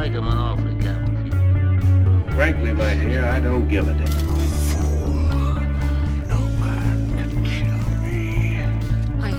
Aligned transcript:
make 0.00 0.12
him 0.12 0.26
an 0.28 0.38
offer, 0.38 0.74
Captain. 0.80 2.24
Frankly, 2.30 2.72
my 2.72 2.94
dear, 2.94 3.26
I 3.26 3.38
don't 3.38 3.68
give 3.68 3.86
a 3.86 3.92
damn. 3.92 4.28
No 6.26 6.38
can 6.62 7.44
kill 7.44 7.82
me. 8.00 8.62
I. 9.20 9.30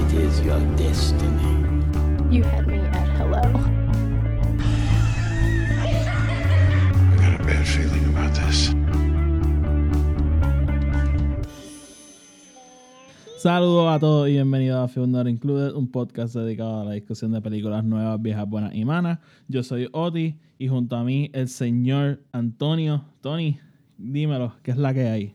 It 0.00 0.14
is 0.14 0.40
your 0.40 0.60
destiny. 0.76 1.52
You 2.34 2.42
had 2.44 2.71
Saludos 13.42 13.92
a 13.92 13.98
todos 13.98 14.28
y 14.28 14.34
bienvenidos 14.34 14.78
a 14.78 14.86
Film 14.86 15.10
Not 15.10 15.26
Included, 15.26 15.74
un 15.74 15.90
podcast 15.90 16.36
dedicado 16.36 16.82
a 16.82 16.84
la 16.84 16.92
discusión 16.92 17.32
de 17.32 17.42
películas 17.42 17.82
nuevas, 17.82 18.22
viejas, 18.22 18.48
buenas 18.48 18.72
y 18.72 18.84
malas. 18.84 19.18
Yo 19.48 19.64
soy 19.64 19.88
Oti 19.90 20.38
y 20.58 20.68
junto 20.68 20.94
a 20.94 21.02
mí 21.02 21.28
el 21.32 21.48
señor 21.48 22.20
Antonio. 22.30 23.04
Tony, 23.20 23.58
dímelo, 23.98 24.54
¿qué 24.62 24.70
es 24.70 24.76
la 24.76 24.94
que 24.94 25.08
hay? 25.08 25.34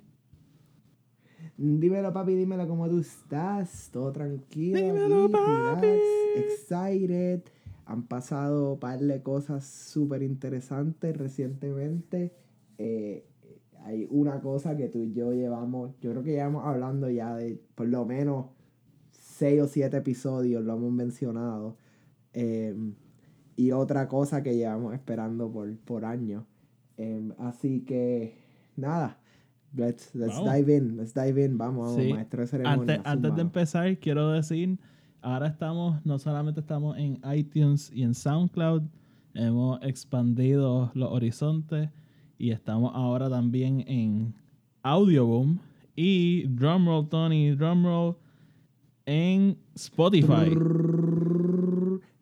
Dímelo, 1.57 2.13
papi, 2.13 2.35
dímelo 2.35 2.65
cómo 2.65 2.87
tú 2.87 2.99
estás. 2.99 3.89
Todo 3.91 4.13
tranquilo. 4.13 4.79
Dímelo, 4.79 5.25
aquí, 5.25 5.33
papi. 5.33 5.85
relax, 5.85 6.01
excited. 6.37 7.41
Han 7.87 8.03
pasado 8.03 8.75
un 8.75 8.79
par 8.79 8.99
de 8.99 9.21
cosas 9.21 9.65
súper 9.65 10.23
interesantes 10.23 11.17
recientemente. 11.17 12.31
Eh, 12.77 13.25
hay 13.83 14.07
una 14.09 14.39
cosa 14.41 14.75
que 14.75 14.89
tú 14.89 14.99
y 14.99 15.13
yo 15.13 15.33
llevamos, 15.33 15.91
yo 16.01 16.11
creo 16.11 16.23
que 16.23 16.31
llevamos 16.31 16.65
hablando 16.65 17.09
ya 17.09 17.35
de 17.35 17.61
por 17.75 17.87
lo 17.87 18.05
menos 18.05 18.47
seis 19.11 19.61
o 19.61 19.67
siete 19.67 19.97
episodios, 19.97 20.63
lo 20.63 20.75
hemos 20.75 20.91
mencionado. 20.91 21.77
Eh, 22.33 22.75
y 23.55 23.71
otra 23.71 24.07
cosa 24.07 24.43
que 24.43 24.55
llevamos 24.55 24.93
esperando 24.93 25.51
por, 25.51 25.75
por 25.79 26.05
años. 26.05 26.43
Eh, 26.97 27.31
así 27.39 27.81
que, 27.81 28.37
nada. 28.75 29.19
Let's, 29.75 30.15
let's 30.15 30.37
dive 30.43 30.75
in, 30.75 30.97
let's 30.97 31.13
dive 31.13 31.43
in, 31.43 31.57
vamos, 31.57 31.89
vamos, 31.89 32.03
Sí. 32.03 32.13
maestro 32.13 32.41
de 32.41 32.47
ceremonia. 32.47 32.95
Antes, 32.95 32.99
antes 33.03 33.35
de 33.35 33.41
empezar, 33.41 33.97
quiero 33.99 34.31
decir, 34.31 34.79
ahora 35.21 35.47
estamos, 35.47 36.03
no 36.05 36.17
solamente 36.19 36.61
estamos 36.61 36.97
en 36.97 37.19
iTunes 37.35 37.91
y 37.93 38.03
en 38.03 38.13
SoundCloud, 38.13 38.83
hemos 39.33 39.79
expandido 39.83 40.89
los 40.95 41.11
horizontes 41.11 41.89
y 42.37 42.51
estamos 42.51 42.91
ahora 42.93 43.29
también 43.29 43.83
en 43.87 44.33
Audioboom 44.83 45.57
y 45.95 46.43
Drumroll, 46.47 47.09
Tony, 47.09 47.51
Drumroll 47.55 48.15
en 49.05 49.57
Spotify. 49.75 50.51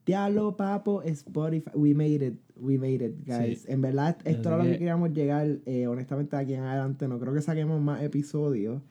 Diablo, 0.05 0.55
papo, 0.55 1.01
Spotify. 1.03 1.71
We 1.73 1.93
made 1.95 2.25
it. 2.25 2.39
We 2.55 2.77
made 2.77 3.03
it, 3.03 3.15
guys. 3.25 3.61
Sí. 3.63 3.71
En 3.71 3.81
verdad, 3.81 4.17
esto 4.23 4.49
era 4.49 4.57
lo 4.59 4.63
que 4.63 4.71
que- 4.73 4.77
queríamos 4.77 5.11
llegar. 5.13 5.59
eh, 5.65 5.87
honestamente, 5.87 6.35
aquí 6.35 6.53
en 6.53 6.61
adelante 6.61 7.07
no 7.07 7.19
creo 7.19 7.33
que 7.33 7.41
saquemos 7.41 7.81
más 7.81 8.01
episodios. 8.03 8.81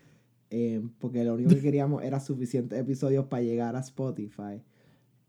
eh, 0.51 0.83
porque 1.01 1.25
lo 1.25 1.35
único 1.35 1.51
que 1.51 1.61
queríamos 1.63 2.03
era 2.05 2.21
suficientes 2.21 2.79
episodios 2.79 3.25
para 3.27 3.43
llegar 3.43 3.75
a 3.75 3.81
Spotify. 3.81 4.61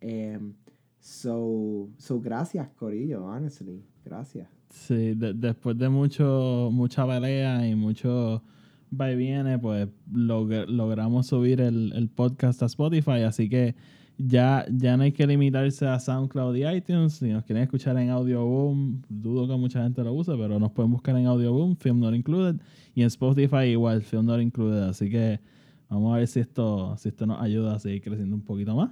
Em, 0.02 0.53
so, 0.99 1.89
so, 1.97 2.19
gracias, 2.21 2.67
Corillo, 2.75 3.25
honestly. 3.25 3.83
Gracias. 4.03 4.47
Sí, 4.69 5.13
de- 5.16 5.33
después 5.33 5.77
de 5.77 5.89
mucho, 5.89 6.69
mucha 6.71 7.08
pelea 7.08 7.67
y 7.67 7.75
mucho 7.75 8.44
va 8.99 9.11
y 9.11 9.16
viene, 9.16 9.58
pues 9.59 9.88
log- 10.13 10.67
logramos 10.67 11.27
subir 11.27 11.61
el, 11.61 11.91
el 11.95 12.09
podcast 12.09 12.61
a 12.63 12.66
Spotify, 12.67 13.21
así 13.25 13.49
que 13.49 13.75
ya, 14.17 14.66
ya 14.71 14.95
no 14.95 15.03
hay 15.03 15.11
que 15.11 15.27
limitarse 15.27 15.86
a 15.88 15.99
SoundCloud 15.99 16.55
y 16.55 16.66
iTunes. 16.67 17.13
Si 17.13 17.27
nos 17.30 17.43
quieren 17.43 17.63
escuchar 17.63 17.97
en 17.97 18.09
Audioboom, 18.11 19.02
dudo 19.09 19.47
que 19.47 19.58
mucha 19.58 19.83
gente 19.83 20.03
lo 20.03 20.14
use, 20.14 20.31
pero 20.37 20.58
nos 20.59 20.71
pueden 20.71 20.92
buscar 20.92 21.17
en 21.17 21.26
Audioboom, 21.26 21.76
Film 21.76 21.99
Not 21.99 22.15
Included, 22.15 22.55
y 22.93 23.02
en 23.02 23.08
Spotify 23.08 23.65
igual, 23.71 24.02
Film 24.03 24.26
Not 24.26 24.42
Included. 24.42 24.83
Así 24.83 25.09
que 25.09 25.39
vamos 25.89 26.14
a 26.14 26.17
ver 26.20 26.27
si 26.27 26.39
esto, 26.39 26.95
si 26.97 27.09
esto 27.09 27.26
nos 27.26 27.42
ayuda 27.42 27.76
a 27.76 27.80
seguir 27.80 28.02
creciendo 28.02 28.36
un 28.36 28.42
poquito 28.43 28.73
más. 28.76 28.89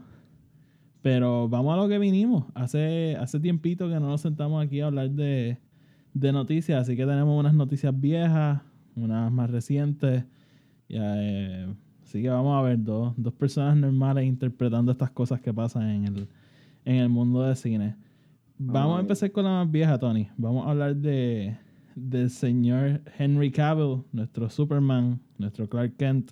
Pero 1.04 1.48
vamos 1.48 1.74
a 1.74 1.78
lo 1.78 1.88
que 1.88 2.00
vinimos. 2.00 2.46
Hace, 2.56 3.16
hace 3.20 3.40
tiempito 3.40 3.88
que 3.88 4.00
no 4.00 4.08
nos 4.08 4.22
sentamos 4.22 4.66
aquí 4.66 4.82
a 4.82 4.88
hablar 4.88 5.12
de, 5.12 5.60
de 6.16 6.32
noticias, 6.32 6.82
así 6.82 6.96
que 6.96 7.06
tenemos 7.06 7.40
unas 7.40 7.54
noticias 7.54 7.94
viejas, 8.00 8.62
unas 8.96 9.32
más 9.32 9.52
recientes. 9.52 10.24
Ya, 10.90 11.14
eh, 11.18 11.68
así 12.04 12.22
que 12.24 12.30
vamos 12.30 12.58
a 12.58 12.62
ver 12.62 12.82
dos, 12.82 13.14
dos 13.18 13.34
personas 13.34 13.78
normales 13.78 14.26
interpretando 14.26 14.92
estas 14.92 15.12
cosas 15.12 15.42
que 15.42 15.54
pasan 15.54 15.90
en 15.90 16.06
el, 16.06 16.28
en 16.86 16.96
el 16.96 17.10
mundo 17.10 17.44
del 17.44 17.56
cine. 17.56 17.96
Vamos 18.58 18.98
a 18.98 19.02
empezar 19.02 19.32
con 19.32 19.44
la 19.44 19.52
más 19.52 19.72
vieja, 19.72 20.00
Tony. 20.00 20.30
Vamos 20.38 20.66
a 20.66 20.72
hablar 20.72 20.96
de 20.96 21.58
del 21.96 22.30
señor 22.30 23.02
Henry 23.18 23.52
Cavill, 23.52 24.04
nuestro 24.12 24.50
Superman, 24.50 25.20
nuestro 25.38 25.68
Clark 25.68 25.96
Kent. 25.98 26.32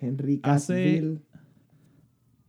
Henry 0.00 0.38
Cavill, 0.38 1.20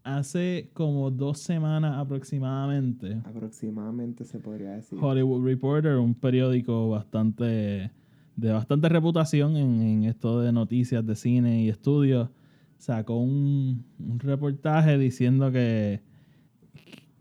Hace 0.03 0.69
como 0.73 1.11
dos 1.11 1.39
semanas 1.39 1.97
aproximadamente, 1.97 3.21
aproximadamente 3.25 4.23
se 4.23 4.39
podría 4.39 4.71
decir. 4.71 4.97
Hollywood 5.01 5.45
Reporter, 5.45 5.97
un 5.97 6.15
periódico 6.15 6.89
bastante 6.89 7.91
de 8.35 8.51
bastante 8.53 8.87
reputación 8.87 9.57
en, 9.57 9.81
en 9.81 10.03
esto 10.05 10.39
de 10.39 10.53
noticias 10.53 11.05
de 11.05 11.15
cine 11.15 11.63
y 11.63 11.69
estudios, 11.69 12.29
sacó 12.77 13.19
un, 13.19 13.83
un 13.99 14.19
reportaje 14.19 14.97
diciendo 14.97 15.51
que, 15.51 16.01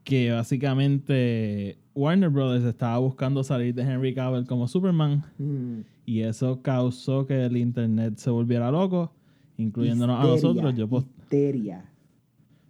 que 0.05 0.31
básicamente 0.31 1.79
Warner 1.95 2.31
Brothers 2.31 2.65
estaba 2.65 2.99
buscando 2.99 3.43
salir 3.43 3.75
de 3.75 3.83
Henry 3.83 4.15
Cavill 4.15 4.47
como 4.47 4.69
Superman 4.69 5.25
Mm, 5.39 5.81
y 6.07 6.21
eso 6.21 6.63
causó 6.63 7.27
que 7.27 7.45
el 7.45 7.57
internet 7.57 8.17
se 8.17 8.31
volviera 8.31 8.71
loco, 8.71 9.13
incluyéndonos 9.57 10.25
a 10.25 10.27
nosotros. 10.27 10.75
Yo, 10.75 10.89
histeria. 11.19 11.85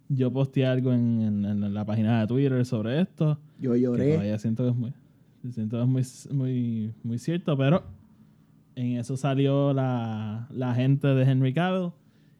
Yo 0.08 0.32
posteé 0.32 0.66
algo 0.66 0.92
en, 0.92 1.20
en- 1.22 1.44
en 1.44 1.74
la 1.74 1.84
página 1.84 2.20
de 2.20 2.26
Twitter 2.26 2.64
sobre 2.64 3.00
esto. 3.00 3.38
Yo 3.60 3.74
lloré. 3.76 4.12
todavía 4.14 4.38
siento 4.38 4.64
que 4.64 4.70
es 4.70 4.76
muy, 4.76 4.92
siento 5.52 5.76
que 5.76 5.82
es 5.82 5.88
muy, 5.88 6.36
muy, 6.36 6.94
muy 7.02 7.18
cierto, 7.18 7.56
pero 7.56 7.82
en 8.76 8.96
eso 8.96 9.16
salió 9.16 9.72
la, 9.72 10.46
la 10.50 10.74
gente 10.74 11.08
de 11.08 11.22
Henry 11.24 11.52
Cavill 11.52 11.90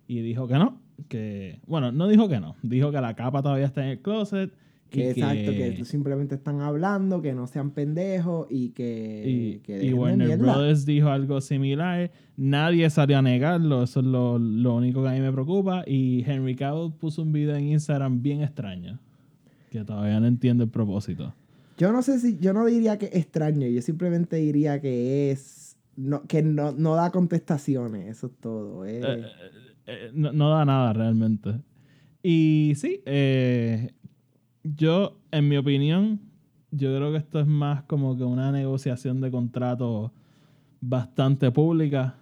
y 0.07 0.21
dijo 0.21 0.47
que 0.49 0.55
no, 0.55 0.81
que, 1.09 1.61
bueno, 1.67 1.93
no 1.93 2.07
dijo 2.09 2.29
que 2.29 2.41
no, 2.41 2.55
dijo 2.63 2.91
que 2.93 3.01
la 3.01 3.15
capa 3.15 3.43
todavía 3.43 3.67
está 3.67 3.83
en 3.85 3.91
el 3.91 4.01
closet. 4.01 4.53
Que 4.91 5.11
exacto, 5.11 5.51
que 5.53 5.85
simplemente 5.85 6.35
están 6.35 6.61
hablando, 6.61 7.21
que 7.21 7.35
no 7.35 7.47
sean 7.47 7.73
pendejos 7.73 8.47
y 8.51 8.71
que, 8.71 9.23
y, 9.27 9.59
que 9.59 9.85
y 9.85 9.89
de 9.89 9.95
Warner. 9.95 10.39
Brothers 10.39 10.87
dijo 10.87 11.09
algo 11.09 11.41
similar. 11.41 12.11
Nadie 12.37 12.89
salió 12.89 13.19
a 13.19 13.23
negarlo. 13.23 13.83
Eso 13.83 14.01
es 14.01 14.07
lo, 14.07 14.39
lo 14.39 14.77
único 14.77 15.03
que 15.03 15.09
a 15.11 15.13
mí 15.13 15.21
me 15.21 15.31
preocupa. 15.33 15.85
Y 15.87 16.25
Henry 16.27 16.57
Cavill 16.57 16.93
puso 16.93 17.23
un 17.23 17.33
video 17.33 17.55
en 17.57 17.69
Instagram 17.69 18.23
bien 18.23 18.41
extraño. 18.43 18.99
Que 19.71 19.85
todavía 19.85 20.19
no 20.21 20.27
entiendo 20.27 20.65
el 20.65 20.71
propósito. 20.71 21.35
Yo 21.77 21.93
no 21.93 22.03
sé 22.03 22.19
si, 22.19 22.39
yo 22.39 22.53
no 22.53 22.65
diría 22.67 22.99
que 22.99 23.11
extraño, 23.13 23.67
yo 23.69 23.83
simplemente 23.83 24.37
diría 24.37 24.81
que 24.81 25.31
es, 25.31 25.77
no, 25.95 26.23
que 26.23 26.43
no, 26.43 26.73
no 26.73 26.97
da 26.97 27.11
contestaciones, 27.13 28.09
eso 28.09 28.27
es 28.27 28.33
todo. 28.41 28.85
eh. 28.85 29.01
Eh, 29.01 29.23
eh, 29.87 30.11
no, 30.13 30.33
no 30.33 30.51
da 30.51 30.65
nada 30.65 30.93
realmente. 30.93 31.51
Y 32.21 32.73
sí, 32.75 33.01
eh, 33.07 33.93
yo, 34.65 35.19
en 35.31 35.49
mi 35.49 35.57
opinión, 35.57 36.21
yo 36.71 36.95
creo 36.95 37.13
que 37.13 37.19
esto 37.19 37.41
es 37.41 37.47
más 37.47 37.83
como 37.85 38.17
que 38.17 38.25
una 38.25 38.53
negociación 38.53 39.21
de 39.21 39.31
contrato 39.31 40.13
bastante 40.81 41.51
pública. 41.51 42.17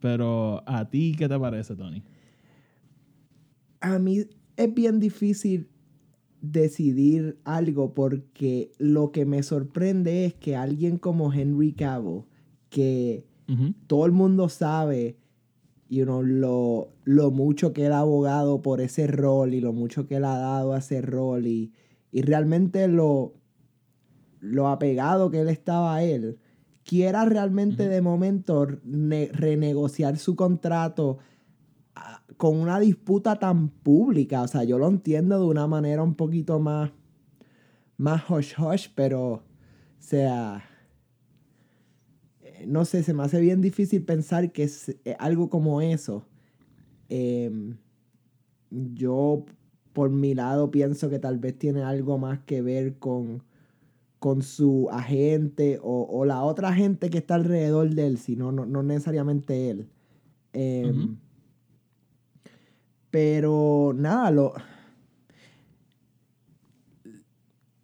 Pero 0.00 0.62
a 0.66 0.88
ti, 0.88 1.14
¿qué 1.16 1.28
te 1.28 1.38
parece, 1.38 1.76
Tony? 1.76 2.02
A 3.80 3.98
mí 3.98 4.24
es 4.56 4.74
bien 4.74 4.98
difícil 4.98 5.68
decidir 6.40 7.38
algo 7.44 7.92
porque 7.92 8.72
lo 8.78 9.12
que 9.12 9.26
me 9.26 9.42
sorprende 9.42 10.24
es 10.24 10.34
que 10.34 10.56
alguien 10.56 10.96
como 10.96 11.32
Henry 11.32 11.72
Cavill, 11.72 12.22
que 12.70 13.26
todo 13.88 14.06
el 14.06 14.12
mundo 14.12 14.48
sabe 14.48 15.18
you 15.90 16.04
know, 16.04 16.22
lo, 16.22 16.92
lo 17.04 17.32
mucho 17.32 17.72
que 17.72 17.86
él 17.86 17.92
ha 17.92 17.98
abogado 17.98 18.62
por 18.62 18.80
ese 18.80 19.08
rol 19.08 19.54
y 19.54 19.60
lo 19.60 19.72
mucho 19.72 20.06
que 20.06 20.16
él 20.16 20.24
ha 20.24 20.38
dado 20.38 20.72
a 20.72 20.78
ese 20.78 21.02
rol 21.02 21.48
y, 21.48 21.72
y 22.12 22.22
realmente 22.22 22.86
lo, 22.86 23.34
lo 24.38 24.68
apegado 24.68 25.30
que 25.32 25.40
él 25.40 25.48
estaba 25.48 25.96
a 25.96 26.04
él, 26.04 26.38
quiera 26.84 27.24
realmente 27.24 27.88
de 27.88 28.00
momento 28.02 28.68
ne- 28.84 29.30
renegociar 29.32 30.16
su 30.16 30.36
contrato 30.36 31.18
ah, 31.96 32.22
con 32.36 32.56
una 32.56 32.78
disputa 32.78 33.40
tan 33.40 33.68
pública. 33.68 34.42
O 34.42 34.48
sea, 34.48 34.62
yo 34.62 34.78
lo 34.78 34.86
entiendo 34.86 35.40
de 35.40 35.46
una 35.46 35.66
manera 35.66 36.04
un 36.04 36.14
poquito 36.14 36.60
más, 36.60 36.92
más 37.96 38.22
hush 38.30 38.54
hush, 38.56 38.88
pero, 38.94 39.32
o 39.32 39.42
sea, 39.98 40.62
no 42.66 42.84
sé, 42.84 43.02
se 43.02 43.14
me 43.14 43.22
hace 43.22 43.40
bien 43.40 43.60
difícil 43.60 44.02
pensar 44.02 44.52
que 44.52 44.64
es 44.64 44.96
eh, 45.04 45.16
algo 45.18 45.48
como 45.50 45.80
eso. 45.80 46.24
Em, 47.08 47.76
yo, 48.70 49.44
por 49.92 50.10
mi 50.10 50.34
lado, 50.34 50.70
pienso 50.70 51.10
que 51.10 51.18
tal 51.18 51.38
vez 51.38 51.58
tiene 51.58 51.82
algo 51.82 52.18
más 52.18 52.40
que 52.40 52.62
ver 52.62 52.98
con, 52.98 53.42
con 54.18 54.42
su 54.42 54.88
agente 54.90 55.78
o, 55.82 56.06
o 56.10 56.24
la 56.24 56.42
otra 56.42 56.72
gente 56.72 57.10
que 57.10 57.18
está 57.18 57.34
alrededor 57.34 57.90
de 57.90 58.06
él, 58.06 58.18
sino 58.18 58.52
no, 58.52 58.66
no 58.66 58.82
necesariamente 58.82 59.70
él. 59.70 59.88
Em. 60.52 61.16
Pero 63.10 63.92
nada, 63.96 64.30
lo, 64.30 64.54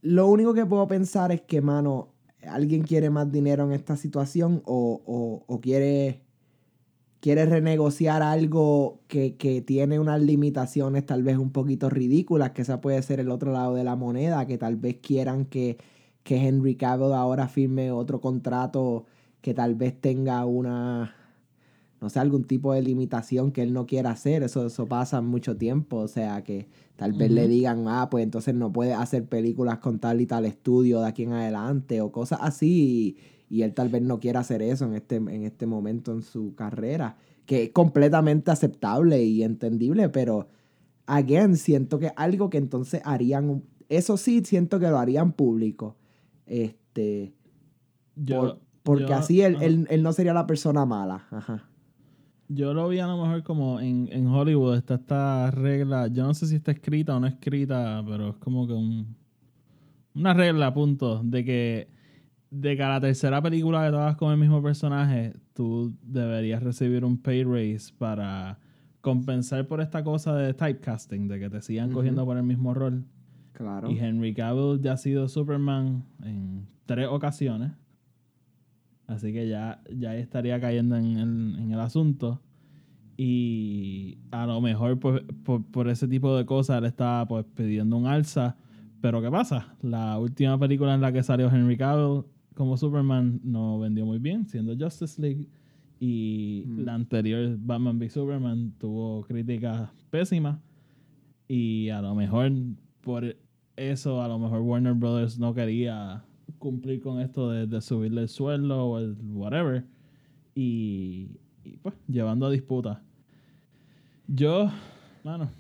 lo 0.03 0.29
único 0.29 0.55
que 0.55 0.65
puedo 0.65 0.87
pensar 0.87 1.33
es 1.33 1.41
que, 1.43 1.61
mano, 1.61 2.13
alguien 2.49 2.83
quiere 2.83 3.11
más 3.11 3.31
dinero 3.33 3.65
en 3.65 3.73
esta 3.73 3.97
situación 3.97 4.63
o, 4.67 5.03
o- 5.07 5.45
o 5.47 5.61
quiere, 5.61 6.23
quiere 7.21 7.47
renegociar 7.47 8.23
algo 8.23 9.01
que, 9.09 9.37
que 9.37 9.61
tiene 9.63 9.99
unas 10.01 10.21
limitaciones 10.23 11.07
tal 11.07 11.23
vez 11.23 11.39
un 11.39 11.51
poquito 11.53 11.91
ridículas, 11.91 12.51
que 12.53 12.63
esa 12.63 12.81
puede 12.81 13.03
ser 13.03 13.21
el 13.21 13.31
otro 13.31 13.53
lado 13.53 13.75
de 13.75 13.85
la 13.85 13.97
moneda, 13.97 14.47
que 14.47 14.59
tal 14.59 14.77
vez 14.77 14.99
quieran 15.03 15.47
que, 15.47 15.79
que 16.23 16.37
Henry 16.37 16.77
Cavill 16.77 17.13
ahora 17.13 17.49
firme 17.49 17.91
otro 17.93 18.21
contrato 18.21 19.07
que 19.41 19.55
tal 19.55 19.75
vez 19.77 20.01
tenga 20.01 20.45
una, 20.45 21.15
no 22.01 22.11
sé, 22.11 22.19
algún 22.21 22.45
tipo 22.45 22.73
de 22.73 22.83
limitación 22.83 23.53
que 23.53 23.63
él 23.63 23.73
no 23.73 23.87
quiera 23.87 24.11
hacer. 24.11 24.43
Eso, 24.43 24.67
eso 24.67 24.87
pasa 24.87 25.21
mucho 25.23 25.57
tiempo. 25.57 25.97
O 25.99 26.09
sea, 26.09 26.45
que 26.45 26.69
tal 26.97 27.13
vez 27.13 27.31
le 27.31 27.49
digan, 27.49 27.85
ah, 27.89 28.09
pues 28.11 28.23
entonces 28.25 28.55
no 28.55 28.73
puede 28.73 28.93
hacer 28.95 29.25
películas 29.27 29.79
con 29.79 29.99
tal 29.99 30.21
y 30.21 30.27
tal 30.27 30.45
estudio 30.45 31.01
de 31.01 31.09
aquí 31.09 31.23
en 31.23 31.33
adelante 31.33 32.01
o 32.03 32.13
cosas 32.13 32.39
así. 32.43 33.17
Y, 33.49 33.57
y 33.59 33.63
él 33.63 33.73
tal 33.75 33.89
vez 33.89 34.03
no 34.03 34.21
quiera 34.21 34.41
hacer 34.41 34.61
eso 34.63 34.85
en 34.85 34.95
este, 34.95 35.17
en 35.17 35.45
este 35.45 35.67
momento 35.67 36.13
en 36.13 36.23
su 36.23 36.55
carrera. 36.55 37.17
Que 37.47 37.65
es 37.65 37.71
completamente 37.71 38.51
aceptable 38.51 39.23
y 39.23 39.43
entendible, 39.45 40.09
pero, 40.09 40.49
again, 41.07 41.57
siento 41.57 41.99
que 42.01 42.13
algo 42.17 42.51
que 42.51 42.59
entonces 42.59 43.01
harían, 43.05 43.63
eso 43.89 44.17
sí, 44.17 44.43
siento 44.45 44.81
que 44.81 44.89
lo 44.89 44.99
harían 44.99 45.31
público. 45.33 45.95
Este, 46.47 47.33
Yo, 48.17 48.41
por- 48.41 48.59
porque 48.83 49.07
yo- 49.07 49.15
así 49.15 49.43
él, 49.43 49.57
él, 49.61 49.87
él 49.91 50.03
no 50.03 50.13
sería 50.13 50.35
la 50.35 50.47
persona 50.47 50.85
mala. 50.87 51.27
Ajá. 51.31 51.69
Yo 52.49 52.75
lo 52.75 52.89
vi 52.89 53.01
a 53.01 53.07
lo 53.07 53.21
mejor 53.23 53.43
como 53.43 53.81
en, 53.81 54.09
en 54.13 54.27
Hollywood 54.29 54.77
está 54.77 54.95
esta 54.95 55.51
regla, 55.51 56.07
yo 56.09 56.25
no 56.25 56.35
sé 56.35 56.47
si 56.47 56.57
está 56.57 56.73
escrita 56.73 57.17
o 57.17 57.21
no 57.21 57.27
escrita, 57.27 58.03
pero 58.07 58.31
es 58.31 58.37
como 58.37 58.67
que 58.67 58.73
un, 58.73 59.17
una 60.15 60.33
regla, 60.33 60.73
punto, 60.73 61.23
de 61.25 61.45
que 61.45 61.97
de 62.51 62.77
que 62.77 62.83
a 62.83 62.89
la 62.89 63.01
tercera 63.01 63.43
película 63.43 63.85
que 63.85 63.91
tú 63.91 63.97
hagas 63.97 64.17
con 64.17 64.33
el 64.33 64.39
mismo 64.39 64.63
personaje, 64.63 65.35
tú 65.53 65.95
deberías 66.03 66.63
recibir 66.63 67.05
un 67.05 67.21
pay 67.21 67.45
raise 67.45 67.93
para 67.99 68.59
compensar 69.01 69.67
por 69.67 69.81
esta 69.81 70.03
cosa 70.03 70.35
de 70.35 70.55
typecasting, 70.55 71.29
de 71.29 71.39
que 71.39 71.51
te 71.51 71.61
sigan 71.61 71.93
cogiendo 71.93 72.25
por 72.25 72.37
el 72.37 72.43
mismo 72.43 72.75
rol. 72.75 73.05
Claro. 73.53 73.91
Y 73.91 73.99
Henry 73.99 74.35
Cavill 74.35 74.81
ya 74.81 74.93
ha 74.93 74.97
sido 74.97 75.29
Superman 75.29 76.05
en 76.23 76.67
tres 76.87 77.09
ocasiones. 77.09 77.73
Así 79.07 79.33
que 79.33 79.49
ya, 79.49 79.81
ya 79.95 80.17
estaría 80.17 80.61
cayendo 80.61 80.97
en 80.97 81.17
el, 81.17 81.59
en 81.59 81.71
el 81.73 81.81
asunto. 81.81 82.41
Y 83.17 84.19
a 84.31 84.47
lo 84.47 84.61
mejor 84.61 84.99
pues, 84.99 85.23
por, 85.45 85.65
por 85.65 85.89
ese 85.89 86.07
tipo 86.07 86.37
de 86.37 86.45
cosas 86.45 86.79
él 86.79 86.85
estaba 86.85 87.27
pues, 87.27 87.45
pidiendo 87.55 87.97
un 87.97 88.07
alza. 88.07 88.57
Pero 89.01 89.23
¿qué 89.23 89.31
pasa? 89.31 89.75
La 89.83 90.19
última 90.19 90.59
película 90.59 90.95
en 90.95 91.01
la 91.01 91.13
que 91.13 91.23
salió 91.23 91.49
Henry 91.49 91.77
Cavill 91.77 92.25
como 92.55 92.77
Superman 92.77 93.41
no 93.45 93.79
vendió 93.79 94.05
muy 94.07 94.19
bien, 94.19 94.47
siendo 94.49 94.75
Justice 94.77 95.21
League. 95.21 95.49
Y 95.99 96.65
Mm. 96.67 96.81
la 96.85 96.95
anterior, 96.95 97.57
Batman 97.59 97.99
v 97.99 98.11
Superman, 98.11 98.73
tuvo 98.79 99.23
críticas 99.23 99.91
pésimas. 100.11 100.59
Y 101.49 101.89
a 101.91 102.03
lo 102.03 102.15
mejor 102.15 102.53
por 103.01 103.37
eso, 103.77 104.21
a 104.23 104.29
lo 104.29 104.39
mejor 104.39 104.61
Warner 104.61 104.95
Brothers 104.95 105.39
no 105.39 105.55
quería 105.55 106.25
cumplir 106.59 107.01
con 107.01 107.21
esto 107.21 107.51
de, 107.51 107.67
de 107.67 107.81
subirle 107.81 108.23
el 108.23 108.29
sueldo 108.29 108.85
o 108.85 108.99
el 108.99 109.17
whatever. 109.33 109.85
Y, 110.55 111.39
y, 111.65 111.77
pues, 111.83 111.95
llevando 112.09 112.47
a 112.47 112.51
disputas. 112.51 112.99
Yo, 114.27 114.71
mano, 115.25 115.51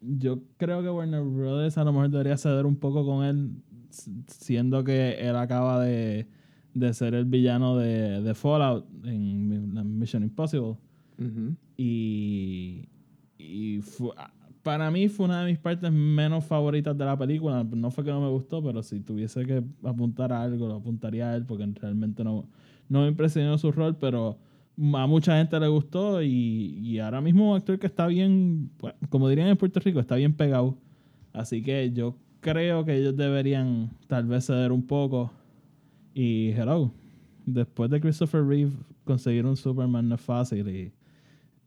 yo 0.00 0.40
creo 0.56 0.82
que 0.82 0.90
Warner 0.90 1.22
Brothers 1.22 1.78
a 1.78 1.84
lo 1.84 1.92
mejor 1.92 2.10
debería 2.10 2.36
ceder 2.36 2.66
un 2.66 2.76
poco 2.76 3.04
con 3.04 3.24
él, 3.24 3.50
siendo 4.26 4.84
que 4.84 5.18
él 5.20 5.36
acaba 5.36 5.82
de, 5.84 6.26
de 6.74 6.94
ser 6.94 7.14
el 7.14 7.24
villano 7.26 7.76
de, 7.76 8.22
de 8.22 8.34
Fallout 8.34 8.86
en 9.04 9.98
Mission 9.98 10.22
Impossible. 10.22 10.76
Y, 11.76 12.88
y 13.38 13.80
fu- 13.82 14.12
para 14.62 14.90
mí 14.90 15.08
fue 15.08 15.26
una 15.26 15.42
de 15.42 15.50
mis 15.50 15.58
partes 15.58 15.90
menos 15.92 16.44
favoritas 16.44 16.96
de 16.96 17.04
la 17.04 17.16
película. 17.16 17.64
No 17.64 17.90
fue 17.90 18.04
que 18.04 18.10
no 18.10 18.20
me 18.20 18.28
gustó, 18.28 18.62
pero 18.62 18.82
si 18.82 19.00
tuviese 19.00 19.44
que 19.44 19.62
apuntar 19.84 20.32
a 20.32 20.42
algo, 20.42 20.68
lo 20.68 20.76
apuntaría 20.76 21.30
a 21.30 21.36
él, 21.36 21.44
porque 21.46 21.66
realmente 21.80 22.24
no, 22.24 22.48
no 22.88 23.02
me 23.02 23.08
impresionó 23.08 23.56
su 23.58 23.72
rol, 23.72 23.96
pero 23.96 24.38
a 24.94 25.06
mucha 25.06 25.36
gente 25.38 25.58
le 25.58 25.68
gustó 25.68 26.22
y, 26.22 26.78
y 26.82 26.98
ahora 26.98 27.20
mismo 27.20 27.50
un 27.50 27.56
actor 27.56 27.78
que 27.78 27.86
está 27.86 28.06
bien, 28.06 28.70
pues, 28.76 28.94
como 29.08 29.28
dirían 29.28 29.48
en 29.48 29.56
Puerto 29.56 29.80
Rico, 29.80 30.00
está 30.00 30.16
bien 30.16 30.34
pegado. 30.34 30.76
Así 31.32 31.62
que 31.62 31.92
yo 31.92 32.16
creo 32.40 32.84
que 32.84 32.96
ellos 32.96 33.16
deberían 33.16 33.90
tal 34.06 34.26
vez 34.26 34.46
ceder 34.46 34.72
un 34.72 34.86
poco. 34.86 35.32
Y 36.14 36.50
hello, 36.50 36.92
después 37.46 37.90
de 37.90 38.00
Christopher 38.00 38.44
Reeve 38.44 38.72
conseguir 39.04 39.46
un 39.46 39.56
Superman 39.56 40.08
no 40.08 40.16
es 40.16 40.20
fácil 40.20 40.68
y 40.68 40.92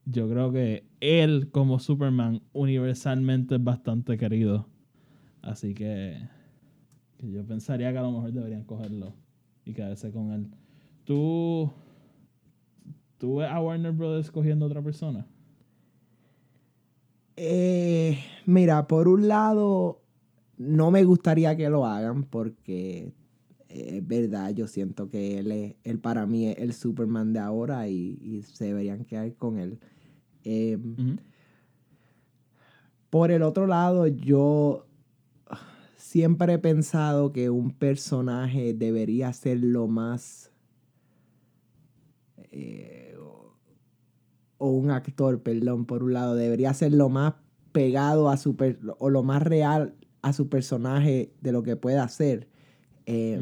yo 0.06 0.30
creo 0.30 0.52
que 0.52 0.86
él 1.00 1.50
como 1.52 1.80
Superman 1.80 2.42
universalmente 2.54 3.56
es 3.56 3.64
bastante 3.64 4.18
querido. 4.18 4.68
Así 5.42 5.74
que, 5.74 6.18
yo 7.20 7.46
pensaría 7.46 7.92
que 7.92 7.98
a 7.98 8.04
lo 8.04 8.12
mejor 8.12 8.32
deberían 8.32 8.64
cogerlo 8.64 9.14
y 9.66 9.74
quedarse 9.74 10.12
con 10.12 10.32
él. 10.32 10.48
¿Tú, 11.04 11.72
tú 13.18 13.38
ves 13.38 13.50
a 13.50 13.60
Warner 13.60 13.92
Brothers 13.92 14.32
cogiendo 14.32 14.66
a 14.66 14.68
otra 14.68 14.82
persona? 14.82 15.26
Eh, 17.36 18.20
mira, 18.46 18.88
por 18.88 19.08
un 19.08 19.28
lado, 19.28 20.02
no 20.58 20.92
me 20.92 21.04
gustaría 21.04 21.56
que 21.56 21.70
lo 21.70 21.86
hagan 21.86 22.24
porque 22.24 23.14
es 23.74 24.06
verdad, 24.08 24.54
yo 24.54 24.68
siento 24.68 25.10
que 25.10 25.40
él, 25.40 25.52
es, 25.52 25.76
él 25.84 26.00
para 26.00 26.26
mí 26.26 26.48
es 26.48 26.58
el 26.60 26.74
Superman 26.74 27.34
de 27.34 27.40
ahora 27.40 27.88
y, 27.88 28.18
y 28.22 28.42
se 28.44 28.66
deberían 28.66 29.06
quedar 29.06 29.34
con 29.36 29.58
él. 29.58 29.80
Eh. 30.44 30.78
Por 33.10 33.32
el 33.32 33.44
otro 33.44 33.68
lado, 33.68 34.08
yo 34.08 34.86
siempre 35.98 36.54
he 36.54 36.60
pensado 36.60 37.32
que 37.34 37.50
un 37.50 37.72
personaje 37.72 38.74
debería 38.74 39.32
ser 39.34 39.60
lo 39.64 39.88
más... 39.88 40.52
eh, 42.52 43.16
o- 43.20 43.56
un 44.70 44.92
actor, 44.92 45.42
perdón, 45.42 45.86
por 45.86 46.04
un 46.04 46.14
lado, 46.14 46.36
debería 46.36 46.74
ser 46.74 46.94
lo 46.94 47.10
más 47.10 47.34
pegado 47.72 48.30
a 48.30 48.38
su... 48.38 48.56
o 49.00 49.10
lo 49.10 49.24
más 49.24 49.42
real 49.42 49.96
a 50.22 50.34
su 50.34 50.50
personaje 50.50 51.34
de 51.42 51.52
lo 51.52 51.64
que 51.64 51.76
puede 51.76 51.98
hacer. 51.98 52.48
Eh. 53.06 53.42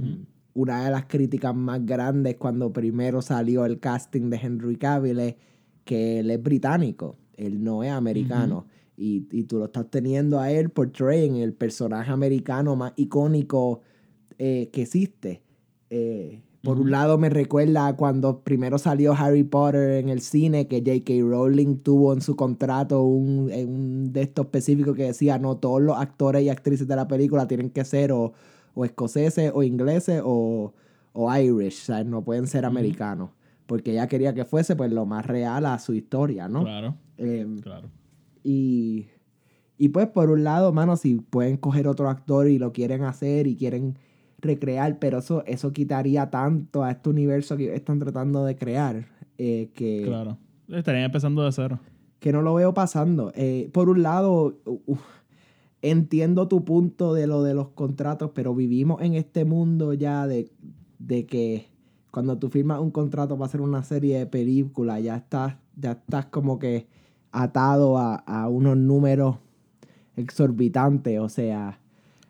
Una 0.56 0.84
de 0.84 0.92
las 0.92 1.06
críticas 1.06 1.56
más 1.56 1.86
grandes 1.86 2.36
cuando 2.36 2.74
primero 2.74 3.22
salió 3.22 3.66
el 3.66 3.80
casting 3.80 4.30
de 4.30 4.38
Henry 4.38 4.76
Cavill 4.76 5.20
es 5.20 5.36
que 5.86 6.20
él 6.20 6.32
es 6.32 6.42
británico, 6.42 7.18
él 7.38 7.64
no 7.64 7.84
es 7.84 7.92
americano. 7.92 8.66
y, 8.98 9.28
y 9.32 9.44
tú 9.44 9.60
lo 9.60 9.66
estás 9.66 9.90
teniendo 9.90 10.40
a 10.40 10.52
él 10.52 10.70
portraying 10.70 11.38
el 11.38 11.54
personaje 11.54 12.12
americano 12.12 12.76
más 12.76 12.92
icónico 12.98 13.82
eh, 14.38 14.70
que 14.72 14.82
existe. 14.82 15.42
Eh, 15.90 16.42
por 16.64 16.80
un 16.80 16.92
lado 16.92 17.18
me 17.18 17.30
recuerda 17.30 17.88
a 17.88 17.96
cuando 17.96 18.42
primero 18.42 18.78
salió 18.78 19.14
Harry 19.14 19.44
Potter 19.44 19.92
en 19.92 20.10
el 20.10 20.22
cine, 20.22 20.68
que 20.68 20.80
J.K. 20.80 21.14
Rowling 21.22 21.78
tuvo 21.78 22.14
en 22.14 22.22
su 22.22 22.36
contrato 22.36 23.04
un, 23.04 23.52
un 23.52 24.14
de 24.14 24.22
estos 24.22 24.46
específicos 24.46 24.96
que 24.96 25.04
decía, 25.04 25.40
no, 25.40 25.58
todos 25.58 25.82
los 25.82 25.98
actores 25.98 26.44
y 26.44 26.50
actrices 26.50 26.88
de 26.88 26.96
la 26.96 27.08
película 27.08 27.48
tienen 27.48 27.70
que 27.70 27.84
ser 27.86 28.12
o, 28.12 28.34
o 28.80 28.86
escoceses 28.86 29.52
o 29.54 29.64
ingleses 29.64 30.22
o, 30.24 30.74
o 31.14 31.36
Irish, 31.38 31.84
¿sabes? 31.84 32.06
no 32.06 32.24
pueden 32.24 32.48
ser 32.48 32.66
americanos. 32.66 33.32
Porque 33.66 33.92
ella 33.92 34.08
quería 34.08 34.34
que 34.34 34.46
fuese 34.46 34.76
pues 34.76 34.92
lo 34.92 35.06
más 35.06 35.26
real 35.26 35.66
a 35.66 35.78
su 35.80 35.94
historia, 35.94 36.48
¿no? 36.48 36.64
Claro, 36.64 36.96
Em, 37.18 37.60
claro. 37.60 37.90
y, 38.44 39.08
y 39.78 39.90
pues 39.90 40.08
por 40.08 40.30
un 40.32 40.44
lado, 40.44 40.72
mano, 40.74 40.96
si 40.98 41.16
pueden 41.16 41.58
coger 41.58 41.88
otro 41.88 42.10
actor 42.10 42.48
y 42.48 42.58
lo 42.58 42.72
quieren 42.72 43.04
hacer 43.04 43.46
y 43.48 43.56
quieren 43.56 43.98
recrear, 44.40 45.00
pero 45.00 45.18
eso, 45.20 45.44
eso 45.46 45.72
quitaría 45.74 46.30
tanto 46.30 46.84
a 46.84 46.92
este 46.92 47.10
universo 47.10 47.58
que 47.58 47.76
están 47.76 48.00
tratando 48.00 48.46
de 48.46 48.56
crear 48.56 49.06
eh, 49.38 49.70
que, 49.76 50.04
Claro. 50.06 50.38
Estarían 50.70 51.04
empezando 51.06 51.44
de 51.44 51.52
cero. 51.52 51.80
que 52.20 52.32
no 52.32 52.42
lo 52.42 52.54
veo 52.54 52.74
pasando. 52.74 53.32
Eh, 53.36 53.70
por 53.74 53.90
un 53.90 54.02
lado, 54.04 54.60
uf, 54.66 55.02
entiendo 55.82 56.48
tu 56.48 56.66
punto 56.66 57.14
de 57.14 57.28
lo 57.28 57.44
de 57.44 57.54
los 57.54 57.70
contratos, 57.70 58.32
pero 58.34 58.54
vivimos 58.56 59.02
en 59.02 59.14
este 59.14 59.46
mundo 59.46 59.94
ya 59.94 60.28
de, 60.28 60.52
de 61.00 61.26
que 61.26 61.68
cuando 62.12 62.38
tú 62.38 62.50
firmas 62.50 62.80
un 62.80 62.92
contrato 62.92 63.38
para 63.38 63.48
hacer 63.48 63.62
una 63.62 63.84
serie 63.84 64.18
de 64.18 64.26
películas, 64.26 65.02
ya 65.04 65.16
estás, 65.16 65.56
ya 65.76 65.92
estás 65.92 66.26
como 66.26 66.60
que 66.60 66.88
atado 67.32 67.98
a, 67.98 68.16
a 68.16 68.50
unos 68.50 68.78
números 68.78 69.38
exorbitantes. 70.16 71.20
O 71.20 71.30
sea, 71.30 71.80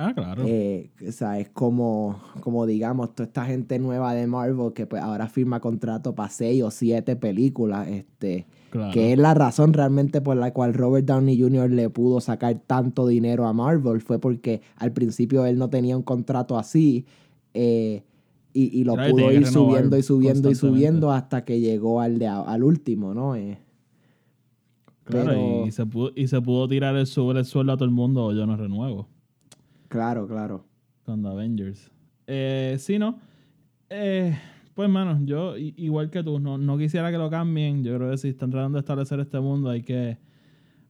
Ah, 0.01 0.13
claro. 0.15 0.43
Eh, 0.47 0.91
o 1.05 1.11
sea, 1.11 1.39
es 1.39 1.49
como, 1.49 2.21
como 2.39 2.65
digamos, 2.65 3.13
toda 3.13 3.27
esta 3.27 3.43
gente 3.43 3.79
nueva 3.79 4.13
de 4.13 4.27
Marvel 4.27 4.71
que 4.71 4.87
pues 4.87 5.03
ahora 5.03 5.27
firma 5.27 5.59
contrato 5.59 6.15
para 6.15 6.29
seis 6.29 6.63
o 6.63 6.71
siete 6.71 7.17
películas, 7.17 7.89
este, 7.89 8.47
claro. 8.69 8.91
que 8.93 9.13
es 9.13 9.19
la 9.19 9.33
razón 9.33 9.73
realmente 9.73 10.21
por 10.21 10.37
la 10.37 10.51
cual 10.53 10.73
Robert 10.73 11.05
Downey 11.05 11.39
Jr. 11.39 11.69
le 11.71 11.89
pudo 11.89 12.21
sacar 12.21 12.59
tanto 12.65 13.07
dinero 13.07 13.47
a 13.47 13.53
Marvel, 13.53 14.01
fue 14.01 14.19
porque 14.19 14.61
al 14.75 14.91
principio 14.93 15.45
él 15.45 15.57
no 15.57 15.69
tenía 15.69 15.95
un 15.97 16.03
contrato 16.03 16.57
así 16.57 17.05
eh, 17.53 18.03
y, 18.53 18.79
y 18.79 18.83
lo 18.83 18.95
pudo 18.95 19.31
ir 19.31 19.45
subiendo 19.47 19.97
y 19.97 20.03
subiendo 20.03 20.49
y 20.51 20.55
subiendo 20.55 21.11
hasta 21.11 21.45
que 21.45 21.59
llegó 21.59 22.01
al, 22.01 22.19
de, 22.19 22.27
al 22.27 22.63
último, 22.63 23.13
¿no? 23.13 23.35
Eh, 23.35 23.57
Claro, 25.03 25.29
pero- 25.31 25.65
y, 25.65 25.71
se 25.71 25.85
pudo, 25.87 26.11
y 26.15 26.27
se 26.27 26.39
pudo 26.39 26.67
tirar 26.67 26.95
el 26.95 27.07
sobre 27.07 27.39
el 27.39 27.45
suelo 27.45 27.71
a 27.71 27.77
todo 27.77 27.85
el 27.85 27.91
mundo 27.91 28.25
o 28.25 28.31
yo 28.33 28.45
no 28.45 28.55
renuevo 28.55 29.07
claro, 29.87 30.27
claro. 30.27 30.65
con 31.03 31.23
The 31.23 31.29
Avengers. 31.29 31.91
Eh, 32.27 32.75
sí, 32.77 32.99
¿no? 32.99 33.17
Eh, 33.89 34.37
pues, 34.79 34.89
mano, 34.89 35.19
yo 35.25 35.57
igual 35.57 36.09
que 36.09 36.23
tú, 36.23 36.39
no, 36.39 36.57
no 36.57 36.77
quisiera 36.77 37.11
que 37.11 37.17
lo 37.17 37.29
cambien. 37.29 37.83
Yo 37.83 37.97
creo 37.97 38.11
que 38.11 38.17
si 38.17 38.29
están 38.29 38.49
tratando 38.49 38.77
de 38.77 38.79
establecer 38.79 39.19
este 39.19 39.37
mundo 39.41 39.69
hay 39.69 39.83
que, 39.83 40.17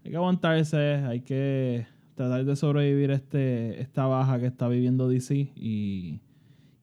hay 0.05 0.11
que 0.11 0.15
aguantarse, 0.15 0.77
hay 0.77 1.21
que 1.21 1.87
tratar 2.13 2.45
de 2.45 2.55
sobrevivir 2.55 3.09
este, 3.09 3.81
esta 3.81 4.05
baja 4.05 4.39
que 4.39 4.45
está 4.45 4.67
viviendo 4.67 5.09
DC 5.09 5.53
y, 5.55 6.19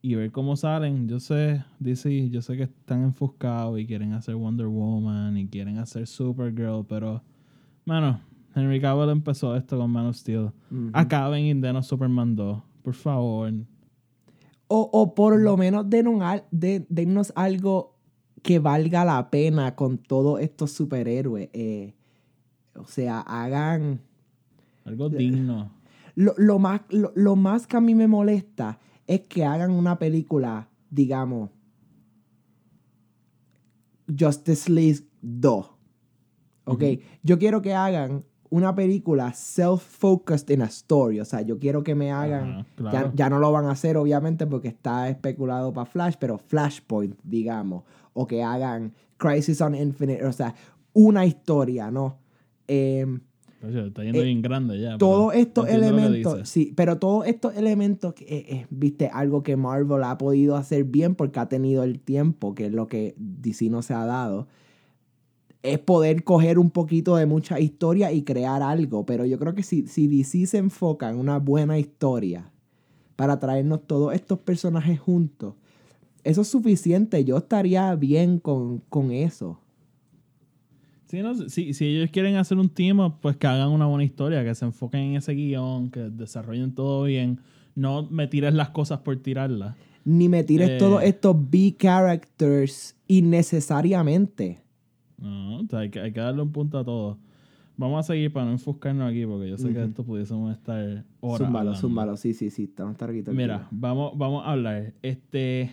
y 0.02 0.14
ver 0.16 0.32
cómo 0.32 0.56
salen. 0.56 1.06
Yo 1.08 1.20
sé, 1.20 1.62
DC, 1.78 2.28
yo 2.30 2.42
sé 2.42 2.56
que 2.56 2.64
están 2.64 3.04
enfuscados 3.04 3.78
y 3.78 3.86
quieren 3.86 4.12
hacer 4.12 4.34
Wonder 4.34 4.66
Woman 4.66 5.36
y 5.36 5.46
quieren 5.46 5.78
hacer 5.78 6.08
Supergirl, 6.08 6.84
pero, 6.88 7.22
mano, 7.84 8.18
Henry 8.52 8.80
Cavill 8.80 9.10
empezó 9.10 9.54
esto 9.54 9.78
con 9.78 9.92
Man 9.92 10.06
of 10.06 10.16
Steel. 10.16 10.50
Acaben 10.92 11.44
y 11.44 11.54
denos 11.54 11.86
Superman 11.86 12.34
2, 12.34 12.60
por 12.82 12.94
favor. 12.94 13.52
O, 14.68 14.88
o 14.92 15.14
por 15.14 15.40
lo 15.40 15.56
menos 15.56 15.88
denos, 15.88 16.20
al- 16.22 16.44
de- 16.50 16.86
dennos 16.88 17.32
algo 17.36 17.94
que 18.42 18.58
valga 18.58 19.04
la 19.04 19.30
pena 19.30 19.74
con 19.76 19.98
todos 19.98 20.40
estos 20.40 20.72
superhéroes. 20.72 21.48
eh, 21.52 21.94
o 22.74 22.84
sea, 22.86 23.20
hagan... 23.20 24.00
Algo 24.84 25.08
digno. 25.08 25.72
Lo, 26.14 26.32
lo 26.38 26.58
más, 26.58 26.80
lo, 26.88 27.12
lo 27.14 27.36
más 27.36 27.66
que 27.66 27.76
a 27.76 27.80
mí 27.80 27.94
me 27.94 28.06
molesta 28.08 28.78
es 29.06 29.20
que 29.22 29.44
hagan 29.44 29.70
una 29.70 29.98
película, 29.98 30.68
digamos, 30.90 31.50
Justice 34.18 34.70
League 34.70 35.00
2. 35.20 35.70
¿Ok? 36.64 36.82
Yo 37.22 37.38
quiero 37.38 37.60
que 37.62 37.74
hagan 37.74 38.24
una 38.50 38.74
película 38.74 39.32
self-focused 39.32 40.50
in 40.50 40.62
a 40.62 40.66
story. 40.66 41.20
O 41.20 41.24
sea, 41.24 41.42
yo 41.42 41.58
quiero 41.58 41.82
que 41.82 41.94
me 41.94 42.10
hagan... 42.12 42.58
Ya, 42.58 42.90
claro. 42.90 43.12
ya 43.14 43.30
no 43.30 43.38
lo 43.38 43.50
van 43.52 43.66
a 43.66 43.72
hacer, 43.72 43.96
obviamente, 43.96 44.46
porque 44.46 44.68
está 44.68 45.08
especulado 45.08 45.72
para 45.72 45.86
Flash, 45.86 46.14
pero 46.18 46.38
Flashpoint, 46.38 47.16
digamos. 47.22 47.84
O 48.14 48.26
que 48.26 48.42
hagan 48.42 48.92
Crisis 49.16 49.60
on 49.60 49.74
Infinite. 49.74 50.24
O 50.24 50.32
sea, 50.32 50.54
una 50.92 51.26
historia, 51.26 51.90
¿no? 51.90 52.18
Em, 52.68 53.20
Oye, 53.66 53.86
está 53.88 54.02
yendo 54.04 54.20
Eh, 54.20 54.24
bien 54.24 54.42
grande 54.42 54.80
ya. 54.80 54.98
todos 54.98 55.34
estos 55.34 55.68
elementos, 55.68 56.48
sí, 56.48 56.72
pero 56.76 56.98
todos 56.98 57.26
estos 57.26 57.56
elementos, 57.56 58.14
eh, 58.20 58.44
eh, 58.48 58.66
viste, 58.70 59.08
algo 59.12 59.42
que 59.42 59.56
Marvel 59.56 60.02
ha 60.04 60.18
podido 60.18 60.56
hacer 60.56 60.84
bien 60.84 61.14
porque 61.14 61.40
ha 61.40 61.48
tenido 61.48 61.82
el 61.82 61.98
tiempo, 62.00 62.54
que 62.54 62.66
es 62.66 62.72
lo 62.72 62.86
que 62.86 63.14
DC 63.18 63.68
no 63.70 63.82
se 63.82 63.94
ha 63.94 64.04
dado, 64.04 64.46
es 65.62 65.78
poder 65.78 66.22
coger 66.24 66.58
un 66.58 66.70
poquito 66.70 67.16
de 67.16 67.26
mucha 67.26 67.58
historia 67.60 68.12
y 68.12 68.22
crear 68.22 68.62
algo. 68.62 69.04
Pero 69.06 69.24
yo 69.24 69.38
creo 69.38 69.54
que 69.54 69.62
si, 69.62 69.86
si 69.86 70.06
DC 70.06 70.46
se 70.46 70.58
enfoca 70.58 71.10
en 71.10 71.16
una 71.16 71.38
buena 71.38 71.78
historia 71.78 72.50
para 73.16 73.38
traernos 73.38 73.86
todos 73.86 74.14
estos 74.14 74.38
personajes 74.38 75.00
juntos, 75.00 75.54
eso 76.24 76.42
es 76.42 76.48
suficiente. 76.48 77.24
Yo 77.24 77.38
estaría 77.38 77.94
bien 77.94 78.38
con, 78.38 78.78
con 78.88 79.10
eso. 79.12 79.58
Sí, 81.06 81.22
no, 81.22 81.34
si, 81.48 81.72
si 81.72 81.84
ellos 81.86 82.10
quieren 82.10 82.34
hacer 82.36 82.58
un 82.58 82.68
team 82.68 82.98
pues 83.20 83.36
que 83.36 83.46
hagan 83.46 83.70
una 83.70 83.86
buena 83.86 84.02
historia, 84.02 84.42
que 84.44 84.54
se 84.54 84.64
enfoquen 84.64 85.00
en 85.00 85.16
ese 85.16 85.32
guion, 85.34 85.90
que 85.90 86.00
desarrollen 86.00 86.74
todo 86.74 87.04
bien. 87.04 87.40
No 87.76 88.08
me 88.10 88.26
tires 88.26 88.54
las 88.54 88.70
cosas 88.70 89.00
por 89.00 89.16
tirarlas. 89.18 89.76
Ni 90.04 90.28
me 90.28 90.42
tires 90.44 90.70
Eh. 90.70 90.76
todos 90.78 91.02
estos 91.02 91.36
B-characters 91.50 92.96
innecesariamente. 93.06 94.60
No, 95.18 95.60
o 95.60 95.66
sea, 95.66 95.80
hay, 95.80 95.90
que, 95.90 96.00
hay 96.00 96.12
que 96.12 96.20
darle 96.20 96.42
un 96.42 96.52
punto 96.52 96.78
a 96.78 96.84
todo. 96.84 97.18
Vamos 97.78 98.00
a 98.00 98.12
seguir 98.12 98.32
para 98.32 98.46
no 98.46 98.52
enfuscarnos 98.52 99.10
aquí, 99.10 99.26
porque 99.26 99.50
yo 99.50 99.58
sé 99.58 99.72
que 99.72 99.82
esto 99.82 100.02
pudiésemos 100.02 100.50
estar 100.52 101.04
horas. 101.20 101.46
Zúmbalo, 101.46 101.74
zúmbalo. 101.74 102.16
Sí, 102.16 102.32
sí, 102.32 102.48
sí. 102.48 102.64
Estamos 102.64 102.96
el 103.02 103.34
Mira, 103.34 103.68
vamos, 103.70 104.16
vamos 104.16 104.46
a 104.46 104.52
hablar. 104.52 104.94
Este. 105.02 105.70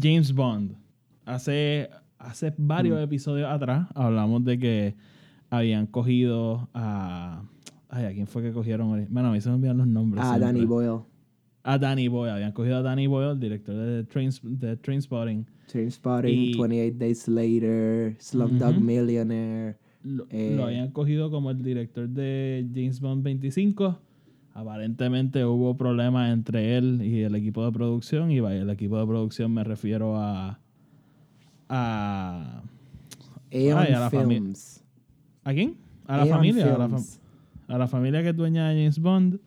James 0.00 0.32
Bond. 0.32 0.76
Hace, 1.24 1.88
hace 2.18 2.54
varios 2.56 3.00
episodios 3.00 3.48
atrás 3.48 3.88
hablamos 3.94 4.44
de 4.44 4.58
que 4.58 4.94
habían 5.50 5.86
cogido 5.86 6.68
a. 6.74 7.42
Ay, 7.88 8.06
¿a 8.06 8.12
quién 8.12 8.26
fue 8.26 8.42
que 8.42 8.52
cogieron? 8.52 9.06
Bueno, 9.10 9.28
a 9.28 9.32
mí 9.32 9.40
se 9.40 9.48
me 9.48 9.56
olvidan 9.56 9.78
los 9.78 9.86
nombres. 9.86 10.24
Siempre. 10.24 10.46
Danny 10.46 10.64
Boyle. 10.64 11.02
A 11.62 11.78
Danny 11.78 12.08
Boyle. 12.08 12.32
Habían 12.32 12.52
cogido 12.52 12.78
a 12.78 12.82
Danny 12.82 13.06
Boyle, 13.06 13.32
el 13.32 13.40
director 13.40 13.74
de, 13.74 14.04
Trains, 14.04 14.40
de 14.42 14.76
Trainspotting. 14.76 15.46
Trainspotting, 15.66 16.38
Y- 16.50 16.54
28 16.56 16.96
Days 16.98 17.28
Later, 17.28 18.16
Slumdog 18.18 18.72
Ujú. 18.76 18.80
Millionaire. 18.80 19.76
Lo, 20.02 20.26
Eh. 20.30 20.54
lo 20.56 20.64
habían 20.64 20.90
cogido 20.90 21.30
como 21.30 21.50
el 21.50 21.62
director 21.62 22.08
de 22.08 22.66
James 22.74 23.00
Bond 23.00 23.22
25. 23.22 23.98
Aparentemente 24.52 25.44
hubo 25.44 25.76
problemas 25.76 26.32
entre 26.32 26.76
él 26.76 27.00
y 27.02 27.22
el 27.22 27.34
equipo 27.34 27.64
de 27.64 27.72
producción. 27.72 28.30
Y 28.30 28.38
vaya, 28.40 28.60
el 28.62 28.70
equipo 28.70 28.98
de 28.98 29.06
producción 29.06 29.52
me 29.52 29.64
refiero 29.64 30.16
a. 30.16 30.60
a. 31.68 32.62
Aeon 33.50 33.78
Ay, 33.78 33.92
a 33.92 34.00
la 34.00 34.10
fami- 34.10 34.28
Films. 34.28 34.84
¿A 35.44 35.52
quién? 35.52 35.76
A 36.06 36.16
la 36.18 36.22
Aeon 36.24 36.36
familia. 36.36 36.64
A 36.74 36.78
la, 36.78 36.84
fam- 36.88 36.90
Films. 36.90 37.20
a 37.68 37.78
la 37.78 37.86
familia 37.88 38.22
que 38.22 38.28
es 38.30 38.36
dueña 38.36 38.68
de 38.68 38.74
James 38.76 38.98
Bond. 38.98 39.40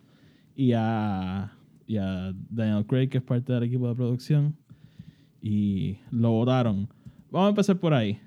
Y 0.55 0.71
a. 0.75 1.51
Y 1.87 1.97
a 1.97 2.33
Daniel 2.49 2.85
Craig, 2.85 3.07
que 3.09 3.19
es 3.19 3.23
parte 3.23 3.53
del 3.53 3.63
equipo 3.63 3.87
de 3.87 3.95
producción. 3.95 4.55
Y 5.49 5.97
lo 6.11 6.31
votaron. 6.31 6.89
Vamos 7.31 7.45
a 7.45 7.49
empezar 7.51 7.79
por 7.79 7.93
ahí. 7.93 8.19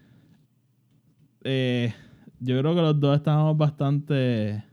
Eh, 1.44 1.92
yo 2.38 2.58
creo 2.58 2.74
que 2.74 2.80
los 2.80 2.98
dos 2.98 3.14
estábamos 3.14 3.58
bastante 3.58 4.64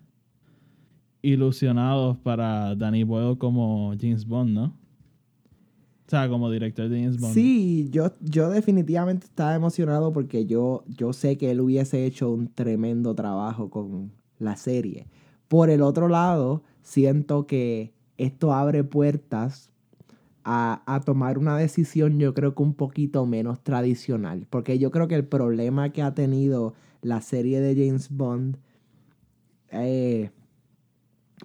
ilusionados 1.21 2.15
para 2.19 2.73
Danny 2.73 3.03
Boyle 3.03 3.37
como 3.37 3.93
James 3.99 4.25
Bond, 4.25 4.51
¿no? 4.51 4.63
O 4.63 6.09
sea, 6.09 6.29
como 6.29 6.49
director 6.49 6.87
de 6.87 7.01
James 7.01 7.19
Bond. 7.19 7.33
Sí, 7.33 7.89
yo, 7.91 8.13
yo 8.21 8.49
definitivamente 8.49 9.25
estaba 9.25 9.53
emocionado 9.53 10.13
porque 10.13 10.45
yo, 10.45 10.85
yo 10.87 11.11
sé 11.11 11.37
que 11.37 11.51
él 11.51 11.59
hubiese 11.59 12.05
hecho 12.05 12.31
un 12.31 12.47
tremendo 12.47 13.13
trabajo 13.13 13.69
con 13.69 14.13
la 14.39 14.55
serie. 14.55 15.09
Por 15.49 15.69
el 15.69 15.81
otro 15.81 16.07
lado, 16.07 16.63
siento 16.81 17.45
que 17.45 17.91
esto 18.17 18.53
abre 18.53 18.85
puertas 18.85 19.69
a, 20.49 20.81
a 20.85 21.01
tomar 21.01 21.37
una 21.37 21.57
decisión 21.57 22.19
yo 22.19 22.33
creo 22.33 22.55
que 22.55 22.63
un 22.63 22.73
poquito 22.73 23.25
menos 23.25 23.61
tradicional. 23.63 24.47
Porque 24.49 24.79
yo 24.79 24.89
creo 24.91 25.07
que 25.09 25.15
el 25.15 25.25
problema 25.25 25.91
que 25.91 26.01
ha 26.01 26.13
tenido 26.13 26.73
la 27.01 27.19
serie 27.21 27.59
de 27.59 27.75
James 27.75 28.09
Bond... 28.09 28.57
eh, 29.71 30.31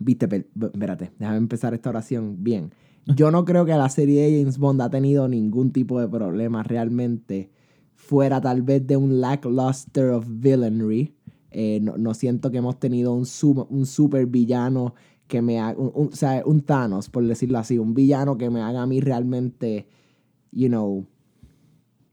Viste, 0.00 0.46
espérate, 0.60 1.12
déjame 1.18 1.36
empezar 1.36 1.74
esta 1.74 1.90
oración 1.90 2.42
bien. 2.42 2.72
Yo 3.04 3.30
no 3.30 3.44
creo 3.44 3.64
que 3.66 3.72
la 3.72 3.88
serie 3.90 4.22
de 4.22 4.38
James 4.40 4.56
Bond 4.58 4.80
ha 4.80 4.88
tenido 4.88 5.28
ningún 5.28 5.70
tipo 5.72 6.00
de 6.00 6.08
problema 6.08 6.62
realmente, 6.62 7.50
fuera 7.94 8.40
tal 8.40 8.62
vez 8.62 8.86
de 8.86 8.96
un 8.96 9.20
lackluster 9.20 10.10
of 10.10 10.24
villainry. 10.28 11.14
Eh, 11.50 11.80
no, 11.82 11.98
no 11.98 12.14
siento 12.14 12.50
que 12.50 12.58
hemos 12.58 12.78
tenido 12.80 13.12
un, 13.12 13.26
sum- 13.26 13.66
un 13.68 13.84
super 13.84 14.24
villano 14.26 14.94
que 15.32 15.40
me 15.40 15.58
haga, 15.58 15.78
un, 15.78 15.90
un- 15.94 16.08
o 16.08 16.14
sea, 16.14 16.42
un 16.44 16.60
Thanos, 16.60 17.08
por 17.08 17.26
decirlo 17.26 17.58
así, 17.58 17.78
un 17.78 17.94
villano 17.94 18.36
que 18.36 18.50
me 18.50 18.60
haga 18.60 18.82
a 18.82 18.86
mí 18.86 19.00
realmente, 19.00 19.86
you 20.52 20.68
know, 20.68 21.06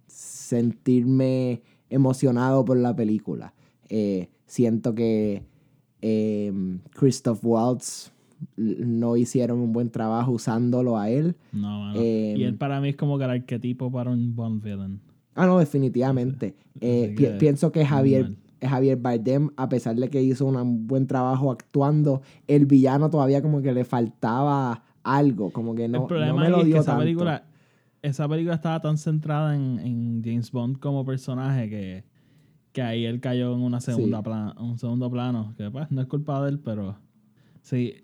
sentirme 0.08 1.62
emocionado 1.90 2.64
por 2.64 2.78
la 2.78 2.96
película. 2.96 3.54
Eh, 3.90 4.30
siento 4.46 4.96
que 4.96 5.44
eh, 6.02 6.54
Christoph 6.92 7.40
Waltz 7.44 8.12
no 8.56 9.18
hicieron 9.18 9.60
un 9.60 9.74
buen 9.74 9.90
trabajo 9.90 10.32
usándolo 10.32 10.98
a 10.98 11.10
él. 11.10 11.36
No, 11.52 11.82
mano. 11.82 12.00
Eh, 12.00 12.36
y 12.38 12.44
él 12.44 12.56
para 12.56 12.80
mí 12.80 12.90
es 12.90 12.96
como 12.96 13.18
que 13.18 13.26
el 13.26 13.32
arquetipo 13.32 13.92
para 13.92 14.12
un 14.12 14.34
Bond 14.34 14.64
villain. 14.64 15.02
Ah, 15.36 15.46
no, 15.46 15.60
definitivamente. 15.60 16.56
Eh, 16.80 17.06
Así 17.08 17.16
pi- 17.16 17.24
que, 17.26 17.30
pienso 17.32 17.72
que 17.74 17.86
Javier. 17.86 18.32
Javier 18.62 18.98
Bardem, 18.98 19.50
a 19.58 19.70
pesar 19.70 19.96
de 19.96 20.10
que 20.10 20.22
hizo 20.22 20.46
un 20.46 20.88
buen 20.88 21.08
trabajo 21.08 21.52
actuando, 21.52 22.22
el 22.48 22.66
villano 22.66 23.10
todavía 23.10 23.42
como 23.42 23.62
que 23.62 23.74
le 23.74 23.86
faltaba 23.86 24.84
algo, 25.04 25.52
como 25.52 25.76
que 25.76 25.88
no, 25.88 25.96
el 25.98 26.02
no 26.02 26.08
problema 26.08 26.42
me 26.42 26.50
lo 26.50 26.60
es 26.60 26.66
dio 26.66 26.76
que 26.76 26.80
esa 26.82 26.92
tanto. 26.92 27.04
película, 27.04 27.44
esa 28.02 28.28
película 28.28 28.56
estaba 28.56 28.80
tan 28.82 28.98
centrada 28.98 29.56
en, 29.56 29.80
en 29.80 30.22
James 30.24 30.52
Bond 30.52 30.80
como 30.80 31.06
personaje 31.06 31.70
que, 31.70 32.04
que 32.72 32.82
ahí 32.82 33.06
él 33.06 33.20
cayó 33.20 33.54
en 33.54 33.62
una 33.62 33.80
segunda 33.82 34.22
Sí. 34.24 34.62
un 34.64 34.78
segundo 34.78 35.10
plano. 35.10 35.54
Que 35.58 35.70
pues 35.72 35.90
no 35.92 36.02
es 36.02 36.08
culpa 36.08 36.42
de 36.44 36.50
él, 36.50 36.60
pero 36.60 36.98
sí. 37.62 37.96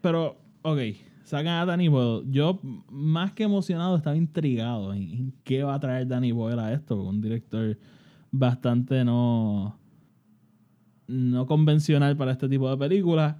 Pero 0.00 0.36
ok, 0.62 0.78
sacan 1.24 1.48
a 1.62 1.64
Danny 1.66 1.88
Boyle. 1.88 2.26
Yo, 2.30 2.60
más 2.90 3.32
que 3.32 3.44
emocionado, 3.44 3.96
estaba 3.96 4.16
intrigado 4.16 4.92
en, 4.92 5.02
en 5.02 5.34
qué 5.44 5.62
va 5.62 5.74
a 5.74 5.80
traer 5.80 6.06
Danny 6.06 6.32
Boyle 6.32 6.58
a 6.60 6.72
esto. 6.72 7.02
Un 7.02 7.20
director 7.20 7.78
bastante 8.30 9.04
no, 9.04 9.78
no 11.06 11.46
convencional 11.46 12.16
para 12.16 12.32
este 12.32 12.48
tipo 12.48 12.68
de 12.70 12.76
películas. 12.76 13.36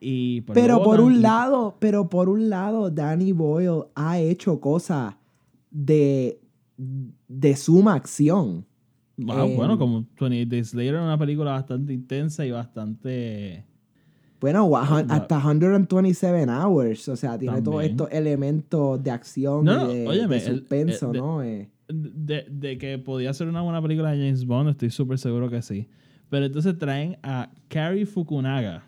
Y 0.00 0.40
pues 0.42 0.54
Pero 0.58 0.82
por 0.82 1.00
un 1.00 1.22
lado, 1.22 1.76
pero 1.78 2.08
por 2.08 2.28
un 2.28 2.50
lado, 2.50 2.90
Danny 2.90 3.32
Boyle 3.32 3.84
ha 3.94 4.18
hecho 4.18 4.60
cosas 4.60 5.14
de, 5.70 6.40
de 7.28 7.56
suma 7.56 7.94
acción. 7.94 8.66
Wow, 9.16 9.46
em, 9.50 9.56
bueno, 9.56 9.78
como 9.78 10.04
28 10.20 10.48
Days 10.50 10.74
Later, 10.74 10.96
una 10.96 11.18
película 11.18 11.52
bastante 11.52 11.92
intensa 11.92 12.44
y 12.44 12.50
bastante. 12.50 13.64
Bueno, 14.40 14.68
Ah, 14.76 15.04
hasta 15.08 15.40
127 15.40 16.50
Hours. 16.50 17.08
O 17.08 17.14
sea, 17.14 17.38
tiene 17.38 17.62
todos 17.62 17.84
estos 17.84 18.08
elementos 18.10 19.00
de 19.00 19.10
acción 19.12 19.64
No, 19.64 19.92
y 19.92 19.98
de, 19.98 20.08
óyeme, 20.08 20.40
de 20.40 20.46
el- 20.46 20.58
suspenso, 20.58 21.06
el- 21.08 21.12
de- 21.12 21.18
¿no? 21.20 21.42
Eh, 21.44 21.70
De, 21.88 22.46
de 22.50 22.78
que 22.78 22.98
podía 22.98 23.32
ser 23.34 23.46
una 23.46 23.60
buena 23.60 23.80
película 23.80 24.10
de 24.10 24.16
James 24.16 24.44
Bond, 24.46 24.70
estoy 24.70 24.90
súper 24.90 25.18
seguro 25.18 25.48
que 25.48 25.62
sí. 25.62 25.86
Pero 26.32 26.46
entonces 26.46 26.78
traen 26.78 27.18
a 27.22 27.50
Cary 27.68 28.06
Fukunaga, 28.06 28.86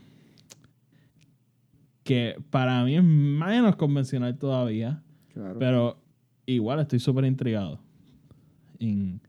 que 2.03 2.43
para 2.49 2.83
mí 2.85 2.97
es 2.97 3.05
menos 3.05 3.77
convencional 3.77 4.39
todavía, 4.39 5.03
claro. 5.29 5.59
pero 5.59 6.03
igual 6.47 6.81
estoy 6.81 7.01
súper 7.01 7.27
intrigado. 7.27 7.81
Él, 8.79 9.21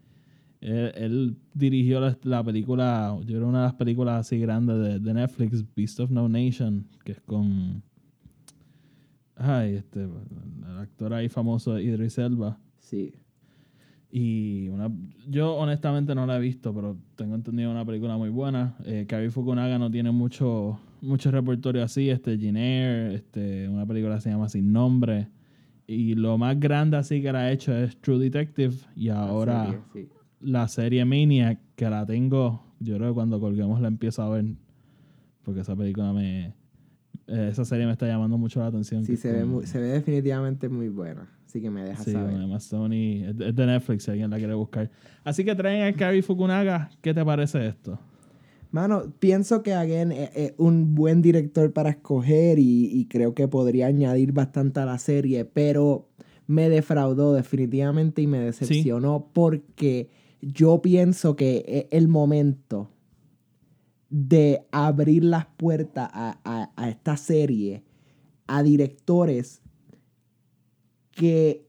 él 0.61 1.37
dirigió 1.53 1.99
la, 1.99 2.17
la 2.23 2.41
película, 2.41 3.17
yo 3.25 3.35
creo 3.35 3.49
una 3.49 3.59
de 3.59 3.65
las 3.65 3.75
películas 3.75 4.21
así 4.21 4.39
grandes 4.39 4.77
de, 4.77 4.99
de 5.01 5.13
Netflix, 5.13 5.65
Beast 5.75 5.99
of 5.99 6.09
No 6.09 6.29
Nation, 6.29 6.87
que 7.03 7.11
es 7.11 7.19
con... 7.19 7.83
Ay, 9.35 9.75
este, 9.75 10.03
el 10.03 10.77
actor 10.77 11.13
ahí 11.13 11.27
famoso 11.27 11.77
Idris 11.77 12.17
Elba. 12.17 12.57
sí. 12.79 13.13
Y 14.17 14.69
una, 14.69 14.89
yo 15.27 15.55
honestamente 15.55 16.15
no 16.15 16.25
la 16.25 16.37
he 16.37 16.39
visto, 16.39 16.73
pero 16.73 16.95
tengo 17.17 17.35
entendido 17.35 17.69
una 17.69 17.83
película 17.85 18.15
muy 18.15 18.29
buena. 18.29 18.77
Eh, 18.85 19.05
Cary 19.09 19.29
Fukunaga 19.29 19.77
no 19.77 19.91
tiene 19.91 20.09
mucho, 20.11 20.79
mucho 21.01 21.31
repertorio 21.31 21.83
así. 21.83 22.09
Este, 22.09 22.37
Ginair, 22.37 23.11
este, 23.11 23.67
una 23.67 23.85
película 23.85 24.15
que 24.15 24.21
se 24.21 24.29
llama 24.29 24.47
Sin 24.47 24.71
Nombre. 24.71 25.27
Y 25.85 26.15
lo 26.15 26.37
más 26.37 26.57
grande 26.57 26.95
así 26.95 27.21
que 27.21 27.29
la 27.33 27.39
ha 27.39 27.51
hecho 27.51 27.75
es 27.75 27.97
True 27.97 28.19
Detective. 28.19 28.73
Y 28.95 29.09
ahora 29.09 29.65
serie, 29.65 29.79
sí. 29.91 30.09
la 30.39 30.69
serie 30.69 31.03
Maniac, 31.03 31.59
que 31.75 31.89
la 31.89 32.05
tengo, 32.05 32.63
yo 32.79 32.95
creo 32.95 33.09
que 33.09 33.15
cuando 33.15 33.41
colguemos 33.41 33.81
la 33.81 33.89
empiezo 33.89 34.21
a 34.23 34.29
ver. 34.29 34.45
Porque 35.43 35.59
esa 35.59 35.75
película 35.75 36.13
me... 36.13 36.53
eh, 37.27 37.49
esa 37.51 37.65
serie 37.65 37.85
me 37.85 37.91
está 37.91 38.07
llamando 38.07 38.37
mucho 38.37 38.61
la 38.61 38.67
atención. 38.67 39.03
Sí, 39.03 39.17
se 39.17 39.33
ve, 39.33 39.43
muy- 39.43 39.65
se 39.65 39.77
ve 39.77 39.87
definitivamente 39.87 40.69
muy 40.69 40.87
buena. 40.87 41.27
Así 41.55 41.61
que 41.61 41.69
me 41.71 41.85
deja 41.85 42.03
Sí, 42.03 42.11
saber. 42.11 42.35
además 42.35 42.65
Sony 42.65 43.23
es 43.29 43.37
de 43.55 43.65
Netflix 43.65 44.03
si 44.03 44.11
alguien 44.11 44.29
la 44.29 44.37
quiere 44.37 44.53
buscar. 44.55 44.91
Así 45.23 45.45
que 45.45 45.55
traen 45.55 45.83
a 45.83 45.95
Cary 45.95 46.21
Fukunaga. 46.21 46.89
¿Qué 47.01 47.13
te 47.13 47.23
parece 47.23 47.65
esto? 47.65 47.97
Mano, 48.71 49.03
pienso 49.19 49.63
que 49.63 49.73
again 49.73 50.11
es, 50.11 50.31
es 50.35 50.53
un 50.57 50.95
buen 50.95 51.21
director 51.21 51.71
para 51.71 51.91
escoger 51.91 52.59
y, 52.59 52.87
y 52.91 53.05
creo 53.05 53.33
que 53.33 53.47
podría 53.47 53.87
añadir 53.87 54.33
bastante 54.33 54.81
a 54.81 54.85
la 54.85 54.97
serie, 54.97 55.45
pero 55.45 56.09
me 56.45 56.67
defraudó 56.67 57.33
definitivamente 57.33 58.21
y 58.21 58.27
me 58.27 58.39
decepcionó 58.39 59.29
porque 59.31 60.09
yo 60.41 60.81
pienso 60.81 61.37
que 61.37 61.63
es 61.65 61.85
el 61.97 62.09
momento 62.09 62.89
de 64.09 64.65
abrir 64.71 65.23
las 65.23 65.45
puertas 65.45 66.09
a, 66.11 66.37
a- 66.43 66.71
a 66.75 66.89
esta 66.89 67.15
serie 67.15 67.83
a 68.47 68.61
directores 68.61 69.61
que, 71.15 71.65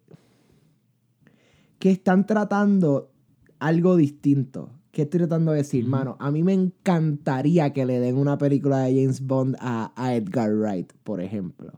que 1.79 1.91
están 1.91 2.27
tratando 2.27 3.11
algo 3.59 3.97
distinto. 3.97 4.71
¿Qué 4.91 5.03
estoy 5.03 5.19
tratando 5.21 5.53
de 5.53 5.59
decir, 5.59 5.87
mano? 5.87 6.17
A 6.21 6.31
mí 6.31 6.43
me 6.43 6.53
encantaría 6.55 7.73
que 7.73 7.85
le 7.85 8.01
den 8.01 8.17
una 8.17 8.39
película 8.39 8.81
de 8.81 8.95
James 8.95 9.21
Bond 9.21 9.57
a, 9.61 9.93
a 9.95 10.15
Edgar 10.15 10.51
Wright, 10.55 10.93
por 11.05 11.21
ejemplo. 11.21 11.73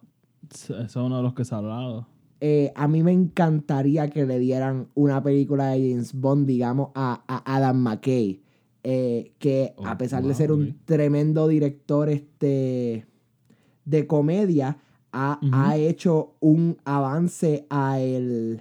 Ese 0.52 0.80
es 0.82 0.96
uno 0.96 1.16
de 1.18 1.22
los 1.24 1.34
que 1.34 1.44
se 1.44 1.54
ha 1.54 1.58
hablado. 1.58 2.06
Eh, 2.40 2.72
a 2.76 2.86
mí 2.86 3.02
me 3.02 3.10
encantaría 3.12 4.08
que 4.10 4.24
le 4.24 4.38
dieran 4.38 4.86
una 4.94 5.20
película 5.22 5.70
de 5.70 5.90
James 5.90 6.12
Bond, 6.14 6.46
digamos, 6.46 6.90
a, 6.94 7.24
a 7.26 7.56
Adam 7.56 7.76
McKay. 7.82 8.40
eh, 8.84 9.32
que 9.38 9.74
Oh, 9.76 9.86
a 9.86 9.98
pesar 9.98 10.22
de 10.22 10.34
ser 10.34 10.52
un 10.52 10.78
tremendo 10.84 11.48
director 11.48 12.08
este, 12.08 13.06
de 13.84 14.06
comedia, 14.06 14.78
ha, 15.20 15.38
Ujú. 15.42 15.50
ha 15.52 15.76
hecho 15.76 16.34
un 16.40 16.76
avance 16.84 17.66
a 17.70 17.98
el, 18.00 18.60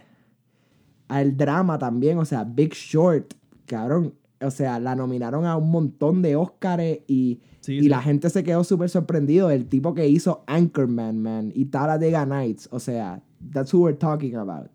a 1.08 1.22
el 1.22 1.38
drama 1.38 1.78
también. 1.78 2.17
O 2.17 2.26
sea, 2.26 2.43
Big 2.43 2.74
Short, 2.74 3.34
cabrón. 3.65 4.13
O 4.41 4.52
sea, 4.52 4.80
la 4.80 4.96
nominaron 4.96 5.46
a 5.46 5.58
un 5.58 5.72
montón 5.72 6.22
de 6.22 6.36
Oscars 6.36 7.00
y, 7.08 7.39
Sí, 7.62 7.74
y 7.78 7.82
sí. 7.82 7.89
la 7.89 8.02
gente 8.02 8.30
se 8.30 8.43
quedó 8.43 8.63
súper 8.63 8.89
sorprendido. 8.89 9.50
El 9.50 9.65
tipo 9.67 9.93
que 9.93 10.08
hizo 10.08 10.43
Anchorman, 10.48 11.22
man, 11.22 11.52
y 11.56 11.65
Talladega 11.65 12.26
Nights. 12.26 12.70
O 12.72 12.80
sea, 12.80 13.22
that's 13.52 13.74
who 13.74 13.80
we're 13.80 13.98
talking 13.98 14.36
about. 14.36 14.70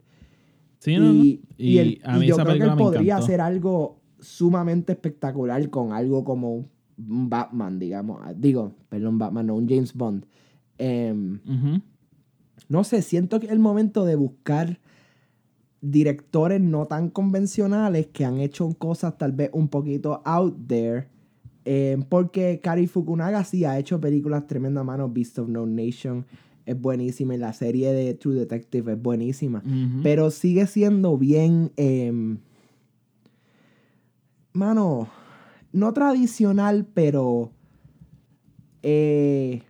Sí, 0.80 0.96
no, 0.96 1.04
no. 1.12 1.14
y, 1.14 1.42
Y, 1.56 1.68
y 1.74 1.78
él- 1.78 2.00
a 2.04 2.16
y 2.16 2.20
mí 2.20 2.26
yo 2.26 2.34
esa 2.34 2.44
creo 2.44 2.56
que 2.58 2.64
él 2.64 2.76
podría 2.76 3.00
encantó. 3.14 3.24
hacer 3.24 3.40
algo 3.40 4.00
sumamente 4.20 4.92
espectacular 4.92 5.70
con 5.70 5.92
algo 5.92 6.24
como 6.24 6.54
un 6.98 7.30
Batman, 7.30 7.78
digamos. 7.78 8.20
Digo, 8.36 8.72
perdón, 8.88 9.16
Batman, 9.18 9.46
no, 9.46 9.54
un 9.54 9.68
James 9.68 9.94
Bond. 9.94 10.26
Em, 10.78 11.40
no 12.68 12.84
sé, 12.84 13.02
siento 13.02 13.38
que 13.40 13.46
es 13.46 13.52
el 13.52 13.58
momento 13.58 14.04
de 14.04 14.16
buscar 14.16 14.78
directores 15.80 16.60
no 16.60 16.86
tan 16.86 17.10
convencionales 17.10 18.06
que 18.06 18.24
han 18.24 18.38
hecho 18.38 18.68
cosas 18.78 19.18
tal 19.18 19.32
vez 19.32 19.50
un 19.52 19.68
poquito 19.68 20.22
out 20.24 20.56
there. 20.66 21.08
Eh, 21.64 21.96
porque 22.08 22.60
Kari 22.60 22.86
Fukunaga 22.86 23.44
sí 23.44 23.64
ha 23.64 23.78
hecho 23.78 24.00
películas 24.00 24.46
tremendas 24.46 24.84
mano. 24.84 25.08
Beast 25.08 25.38
of 25.38 25.48
No 25.48 25.66
Nation 25.66 26.24
es 26.64 26.80
buenísima 26.80 27.34
y 27.34 27.38
la 27.38 27.52
serie 27.52 27.92
de 27.92 28.14
True 28.14 28.34
Detective 28.36 28.92
es 28.92 29.02
buenísima. 29.02 29.62
Pero 30.02 30.30
sigue 30.30 30.66
siendo 30.66 31.18
bien. 31.18 31.72
em, 31.76 32.38
mano, 34.52 35.08
no 35.72 35.92
tradicional, 35.92 36.86
pero. 36.92 37.50
eh, 38.82 39.62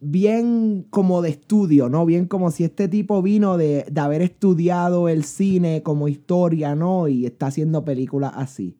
bien 0.00 0.86
como 0.90 1.22
de 1.22 1.30
estudio, 1.30 1.88
¿no? 1.88 2.04
Bien 2.06 2.26
como 2.26 2.50
si 2.50 2.64
este 2.64 2.88
tipo 2.88 3.22
vino 3.22 3.56
de, 3.56 3.86
de 3.90 4.00
haber 4.00 4.22
estudiado 4.22 5.08
el 5.08 5.24
cine 5.24 5.82
como 5.82 6.08
historia, 6.08 6.74
¿no? 6.74 7.08
Y 7.08 7.26
está 7.26 7.46
haciendo 7.46 7.84
películas 7.84 8.32
así. 8.34 8.76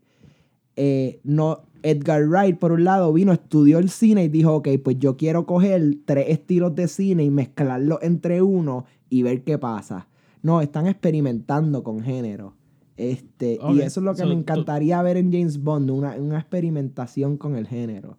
Eh, 0.76 1.20
no, 1.24 1.62
Edgar 1.82 2.26
Wright, 2.26 2.58
por 2.58 2.72
un 2.72 2.84
lado, 2.84 3.12
vino, 3.12 3.32
estudió 3.32 3.78
el 3.78 3.88
cine 3.88 4.24
y 4.24 4.28
dijo, 4.28 4.56
ok, 4.56 4.68
pues 4.82 4.98
yo 4.98 5.16
quiero 5.16 5.46
coger 5.46 5.98
tres 6.04 6.26
estilos 6.28 6.74
de 6.74 6.88
cine 6.88 7.24
y 7.24 7.30
mezclarlos 7.30 7.98
entre 8.02 8.42
uno 8.42 8.84
y 9.08 9.22
ver 9.22 9.42
qué 9.42 9.58
pasa. 9.58 10.08
No, 10.42 10.60
están 10.60 10.86
experimentando 10.86 11.82
con 11.82 12.02
género. 12.02 12.54
Este, 12.96 13.58
Y 13.74 13.80
eso 13.80 14.00
es 14.00 14.04
lo 14.04 14.14
que 14.14 14.22
so 14.22 14.28
me 14.28 14.34
encantaría 14.34 15.02
ver 15.02 15.16
en 15.16 15.30
James 15.30 15.62
Bond, 15.62 15.90
una, 15.90 16.16
una 16.16 16.38
experimentación 16.38 17.36
con 17.36 17.56
el 17.56 17.66
género. 17.66 18.18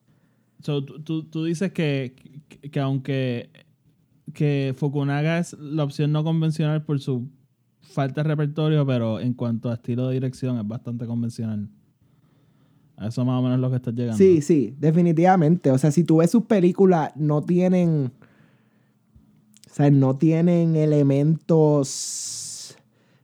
So, 0.61 0.83
tú, 0.83 1.23
tú- 1.23 1.43
dices 1.43 1.71
que, 1.71 2.15
que, 2.49 2.69
que 2.71 2.79
aunque 2.79 3.49
que 4.33 4.73
Fukunaga 4.77 5.39
es 5.39 5.53
la 5.53 5.83
opción 5.83 6.11
no 6.11 6.23
convencional 6.23 6.83
por 6.83 6.99
su 6.99 7.29
falta 7.81 8.21
de 8.23 8.29
repertorio, 8.29 8.85
pero 8.85 9.19
en 9.19 9.33
cuanto 9.33 9.69
a 9.69 9.75
estilo 9.75 10.07
de 10.07 10.15
dirección 10.15 10.57
es 10.59 10.67
bastante 10.67 11.05
convencional. 11.05 11.69
A 12.97 13.07
eso 13.07 13.23
más 13.23 13.39
o 13.39 13.43
menos 13.43 13.57
es 13.57 13.61
lo 13.61 13.69
que 13.69 13.75
estás 13.77 13.93
llegando. 13.93 14.17
Sí, 14.17 14.41
sí, 14.41 14.75
definitivamente. 14.79 15.71
O 15.71 15.77
sea, 15.77 15.91
si 15.91 16.03
tú 16.03 16.17
ves 16.17 16.31
sus 16.31 16.43
películas, 16.43 17.11
no 17.15 17.41
tienen. 17.43 18.11
O 19.69 19.73
sea, 19.73 19.89
no 19.91 20.17
tienen 20.17 20.75
elementos 20.75 22.75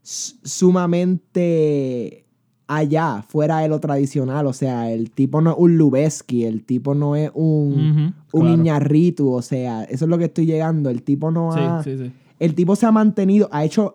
sumamente 0.03 2.22
allá, 2.67 3.23
fuera 3.28 3.60
de 3.60 3.67
lo 3.67 3.80
tradicional. 3.80 4.47
O 4.47 4.54
sea, 4.54 4.91
el 4.91 5.12
tipo 5.12 5.41
no 5.41 5.52
es 5.52 5.58
un 5.60 5.78
Lubeski, 5.78 6.45
el 6.45 6.63
tipo 6.63 6.95
no 6.95 7.15
es 7.15 7.32
un, 7.34 8.13
un 8.32 8.41
claro. 8.41 8.56
Iñárritu, 8.56 9.32
O 9.32 9.41
sea, 9.41 9.84
eso 9.84 10.06
es 10.06 10.10
lo 10.10 10.17
que 10.17 10.26
estoy 10.26 10.45
llegando. 10.45 10.89
El 10.89 11.04
tipo 11.04 11.32
no 11.32 11.52
ha. 11.52 11.84
Sí, 11.84 11.91
sí, 11.91 12.06
sí. 12.06 12.12
El 12.39 12.56
tipo 12.56 12.76
se 12.76 12.86
ha 12.86 12.91
mantenido, 12.91 13.47
ha 13.52 13.63
hecho, 13.63 13.93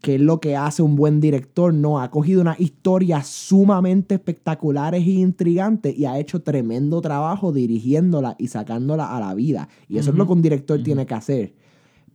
que 0.00 0.14
es 0.14 0.20
lo 0.20 0.40
que 0.40 0.56
hace 0.56 0.82
un 0.82 0.96
buen 0.96 1.20
director, 1.20 1.74
¿no? 1.74 2.00
Ha 2.00 2.10
cogido 2.10 2.40
unas 2.40 2.58
historias 2.58 3.26
sumamente 3.26 4.14
espectaculares 4.14 5.06
e 5.06 5.10
intrigantes 5.10 5.98
y 5.98 6.06
ha 6.06 6.18
hecho 6.18 6.40
tremendo 6.40 7.00
trabajo 7.00 7.52
dirigiéndola 7.52 8.36
y 8.38 8.48
sacándola 8.48 9.14
a 9.14 9.20
la 9.20 9.34
vida. 9.34 9.68
Y 9.88 9.98
eso 9.98 10.10
es 10.10 10.16
lo 10.16 10.26
que 10.26 10.32
un 10.32 10.42
director 10.42 10.82
tiene 10.82 11.04
que 11.04 11.14
hacer. 11.14 11.52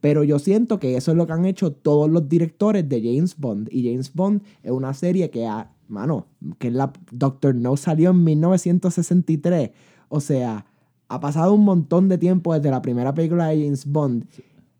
Pero 0.01 0.23
yo 0.23 0.39
siento 0.39 0.79
que 0.79 0.97
eso 0.97 1.11
es 1.11 1.17
lo 1.17 1.25
que 1.25 1.33
han 1.33 1.45
hecho 1.45 1.71
todos 1.71 2.09
los 2.09 2.27
directores 2.29 2.87
de 2.87 3.01
James 3.01 3.35
Bond. 3.37 3.69
Y 3.71 3.89
James 3.89 4.13
Bond 4.13 4.41
es 4.63 4.71
una 4.71 4.93
serie 4.93 5.29
que 5.29 5.45
ha, 5.45 5.71
mano, 5.87 6.27
que 6.59 6.71
la 6.71 6.91
Doctor 7.11 7.55
No 7.55 7.77
salió 7.77 8.11
en 8.11 8.23
1963. 8.23 9.71
O 10.09 10.19
sea, 10.19 10.65
ha 11.07 11.19
pasado 11.19 11.53
un 11.53 11.63
montón 11.65 12.09
de 12.09 12.17
tiempo 12.17 12.53
desde 12.53 12.71
la 12.71 12.81
primera 12.81 13.13
película 13.13 13.47
de 13.47 13.63
James 13.63 13.85
Bond 13.85 14.25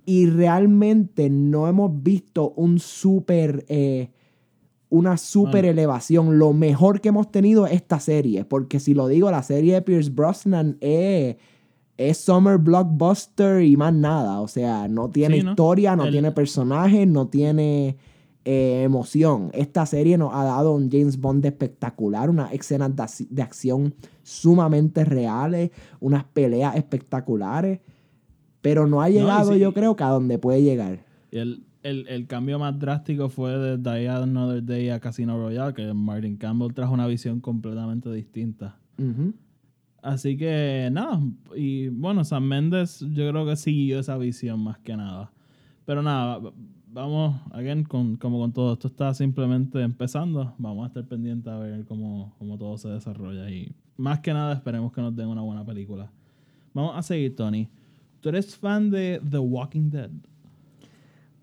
y 0.06 0.28
realmente 0.28 1.30
no 1.30 1.68
hemos 1.68 2.04
visto 2.04 2.52
un 2.56 2.80
super, 2.80 3.66
eh, 3.70 4.12
una 4.90 5.18
super 5.18 5.64
Bueno. 5.64 5.70
elevación. 5.70 6.38
Lo 6.40 6.54
mejor 6.54 7.02
que 7.02 7.10
hemos 7.10 7.32
tenido 7.32 7.66
es 7.66 7.74
esta 7.74 8.00
serie, 8.00 8.46
porque 8.46 8.80
si 8.80 8.94
lo 8.94 9.08
digo, 9.08 9.30
la 9.32 9.42
serie 9.44 9.74
de 9.74 9.82
Pierce 9.82 10.12
Brosnan 10.12 10.78
es, 10.80 11.38
es 11.98 12.18
Summer 12.18 12.58
Blockbuster 12.60 13.64
y 13.64 13.76
más 13.78 13.94
nada. 13.94 14.42
O 14.42 14.48
sea, 14.48 14.88
no 14.88 15.10
tiene 15.10 15.38
Sí, 15.40 15.44
¿no? 15.44 15.52
historia, 15.52 15.96
no 15.96 16.06
El- 16.06 16.12
tiene 16.12 16.32
personajes, 16.32 17.08
no 17.08 17.28
tiene 17.28 17.98
eh, 18.46 18.84
emoción. 18.84 19.50
Esta 19.54 19.86
serie 19.86 20.18
nos 20.18 20.34
ha 20.34 20.44
dado 20.44 20.74
un 20.74 20.90
James 20.92 21.20
Bond 21.20 21.46
espectacular, 21.46 22.30
unas 22.30 22.54
escenas 22.54 22.96
de, 22.96 23.04
ac- 23.04 23.28
de 23.28 23.42
acción 23.42 23.94
sumamente 24.24 25.04
reales, 25.04 25.72
unas 26.00 26.24
peleas 26.26 26.76
espectaculares, 26.76 27.80
pero 28.62 28.88
no 28.88 29.02
ha 29.02 29.10
llegado 29.10 29.54
sí. 29.54 29.60
yo 29.60 29.74
creo 29.74 29.96
que 29.96 30.04
a 30.04 30.10
donde 30.10 30.38
puede 30.40 30.62
llegar. 30.64 31.04
Y 31.32 31.38
el, 31.38 31.64
el, 31.84 32.08
el 32.08 32.28
cambio 32.28 32.58
más 32.60 32.80
drástico 32.80 33.30
fue 33.30 33.58
de 33.58 33.78
Die 33.78 34.08
Another 34.10 34.64
Day 34.64 34.90
a 34.90 35.00
Casino 35.00 35.38
Royale, 35.38 35.74
que 35.74 35.94
Martin 35.94 36.38
Campbell 36.38 36.74
trajo 36.74 36.94
una 36.94 37.08
visión 37.08 37.40
completamente 37.42 38.12
distinta. 38.12 38.78
Así 40.02 40.38
que 40.38 40.88
nada, 40.92 41.20
y 41.56 41.88
bueno, 41.90 42.24
Sam 42.24 42.44
Mendes 42.44 43.00
yo 43.00 43.28
creo 43.30 43.46
que 43.46 43.56
siguió 43.56 44.00
esa 44.00 44.18
visión 44.18 44.60
más 44.60 44.78
que 44.80 44.96
nada. 44.96 45.32
Pero 45.84 46.02
nada, 46.04 46.40
vamos, 46.96 47.42
again, 47.52 47.84
con, 47.84 48.16
como 48.16 48.40
con 48.40 48.54
todo, 48.54 48.74
esto 48.74 48.88
está 48.88 49.14
simplemente 49.14 49.82
empezando. 49.82 50.54
Vamos 50.58 50.86
a 50.86 50.88
estar 50.88 51.06
pendientes 51.06 51.52
a 51.52 51.60
ver 51.60 51.86
cómo, 51.86 52.34
cómo 52.40 52.58
todo 52.58 52.78
se 52.78 52.88
desarrolla. 52.88 53.50
Y 53.50 53.76
más 53.98 54.22
que 54.22 54.34
nada 54.34 54.54
esperemos 54.54 54.94
que 54.94 55.02
nos 55.02 55.14
den 55.14 55.28
una 55.28 55.42
buena 55.42 55.66
película. 55.66 56.10
Vamos 56.74 56.94
a 56.96 57.04
seguir, 57.04 57.36
Tony. 57.36 57.68
¿Tú 58.22 58.30
eres 58.30 58.56
fan 58.56 58.90
de 58.90 59.22
The 59.30 59.38
Walking 59.38 59.90
Dead? 59.90 60.10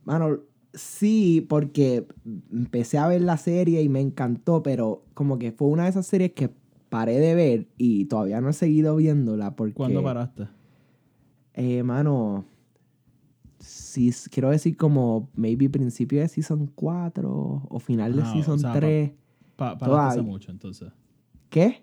Mano, 0.05 0.39
sí, 0.73 1.47
porque 1.47 2.07
empecé 2.51 2.97
a 2.97 3.07
ver 3.07 3.21
la 3.21 3.37
serie 3.37 3.83
y 3.83 3.91
me 3.91 4.01
encantó, 4.01 4.63
pero 4.63 5.05
como 5.13 5.39
que 5.39 5.53
fue 5.53 5.69
una 5.69 5.85
de 5.85 5.91
esas 5.91 6.07
series 6.07 6.33
que 6.33 6.51
paré 6.89 7.19
de 7.19 7.35
ver 7.35 7.69
y 7.77 8.07
todavía 8.07 8.41
no 8.41 8.49
he 8.49 8.55
seguido 8.55 8.97
viéndola 8.97 9.55
porque... 9.55 9.75
¿Cuándo 9.75 10.03
paraste? 10.03 10.49
Eh, 11.55 11.83
mano, 11.83 12.47
sí, 13.63 14.13
quiero 14.31 14.51
decir 14.51 14.77
como 14.77 15.31
maybe 15.35 15.69
principio 15.71 16.21
de 16.21 16.29
Season 16.29 16.67
4 16.75 17.63
o 17.69 17.79
final 17.79 18.15
de 18.15 18.23
Ah, 18.23 18.31
o 18.31 18.33
Season 18.35 18.59
sea, 18.59 18.73
pa- 18.73 18.79
3. 18.79 19.11
Pa 19.57 19.79
paraste 19.79 20.21
hace 20.21 20.23
mucho, 20.23 20.51
entonces. 20.51 20.93
¿Qué? 21.51 21.83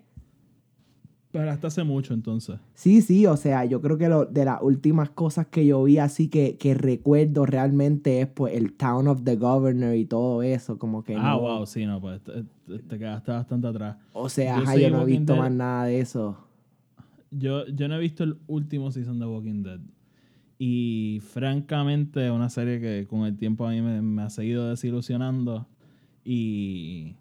Paraste 1.32 1.68
hace 1.68 1.84
mucho, 1.84 2.12
entonces. 2.12 2.58
Sí, 2.74 3.02
sí, 3.02 3.24
o 3.24 3.36
sea, 3.36 3.64
yo 3.64 3.80
creo 3.80 3.96
que 3.96 4.08
lo, 4.08 4.24
de 4.26 4.44
las 4.44 4.60
últimas 4.62 5.10
cosas 5.10 5.46
que 5.46 5.64
yo 5.64 5.84
vi 5.84 5.98
así 5.98 6.26
que, 6.28 6.56
que 6.56 6.74
recuerdo 6.74 7.46
realmente 7.46 8.20
es 8.20 8.26
pues 8.26 8.54
el 8.56 8.72
Town 8.72 9.06
of 9.06 9.22
the 9.22 9.36
Governor 9.36 9.94
y 9.94 10.06
todo 10.06 10.42
eso, 10.42 10.76
como 10.76 11.04
que 11.04 11.14
ah, 11.14 11.22
no- 11.34 11.40
wow, 11.40 11.66
sí, 11.66 11.86
no, 11.86 12.00
pues 12.00 12.20
te, 12.22 12.42
te- 12.66 12.78
te 12.80 12.98
quedaste 12.98 13.30
bastante 13.30 13.68
atrás. 13.68 13.96
O 14.12 14.28
sea, 14.28 14.56
Yo 14.56 14.62
ajá, 14.64 14.76
yo 14.76 14.90
no 14.90 15.02
he 15.02 15.04
visto 15.06 15.32
Dead. 15.34 15.40
más 15.42 15.52
nada 15.52 15.84
de 15.84 16.00
eso. 16.00 16.36
Yo, 17.30 17.64
yo 17.68 17.86
no 17.86 17.94
he 17.94 18.00
visto 18.00 18.24
el 18.24 18.36
último 18.48 18.90
season 18.90 19.20
de 19.20 19.26
Walking 19.26 19.62
Dead. 19.62 19.78
Y 20.62 21.22
francamente 21.22 22.26
es 22.26 22.30
una 22.30 22.50
serie 22.50 22.82
que 22.82 23.06
con 23.08 23.24
el 23.24 23.34
tiempo 23.34 23.66
a 23.66 23.70
mí 23.70 23.80
me, 23.80 24.02
me 24.02 24.20
ha 24.20 24.28
seguido 24.28 24.68
desilusionando. 24.68 25.66
Y... 26.22 27.16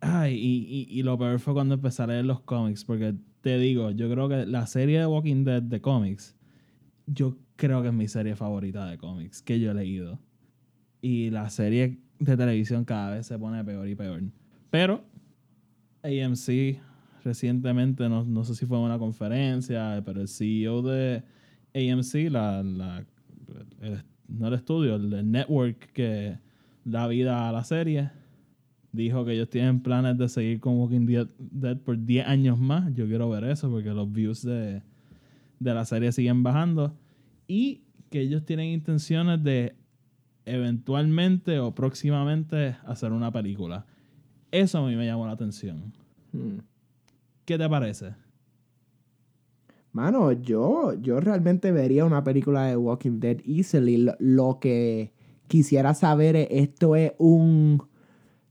Ay, 0.00 0.34
y, 0.34 0.88
y, 0.88 0.98
y 0.98 1.02
lo 1.02 1.18
peor 1.18 1.38
fue 1.40 1.52
cuando 1.52 1.74
empecé 1.74 2.02
a 2.02 2.06
leer 2.06 2.24
los 2.24 2.40
cómics. 2.40 2.86
Porque 2.86 3.16
te 3.42 3.58
digo, 3.58 3.90
yo 3.90 4.10
creo 4.10 4.30
que 4.30 4.46
la 4.46 4.66
serie 4.66 4.98
de 4.98 5.04
Walking 5.04 5.44
Dead 5.44 5.60
de 5.60 5.82
cómics, 5.82 6.34
yo 7.06 7.36
creo 7.56 7.82
que 7.82 7.88
es 7.88 7.94
mi 7.94 8.08
serie 8.08 8.34
favorita 8.34 8.86
de 8.86 8.96
cómics 8.96 9.42
que 9.42 9.60
yo 9.60 9.72
he 9.72 9.74
leído. 9.74 10.18
Y 11.02 11.28
la 11.28 11.50
serie 11.50 12.00
de 12.18 12.34
televisión 12.34 12.86
cada 12.86 13.10
vez 13.10 13.26
se 13.26 13.38
pone 13.38 13.62
peor 13.62 13.86
y 13.86 13.94
peor. 13.94 14.22
Pero 14.70 15.04
AMC 16.02 16.80
recientemente, 17.24 18.08
no, 18.08 18.24
no 18.24 18.42
sé 18.44 18.54
si 18.54 18.64
fue 18.64 18.78
una 18.78 18.98
conferencia, 18.98 20.02
pero 20.02 20.22
el 20.22 20.28
CEO 20.28 20.80
de 20.80 21.24
AMC, 21.74 22.30
la, 22.30 22.62
la- 22.62 23.04
el- 23.80 24.02
no 24.28 24.48
el 24.48 24.54
estudio, 24.54 24.96
el, 24.96 25.12
el 25.12 25.30
network 25.30 25.92
que 25.92 26.38
da 26.84 27.06
vida 27.08 27.48
a 27.48 27.52
la 27.52 27.64
serie, 27.64 28.10
dijo 28.92 29.24
que 29.24 29.32
ellos 29.32 29.50
tienen 29.50 29.80
planes 29.80 30.18
de 30.18 30.28
seguir 30.28 30.60
con 30.60 30.78
Walking 30.78 31.06
Dead, 31.06 31.26
Dead 31.38 31.76
por 31.76 31.98
10 32.04 32.26
años 32.26 32.58
más. 32.58 32.92
Yo 32.94 33.06
quiero 33.06 33.28
ver 33.30 33.44
eso 33.44 33.70
porque 33.70 33.90
los 33.90 34.10
views 34.12 34.42
de, 34.42 34.82
de 35.58 35.74
la 35.74 35.84
serie 35.84 36.12
siguen 36.12 36.42
bajando. 36.42 36.96
Y 37.48 37.82
que 38.10 38.20
ellos 38.20 38.44
tienen 38.44 38.66
intenciones 38.68 39.42
de 39.42 39.74
eventualmente 40.46 41.58
o 41.60 41.74
próximamente 41.74 42.76
hacer 42.84 43.12
una 43.12 43.30
película. 43.30 43.84
Eso 44.50 44.78
a 44.78 44.88
mí 44.88 44.96
me 44.96 45.06
llamó 45.06 45.26
la 45.26 45.32
atención. 45.32 45.92
Hmm. 46.32 46.58
¿Qué 47.44 47.56
te 47.58 47.68
parece? 47.68 48.14
Mano, 49.92 50.32
yo, 50.32 50.94
yo 50.94 51.20
realmente 51.20 51.72
vería 51.72 52.04
una 52.04 52.22
película 52.22 52.66
de 52.66 52.76
Walking 52.76 53.18
Dead 53.18 53.38
easily. 53.44 53.96
Lo, 53.96 54.14
lo 54.18 54.58
que 54.60 55.12
quisiera 55.48 55.94
saber 55.94 56.36
es, 56.36 56.48
esto 56.50 56.94
es 56.94 57.12
un 57.18 57.82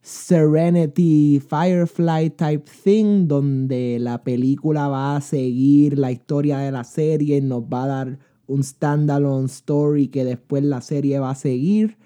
Serenity 0.02 1.40
Firefly 1.40 2.32
type 2.32 2.66
thing, 2.84 3.28
donde 3.28 3.98
la 4.00 4.24
película 4.24 4.88
va 4.88 5.18
a 5.18 5.22
seguir 5.22 5.98
la 5.98 6.12
historia 6.12 6.60
de 6.60 6.72
la 6.72 6.84
serie, 6.84 7.42
nos 7.42 7.64
va 7.64 7.84
a 7.84 7.88
dar 7.88 8.20
un 8.48 8.64
standalone 8.64 9.46
story 9.46 10.08
que 10.08 10.24
después 10.26 10.64
la 10.64 10.82
serie 10.82 11.20
va 11.20 11.32
a 11.32 11.36
seguir. 11.36 11.98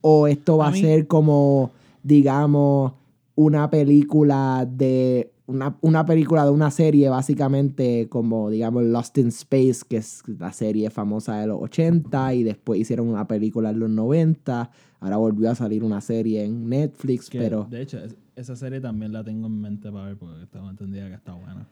O 0.00 0.26
esto 0.26 0.56
va 0.58 0.68
A 0.68 0.74
ser 0.74 1.06
como, 1.06 1.70
digamos, 2.02 2.92
una 3.34 3.70
película 3.70 4.66
de. 4.68 5.32
Una, 5.48 5.78
una 5.80 6.04
película 6.04 6.44
de 6.44 6.50
una 6.50 6.70
serie, 6.70 7.08
básicamente, 7.08 8.06
como 8.10 8.50
digamos 8.50 8.84
Lost 8.84 9.16
in 9.16 9.28
Space, 9.28 9.80
que 9.88 9.96
es 9.96 10.22
la 10.38 10.52
serie 10.52 10.90
famosa 10.90 11.40
de 11.40 11.46
los 11.46 11.60
80, 11.62 12.34
y 12.34 12.42
después 12.42 12.78
hicieron 12.78 13.08
una 13.08 13.26
película 13.26 13.70
en 13.70 13.80
los 13.80 13.88
90. 13.88 14.70
Ahora 15.00 15.16
volvió 15.16 15.50
a 15.50 15.54
salir 15.54 15.82
una 15.84 16.02
serie 16.02 16.44
en 16.44 16.68
Netflix, 16.68 17.30
Que, 17.30 17.38
pero. 17.38 17.66
de 17.70 17.80
hecho, 17.80 17.98
es- 17.98 18.14
esa 18.36 18.56
serie 18.56 18.80
también 18.80 19.12
la 19.12 19.24
tengo 19.24 19.46
en 19.46 19.58
mente 19.60 19.90
para 19.90 20.04
ver 20.04 20.16
porque 20.18 20.42
estaba 20.42 20.68
entendida 20.68 21.08
que 21.08 21.14
está 21.14 21.32
buena. 21.32 21.66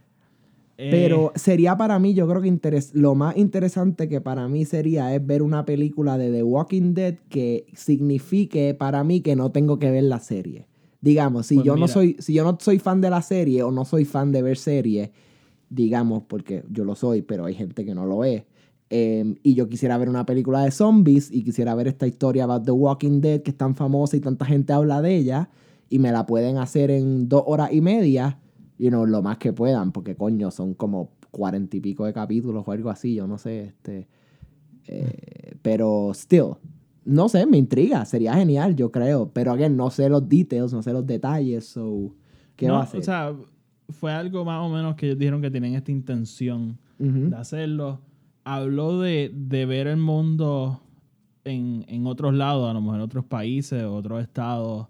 Eh, 0.78 0.88
Pero 0.90 1.32
sería 1.36 1.76
para 1.76 1.98
mí, 1.98 2.12
yo 2.14 2.26
creo 2.28 2.40
que 2.42 2.48
interes- 2.48 2.92
lo 2.94 3.14
más 3.14 3.36
interesante 3.36 4.08
que 4.08 4.20
para 4.22 4.48
mí 4.48 4.64
sería 4.64 5.14
es 5.14 5.24
ver 5.26 5.42
una 5.42 5.64
película 5.66 6.16
de 6.18 6.30
The 6.32 6.42
Walking 6.42 6.94
Dead 6.94 7.16
que 7.28 7.66
signifique 7.74 8.74
para 8.74 9.04
mí 9.04 9.20
que 9.20 9.36
no 9.36 9.50
tengo 9.52 9.78
que 9.78 9.90
ver 9.90 10.04
la 10.04 10.18
serie. 10.20 10.66
Digamos, 11.06 11.46
si 11.46 11.54
Pues 11.54 11.66
yo 11.66 11.76
no 11.76 11.86
soy, 11.86 12.16
si 12.18 12.34
yo 12.34 12.42
no 12.42 12.58
soy 12.60 12.78
fan 12.80 13.00
de 13.00 13.10
la 13.10 13.22
serie 13.22 13.62
o 13.62 13.70
no 13.70 13.84
soy 13.84 14.04
fan 14.04 14.32
de 14.32 14.42
ver 14.42 14.56
series, 14.58 15.10
digamos, 15.70 16.24
porque 16.26 16.64
yo 16.68 16.84
lo 16.84 16.94
soy, 16.94 17.22
pero 17.22 17.44
hay 17.46 17.54
gente 17.54 17.84
que 17.84 17.94
no 17.94 18.04
lo 18.06 18.24
es. 18.24 18.42
eh, 18.90 19.34
y 19.42 19.54
yo 19.54 19.68
quisiera 19.68 19.98
ver 19.98 20.08
una 20.08 20.24
película 20.26 20.62
de 20.62 20.70
zombies 20.70 21.30
y 21.30 21.42
quisiera 21.42 21.74
ver 21.74 21.88
esta 21.88 22.06
historia 22.06 22.44
about 22.44 22.64
The 22.64 22.70
Walking 22.72 23.20
Dead 23.20 23.42
que 23.42 23.50
es 23.50 23.56
tan 23.56 23.74
famosa 23.74 24.16
y 24.16 24.20
tanta 24.20 24.44
gente 24.44 24.72
habla 24.72 25.00
de 25.02 25.16
ella 25.16 25.48
y 25.88 25.98
me 25.98 26.10
la 26.12 26.24
pueden 26.26 26.58
hacer 26.58 26.90
en 26.90 27.28
dos 27.28 27.42
horas 27.46 27.72
y 27.72 27.80
media, 27.80 28.38
you 28.78 28.88
know, 28.90 29.04
lo 29.06 29.22
más 29.22 29.38
que 29.38 29.52
puedan, 29.52 29.92
porque 29.92 30.14
coño, 30.16 30.50
son 30.50 30.74
como 30.74 31.10
cuarenta 31.30 31.76
y 31.76 31.80
pico 31.80 32.04
de 32.04 32.12
capítulos 32.12 32.64
o 32.66 32.72
algo 32.72 32.90
así, 32.90 33.14
yo 33.14 33.26
no 33.26 33.38
sé, 33.38 33.64
este, 33.66 34.06
eh, 34.86 35.56
pero 35.62 36.12
still, 36.14 36.54
no 37.06 37.28
sé, 37.28 37.46
me 37.46 37.56
intriga, 37.56 38.04
sería 38.04 38.34
genial, 38.34 38.74
yo 38.74 38.90
creo, 38.90 39.30
pero 39.32 39.52
again, 39.52 39.76
no 39.76 39.90
sé 39.90 40.08
los 40.08 40.28
details, 40.28 40.72
no 40.72 40.82
sé 40.82 40.92
los 40.92 41.06
detalles, 41.06 41.64
so, 41.64 42.14
¿qué 42.56 42.66
no, 42.66 42.74
va 42.74 42.80
a 42.80 42.82
hacer? 42.82 43.00
O 43.00 43.02
sea, 43.02 43.34
fue 43.88 44.12
algo 44.12 44.44
más 44.44 44.64
o 44.64 44.68
menos 44.68 44.96
que 44.96 45.06
ellos 45.06 45.18
dijeron 45.18 45.40
que 45.40 45.50
tienen 45.50 45.74
esta 45.74 45.92
intención 45.92 46.78
de 46.98 47.36
hacerlo. 47.36 48.00
Habló 48.44 49.00
de, 49.00 49.30
de 49.34 49.66
ver 49.66 49.86
el 49.86 49.98
mundo 49.98 50.80
en, 51.44 51.84
en 51.88 52.06
otros 52.06 52.34
lados, 52.34 52.68
a 52.68 52.72
lo 52.72 52.80
mejor 52.80 52.96
en 52.96 53.02
otros 53.02 53.24
países, 53.24 53.84
otros 53.84 54.22
estados. 54.22 54.88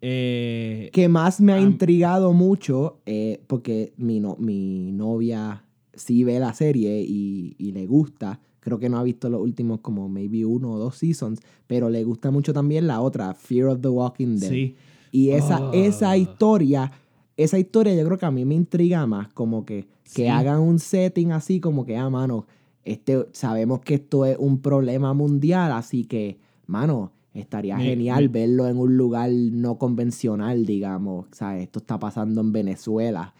Eh, 0.00 0.90
que 0.92 1.08
más 1.08 1.40
me 1.40 1.52
ha 1.52 1.60
intrigado 1.60 2.32
mucho, 2.32 3.00
eh, 3.06 3.42
porque 3.46 3.92
mi, 3.96 4.20
no, 4.20 4.36
mi 4.38 4.92
novia 4.92 5.64
sí 5.94 6.24
ve 6.24 6.38
la 6.38 6.52
serie 6.52 7.02
y, 7.02 7.54
y 7.58 7.72
le 7.72 7.86
gusta. 7.86 8.40
Creo 8.66 8.80
que 8.80 8.88
no 8.88 8.98
ha 8.98 9.04
visto 9.04 9.30
los 9.30 9.40
últimos 9.40 9.78
como 9.78 10.08
maybe 10.08 10.44
uno 10.44 10.72
o 10.72 10.78
dos 10.78 10.96
seasons, 10.96 11.38
pero 11.68 11.88
le 11.88 12.02
gusta 12.02 12.32
mucho 12.32 12.52
también 12.52 12.88
la 12.88 13.00
otra, 13.00 13.32
Fear 13.32 13.68
of 13.68 13.80
the 13.80 13.86
Walking 13.88 14.38
Dead. 14.40 14.50
sí. 14.50 14.74
Y 15.12 15.30
esa, 15.30 15.58
Ah. 15.58 15.70
esa 15.72 16.16
historia, 16.16 16.90
esa 17.36 17.60
historia 17.60 17.94
yo 17.94 18.04
creo 18.04 18.18
que 18.18 18.26
a 18.26 18.30
mí 18.32 18.44
me 18.44 18.56
intriga 18.56 19.06
más, 19.06 19.28
como 19.28 19.64
que, 19.64 19.86
hagan 20.28 20.60
un 20.60 20.80
setting 20.80 21.30
así, 21.30 21.60
como 21.60 21.86
que, 21.86 21.96
ah, 21.96 22.10
mano, 22.10 22.46
este, 22.84 23.28
sabemos 23.32 23.80
que 23.82 23.94
esto 23.94 24.26
es 24.26 24.36
un 24.36 24.58
problema 24.60 25.14
mundial, 25.14 25.70
así 25.70 26.04
que, 26.04 26.38
mano, 26.66 27.12
estaría 27.34 27.78
genial 27.78 28.28
verlo 28.30 28.66
en 28.66 28.78
un 28.78 28.96
lugar 28.96 29.30
no 29.30 29.78
convencional, 29.78 30.66
digamos. 30.66 31.26
O 31.30 31.34
sea, 31.34 31.56
esto 31.58 31.78
está 31.78 31.98
pasando 32.00 32.40
en 32.40 32.50
Venezuela. 32.52 33.32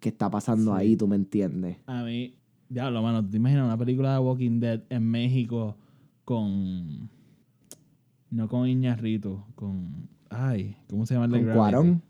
que 0.00 0.08
está 0.10 0.30
pasando 0.30 0.72
Sí. 0.74 0.80
ahí, 0.80 0.96
tú 0.96 1.06
me 1.08 1.16
entiendes. 1.16 1.76
A 1.86 2.04
mí, 2.04 2.32
diablo, 2.68 3.02
mano, 3.02 3.26
¿te 3.28 3.36
imaginas 3.36 3.64
una 3.64 3.76
película 3.78 4.12
de 4.14 4.18
Walking 4.18 4.60
Dead 4.60 4.82
en 4.90 5.04
México 5.04 5.76
con. 6.24 7.08
No 8.30 8.48
con 8.48 8.68
Iñarrito, 8.68 9.46
con. 9.54 10.08
Ay, 10.30 10.76
¿cómo 10.90 11.06
se 11.06 11.14
llama 11.14 11.26
el 11.26 11.32
de 11.32 11.44
Con? 11.44 11.54
Cuarón, 11.54 12.02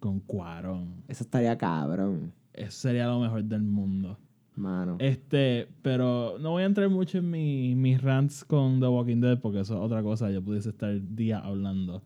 Con 0.00 0.20
Cuarón. 0.20 1.02
eso 1.08 1.22
estaría 1.24 1.56
cabrón, 1.58 2.32
Eso 2.54 2.70
sería 2.80 3.06
lo 3.06 3.20
mejor 3.20 3.44
del 3.44 3.62
mundo. 3.62 4.18
mano. 4.56 4.96
Este, 4.98 5.68
pero 5.82 6.36
no 6.40 6.50
voy 6.52 6.62
a 6.62 6.66
entrar 6.66 6.88
mucho 6.88 7.18
en 7.18 7.30
mi- 7.30 7.74
mis 7.74 8.00
rants 8.00 8.44
con 8.44 8.80
The 8.80 8.86
Walking 8.88 9.20
Dead 9.20 9.38
porque 9.40 9.60
eso 9.60 9.74
es 9.74 9.80
otra 9.80 10.02
cosa. 10.02 10.30
Yo 10.30 10.42
pudiese 10.42 10.70
estar 10.70 10.94
días 11.14 11.42
hablando. 11.44 12.02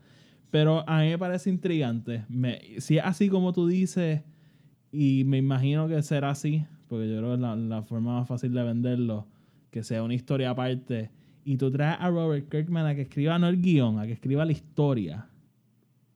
Pero 0.50 0.88
a 0.88 1.00
mí 1.00 1.08
me 1.08 1.18
parece 1.18 1.50
intrigante. 1.50 2.24
Me, 2.28 2.60
si 2.80 2.98
es 2.98 3.04
así 3.04 3.28
como 3.28 3.52
tú 3.52 3.66
dices, 3.66 4.22
y 4.92 5.24
me 5.26 5.38
imagino 5.38 5.86
que 5.88 6.00
será 6.02 6.30
así, 6.30 6.64
porque 6.88 7.08
yo 7.08 7.18
creo 7.18 7.30
que 7.30 7.34
es 7.34 7.40
la, 7.40 7.56
la 7.56 7.82
forma 7.82 8.18
más 8.18 8.28
fácil 8.28 8.52
de 8.52 8.62
venderlo, 8.62 9.26
que 9.70 9.82
sea 9.82 10.02
una 10.02 10.14
historia 10.14 10.50
aparte, 10.50 11.10
y 11.44 11.56
tú 11.56 11.70
traes 11.70 11.98
a 12.00 12.10
Robert 12.10 12.48
Kirkman 12.48 12.86
a 12.86 12.94
que 12.94 13.02
escriba 13.02 13.38
no 13.38 13.48
el 13.48 13.60
guion, 13.60 13.98
a 13.98 14.06
que 14.06 14.12
escriba 14.12 14.44
la 14.44 14.52
historia, 14.52 15.28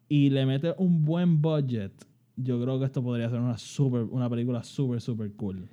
y 0.09 0.31
le 0.31 0.45
metes 0.45 0.75
un 0.79 1.05
buen 1.05 1.41
budget, 1.41 1.93
yo 2.37 2.61
creo 2.61 2.79
que 2.79 2.87
esto 2.87 3.03
podría 3.03 3.31
ser 3.31 3.41
una, 3.41 3.59
super, 3.59 4.03
una 4.03 4.29
película 4.29 4.63
súper, 4.65 5.01
súper 5.01 5.33
cool. 5.35 5.69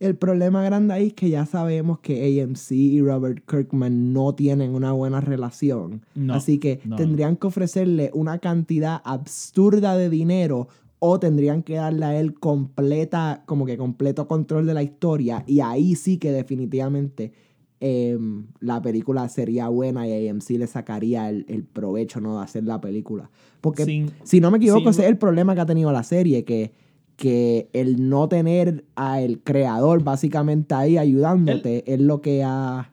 El 0.00 0.16
problema 0.16 0.64
grande 0.64 0.94
ahí 0.94 1.06
es 1.08 1.12
que 1.12 1.30
ya 1.30 1.46
sabemos 1.46 2.00
que 2.00 2.42
AMC 2.42 2.72
y 2.72 3.00
Robert 3.00 3.44
Kirkman 3.48 4.12
no 4.12 4.34
tienen 4.34 4.74
una 4.74 4.90
buena 4.90 5.20
relación. 5.20 6.04
No, 6.16 6.34
Así 6.34 6.58
que 6.58 6.80
no. 6.84 6.96
tendrían 6.96 7.36
que 7.36 7.46
ofrecerle 7.46 8.10
una 8.12 8.38
cantidad 8.38 9.00
absurda 9.04 9.96
de 9.96 10.10
dinero 10.10 10.66
o 11.04 11.18
tendrían 11.18 11.64
que 11.64 11.74
darle 11.74 12.04
a 12.06 12.20
él 12.20 12.34
completa, 12.34 13.42
como 13.46 13.66
que 13.66 13.76
completo 13.76 14.28
control 14.28 14.66
de 14.66 14.74
la 14.74 14.84
historia. 14.84 15.42
Y 15.48 15.58
ahí 15.58 15.96
sí 15.96 16.16
que 16.16 16.30
definitivamente 16.30 17.32
em, 17.80 18.46
la 18.60 18.80
película 18.80 19.28
sería 19.28 19.66
buena 19.68 20.06
y 20.06 20.28
AMC 20.28 20.50
le 20.50 20.68
sacaría 20.68 21.28
el, 21.28 21.44
el 21.48 21.64
provecho 21.64 22.20
¿no? 22.20 22.38
de 22.38 22.44
hacer 22.44 22.62
la 22.62 22.80
película. 22.80 23.30
Porque 23.60 23.84
Sin- 23.84 24.12
si 24.22 24.40
no 24.40 24.52
me 24.52 24.58
equivoco, 24.58 24.82
sin- 24.82 24.90
ese 24.90 25.02
es 25.02 25.08
el 25.08 25.18
problema 25.18 25.56
que 25.56 25.62
ha 25.62 25.66
tenido 25.66 25.90
la 25.90 26.04
serie, 26.04 26.44
que, 26.44 26.72
que 27.16 27.68
el 27.72 28.08
no 28.08 28.28
tener 28.28 28.84
al 28.94 29.40
creador 29.40 30.04
básicamente 30.04 30.72
ahí 30.76 30.98
ayudándote 30.98 31.82
es 31.92 32.00
lo 32.00 32.20
que 32.20 32.44
ha 32.44 32.92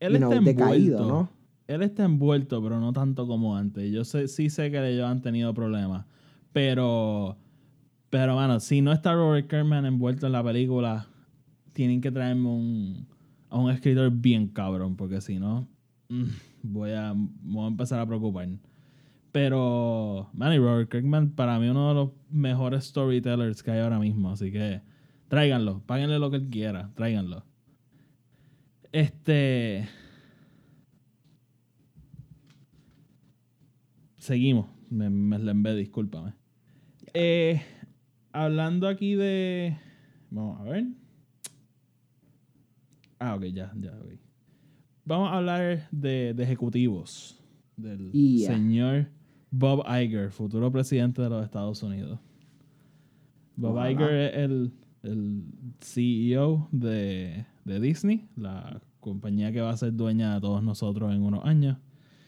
él 0.00 0.14
you 0.14 0.16
está 0.16 0.28
know, 0.34 0.44
decaído, 0.44 0.98
envuelto. 0.98 1.06
¿no? 1.06 1.28
Él 1.68 1.82
está 1.82 2.04
envuelto, 2.04 2.60
pero 2.60 2.80
no 2.80 2.92
tanto 2.92 3.28
como 3.28 3.56
antes. 3.56 3.88
Yo 3.92 4.04
sé, 4.04 4.26
sí 4.26 4.50
sé 4.50 4.72
que 4.72 4.84
ellos 4.92 5.06
han 5.06 5.22
tenido 5.22 5.54
problemas. 5.54 6.06
Pero, 6.52 7.36
pero, 8.10 8.34
mano, 8.34 8.60
si 8.60 8.80
no 8.80 8.92
está 8.92 9.14
Robert 9.14 9.46
Kerman 9.48 9.86
envuelto 9.86 10.26
en 10.26 10.32
la 10.32 10.42
película, 10.42 11.06
tienen 11.72 12.00
que 12.00 12.10
traerme 12.10 12.48
un, 12.48 13.06
a 13.48 13.58
un 13.58 13.70
escritor 13.70 14.10
bien 14.10 14.48
cabrón, 14.48 14.96
porque 14.96 15.20
si 15.20 15.38
no, 15.38 15.68
mm, 16.08 16.24
voy 16.62 16.92
a, 16.92 17.14
me 17.14 17.28
voy 17.42 17.64
a 17.64 17.68
empezar 17.68 18.00
a 18.00 18.06
preocupar. 18.06 18.48
Pero, 19.32 20.28
man, 20.32 20.52
y 20.52 20.58
Robert 20.58 20.90
Kirkman, 20.90 21.30
para 21.30 21.58
mí, 21.58 21.68
uno 21.68 21.88
de 21.88 21.94
los 21.94 22.10
mejores 22.30 22.84
storytellers 22.84 23.62
que 23.62 23.70
hay 23.70 23.80
ahora 23.80 23.98
mismo. 23.98 24.30
Así 24.30 24.50
que, 24.50 24.82
tráiganlo, 25.28 25.82
páguenle 25.86 26.18
lo 26.18 26.30
que 26.30 26.38
él 26.38 26.48
quiera, 26.50 26.90
tráiganlo. 26.94 27.44
Este. 28.92 29.88
Seguimos. 34.18 34.66
Me, 34.90 35.08
me 35.08 35.38
lembé, 35.38 35.74
discúlpame. 35.76 36.39
Eh, 37.14 37.60
hablando 38.32 38.88
aquí 38.88 39.14
de. 39.14 39.76
Vamos 40.30 40.60
a 40.60 40.64
ver. 40.64 40.84
Ah, 43.18 43.34
ok, 43.34 43.44
ya, 43.46 43.72
ya, 43.78 43.90
ok. 43.98 44.12
Vamos 45.04 45.30
a 45.32 45.36
hablar 45.38 45.88
de, 45.90 46.34
de 46.34 46.42
ejecutivos. 46.42 47.36
Del 47.76 48.12
Yeah. 48.12 48.52
señor 48.54 49.06
Bob 49.50 49.84
Iger, 49.88 50.30
futuro 50.30 50.70
presidente 50.70 51.22
de 51.22 51.30
los 51.30 51.44
Estados 51.44 51.82
Unidos. 51.82 52.18
Bob. 53.56 53.76
Iger 53.90 54.10
es 54.12 54.36
el, 54.36 54.72
el 55.02 55.42
CEO 55.80 56.68
de, 56.70 57.44
de 57.64 57.80
Disney, 57.80 58.28
la 58.36 58.80
compañía 59.00 59.50
que 59.50 59.60
va 59.60 59.70
a 59.70 59.76
ser 59.76 59.94
dueña 59.94 60.34
de 60.34 60.40
todos 60.42 60.62
nosotros 60.62 61.12
en 61.12 61.22
unos 61.22 61.44
años. 61.44 61.78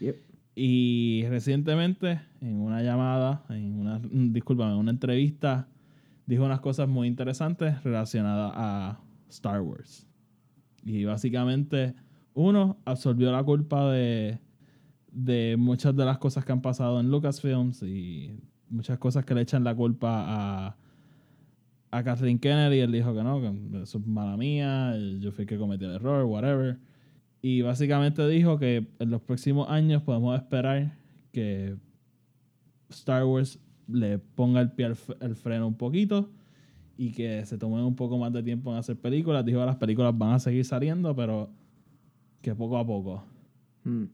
Yep. 0.00 0.16
Y 0.54 1.24
recientemente, 1.28 2.20
en 2.40 2.60
una 2.60 2.82
llamada, 2.82 3.44
en 3.48 3.78
una, 3.78 4.00
discúlpame, 4.00 4.72
en 4.72 4.78
una 4.78 4.90
entrevista, 4.90 5.68
dijo 6.26 6.44
unas 6.44 6.60
cosas 6.60 6.88
muy 6.88 7.08
interesantes 7.08 7.82
relacionadas 7.82 8.52
a 8.54 9.00
Star 9.30 9.62
Wars. 9.62 10.06
Y 10.84 11.04
básicamente, 11.04 11.94
uno, 12.34 12.76
absorbió 12.84 13.32
la 13.32 13.42
culpa 13.42 13.90
de, 13.90 14.40
de 15.10 15.56
muchas 15.58 15.96
de 15.96 16.04
las 16.04 16.18
cosas 16.18 16.44
que 16.44 16.52
han 16.52 16.60
pasado 16.60 17.00
en 17.00 17.10
Lucasfilms 17.10 17.82
y 17.82 18.38
muchas 18.68 18.98
cosas 18.98 19.24
que 19.24 19.34
le 19.34 19.42
echan 19.42 19.64
la 19.64 19.74
culpa 19.74 20.24
a, 20.26 20.76
a 21.90 22.02
Kathleen 22.02 22.38
Kennedy. 22.38 22.80
Él 22.80 22.92
dijo 22.92 23.14
que 23.14 23.22
no, 23.22 23.40
que 23.40 23.82
eso 23.82 23.98
es 23.98 24.06
mala 24.06 24.36
mía, 24.36 24.94
yo 25.18 25.32
fui 25.32 25.42
el 25.42 25.48
que 25.48 25.56
cometí 25.56 25.84
el 25.84 25.92
error, 25.92 26.24
whatever. 26.24 26.78
Y 27.42 27.61
básicamente 27.62 28.26
dijo 28.28 28.59
que 28.59 28.87
en 29.00 29.11
los 29.11 29.20
próximos 29.20 29.68
años 29.68 30.02
podemos 30.02 30.37
esperar 30.37 30.96
que 31.33 31.76
Star 32.88 33.24
Wars 33.24 33.59
le 33.88 34.18
ponga 34.18 34.61
el 34.61 34.70
pie 34.70 34.87
al, 34.87 34.96
al 35.20 35.35
freno 35.35 35.66
un 35.66 35.76
poquito 35.76 36.31
y 36.96 37.11
que 37.11 37.44
se 37.44 37.59
tomen 37.59 37.81
un 37.81 37.96
poco 37.96 38.16
más 38.16 38.33
de 38.33 38.44
tiempo 38.44 38.70
en 38.70 38.78
hacer 38.78 38.96
películas. 38.96 39.44
Dijo 39.44 39.59
que 39.59 39.66
las 39.66 39.76
películas 39.76 40.16
van 40.16 40.35
a 40.35 40.38
seguir 40.38 40.64
saliendo, 40.64 41.16
pero 41.16 41.50
que 42.40 42.55
poco 42.55 42.78
a 42.78 42.87
poco. 42.87 43.24
Mm. 43.85 44.05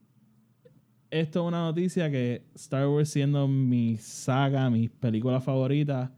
Esto 1.10 1.40
es 1.40 1.48
una 1.48 1.62
noticia 1.62 2.10
que 2.10 2.46
Star 2.54 2.86
Wars 2.88 3.10
siendo 3.10 3.46
mi 3.48 3.96
saga, 3.98 4.68
mis 4.70 4.90
películas 4.90 5.42
favoritas, 5.44 6.10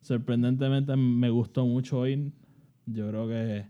sorprendentemente 0.00 0.96
me 0.96 1.30
gustó 1.30 1.66
mucho 1.66 2.00
hoy. 2.00 2.32
Yo 2.86 3.08
creo 3.08 3.28
que 3.28 3.66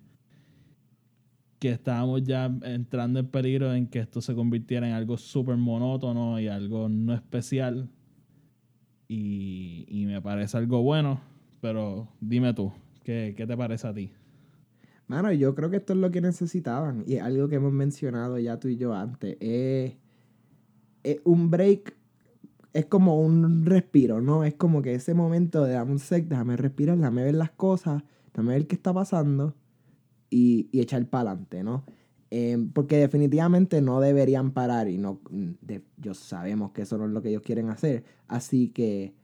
que 1.59 1.71
estábamos 1.71 2.23
ya 2.23 2.47
entrando 2.63 3.21
en 3.21 3.27
peligro 3.27 3.75
en 3.75 3.89
que 3.89 3.99
esto 3.99 4.21
se 4.21 4.35
convirtiera 4.35 4.89
en 4.89 4.95
algo 4.95 5.17
súper 5.17 5.57
monótono 5.57 6.39
y 6.41 6.49
algo 6.49 6.89
no 6.89 7.15
especial. 7.15 7.89
Y, 9.09 9.87
y 9.89 10.07
me 10.07 10.21
parece 10.21 10.57
algo 10.57 10.83
bueno, 10.83 11.21
pero 11.61 12.09
dime 12.21 12.53
tú, 12.53 12.73
¿qué, 13.03 13.35
qué 13.37 13.47
te 13.47 13.57
parece 13.57 13.87
a 13.87 13.95
ti? 13.95 14.13
Mano, 15.09 15.33
yo 15.33 15.55
creo 15.55 15.71
que 15.71 15.79
esto 15.79 15.95
es 15.95 15.99
lo 15.99 16.11
que 16.11 16.21
necesitaban. 16.21 17.03
Y 17.07 17.15
es 17.15 17.23
algo 17.23 17.49
que 17.49 17.57
hemos 17.57 17.73
mencionado 17.73 18.39
ya 18.39 18.61
tú 18.61 18.69
y 18.69 18.77
yo 18.77 18.95
antes. 18.95 19.39
Es, 19.41 19.95
un 21.25 21.51
break. 21.51 21.97
Es 22.75 22.85
como 22.85 23.19
un 23.19 23.65
respiro, 23.65 24.21
¿no? 24.21 24.45
Es 24.45 24.55
como 24.55 24.83
que 24.83 24.95
ese 24.95 25.15
momento 25.15 25.65
de 25.65 25.73
dame 25.73 25.93
un 25.93 25.99
sec, 25.99 26.29
déjame 26.29 26.59
respirar, 26.59 26.99
déjame 26.99 27.25
ver 27.25 27.35
las 27.35 27.51
cosas, 27.51 28.03
déjame 28.27 28.53
ver 28.53 28.67
qué 28.67 28.75
está 28.77 28.93
pasando 28.93 29.55
y, 30.31 30.69
y 30.73 30.81
echar 30.81 31.05
para 31.07 31.31
adelante, 31.31 31.63
¿no? 31.63 31.85
Eh, 32.31 32.59
porque 32.75 32.99
definitivamente 32.99 33.81
no 33.81 34.01
deberían 34.01 34.51
parar 34.53 34.89
y 34.89 34.99
no 34.99 35.21
de- 35.31 35.83
yo 35.97 36.13
sabemos 36.13 36.73
que 36.73 36.83
eso 36.83 36.99
no 36.99 37.07
es 37.07 37.11
lo 37.13 37.23
que 37.23 37.31
ellos 37.31 37.43
quieren 37.43 37.71
hacer. 37.71 38.05
Así 38.27 38.69
que 38.69 39.15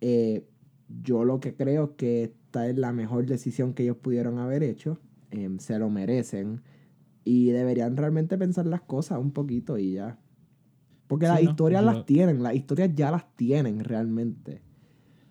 eh, 0.00 0.46
yo 1.02 1.24
lo 1.24 1.40
que 1.40 1.54
creo 1.54 1.84
es 1.84 1.90
que 1.96 2.24
esta 2.24 2.68
es 2.68 2.76
la 2.76 2.92
mejor 2.92 3.26
decisión 3.26 3.72
que 3.72 3.84
ellos 3.84 3.96
pudieron 3.96 4.38
haber 4.38 4.62
hecho. 4.62 4.98
Em, 5.30 5.58
se 5.58 5.78
lo 5.78 5.88
merecen. 5.90 6.62
Y 7.24 7.50
deberían 7.50 7.96
realmente 7.96 8.38
pensar 8.38 8.66
las 8.66 8.82
cosas 8.82 9.18
un 9.18 9.32
poquito 9.32 9.78
y 9.78 9.94
ya. 9.94 10.18
Porque 11.08 11.26
Sí, 11.26 11.32
las 11.32 11.42
¿no? 11.42 11.50
historias 11.50 11.84
las 11.84 12.06
tienen, 12.06 12.42
las 12.42 12.54
historias 12.54 12.90
ya 12.94 13.10
las 13.10 13.34
tienen 13.36 13.80
realmente. 13.80 14.62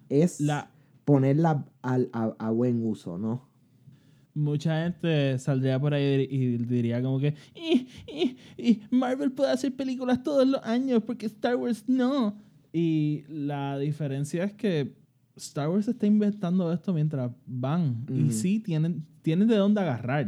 Es 0.09 0.41
La, 0.41 0.71
ponerlas 1.05 1.57
a 1.83 2.49
buen 2.49 2.85
uso, 2.85 3.17
¿no? 3.17 3.47
Mucha 4.35 4.83
gente 4.83 5.39
saldría 5.39 5.79
por 5.79 5.93
ahí 5.93 6.27
y 6.29 6.57
diría 6.57 7.01
como 7.01 7.19
que 7.19 7.33
"Y- 7.55 7.87
y- 8.07 8.37
y 8.57 8.81
Marvel 8.91 9.31
puede 9.31 9.51
hacer 9.51 9.73
películas 9.75 10.21
todos 10.21 10.45
los 10.47 10.61
años 10.63 11.01
porque 11.03 11.25
Star 11.25 11.55
Wars 11.55 11.83
no. 11.87 12.37
Y 12.73 13.23
la 13.29 13.79
diferencia 13.79 14.43
es 14.43 14.53
que 14.53 14.93
Star 15.37 15.69
Wars 15.69 15.87
está 15.87 16.05
inventando 16.05 16.71
esto 16.71 16.93
mientras 16.93 17.31
van. 17.47 18.05
Y 18.13 18.31
sí, 18.33 18.59
tienen, 18.59 19.03
tienen 19.21 19.47
de 19.47 19.55
dónde 19.55 19.81
agarrar. 19.81 20.27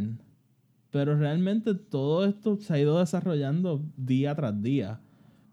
Pero 0.89 1.17
realmente 1.17 1.76
todo 1.76 2.26
esto 2.26 2.58
se 2.58 2.74
ha 2.74 2.80
ido 2.80 2.98
desarrollando 2.98 3.84
día 3.98 4.34
tras 4.34 4.62
día. 4.62 5.00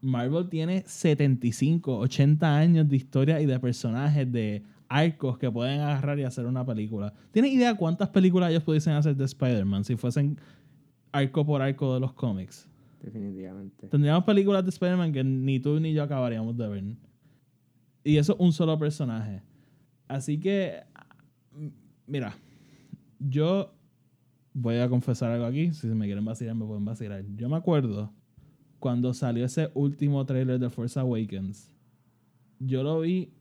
Marvel 0.00 0.48
tiene 0.48 0.84
75, 0.86 1.98
80 1.98 2.56
años 2.56 2.88
de 2.88 2.96
historia 2.96 3.40
y 3.40 3.46
de 3.46 3.58
personajes, 3.58 4.30
de 4.30 4.62
arcos 4.88 5.38
que 5.38 5.50
pueden 5.50 5.80
agarrar 5.80 6.18
y 6.18 6.24
hacer 6.24 6.46
una 6.46 6.64
película. 6.64 7.12
¿Tienes 7.30 7.52
idea 7.52 7.74
cuántas 7.76 8.08
películas 8.08 8.50
ellos 8.50 8.62
pudiesen 8.62 8.94
hacer 8.94 9.16
de 9.16 9.24
Spider-Man 9.24 9.84
si 9.84 9.96
fuesen 9.96 10.38
arco 11.12 11.44
por 11.44 11.62
arco 11.62 11.94
de 11.94 12.00
los 12.00 12.12
cómics? 12.12 12.68
Definitivamente. 13.02 13.88
Tendríamos 13.88 14.24
películas 14.24 14.64
de 14.64 14.70
Spider-Man 14.70 15.12
que 15.12 15.24
ni 15.24 15.60
tú 15.60 15.78
ni 15.80 15.92
yo 15.92 16.02
acabaríamos 16.02 16.56
de 16.56 16.68
ver. 16.68 16.84
Y 18.02 18.16
eso 18.16 18.36
un 18.38 18.52
solo 18.52 18.78
personaje. 18.78 19.42
Así 20.08 20.38
que 20.38 20.82
Mira, 22.06 22.36
yo 23.18 23.72
voy 24.52 24.76
a 24.76 24.88
confesar 24.88 25.30
algo 25.30 25.46
aquí. 25.46 25.72
Si 25.72 25.86
me 25.86 26.06
quieren 26.06 26.24
vacilar, 26.24 26.54
me 26.54 26.66
pueden 26.66 26.84
vacilar. 26.84 27.24
Yo 27.36 27.48
me 27.48 27.56
acuerdo 27.56 28.12
cuando 28.78 29.14
salió 29.14 29.44
ese 29.44 29.70
último 29.74 30.24
trailer 30.26 30.58
de 30.58 30.68
Force 30.68 30.98
Awakens. 30.98 31.70
Yo 32.58 32.82
lo 32.82 33.00
vi 33.00 33.32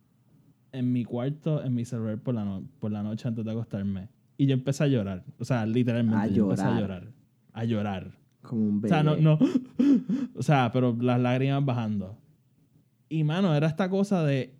en 0.73 0.91
mi 0.91 1.05
cuarto, 1.05 1.63
en 1.63 1.73
mi 1.73 1.85
celular 1.85 2.17
por 2.19 2.35
la, 2.35 2.43
no- 2.43 2.63
por 2.79 2.91
la 2.91 3.01
noche 3.03 3.27
antes 3.27 3.45
de 3.45 3.51
acostarme. 3.51 4.09
Y 4.37 4.47
yo 4.47 4.53
empecé 4.53 4.83
a 4.83 4.87
llorar. 4.87 5.23
O 5.39 5.45
sea, 5.45 5.65
literalmente. 5.65 6.17
A 6.21 6.27
yo 6.27 6.43
empecé 6.45 6.63
a 6.63 6.71
llorar. 6.79 7.03
llorar. 7.03 7.13
A 7.53 7.63
llorar. 7.65 8.11
Como 8.41 8.61
un 8.63 8.77
O 8.77 8.81
bebé. 8.81 8.89
sea, 8.89 9.03
no, 9.03 9.15
no. 9.15 9.39
O 10.35 10.41
sea, 10.43 10.71
pero 10.73 10.97
las 10.99 11.19
lágrimas 11.21 11.63
bajando. 11.63 12.17
Y 13.09 13.23
mano, 13.23 13.53
era 13.55 13.67
esta 13.67 13.89
cosa 13.89 14.23
de 14.25 14.55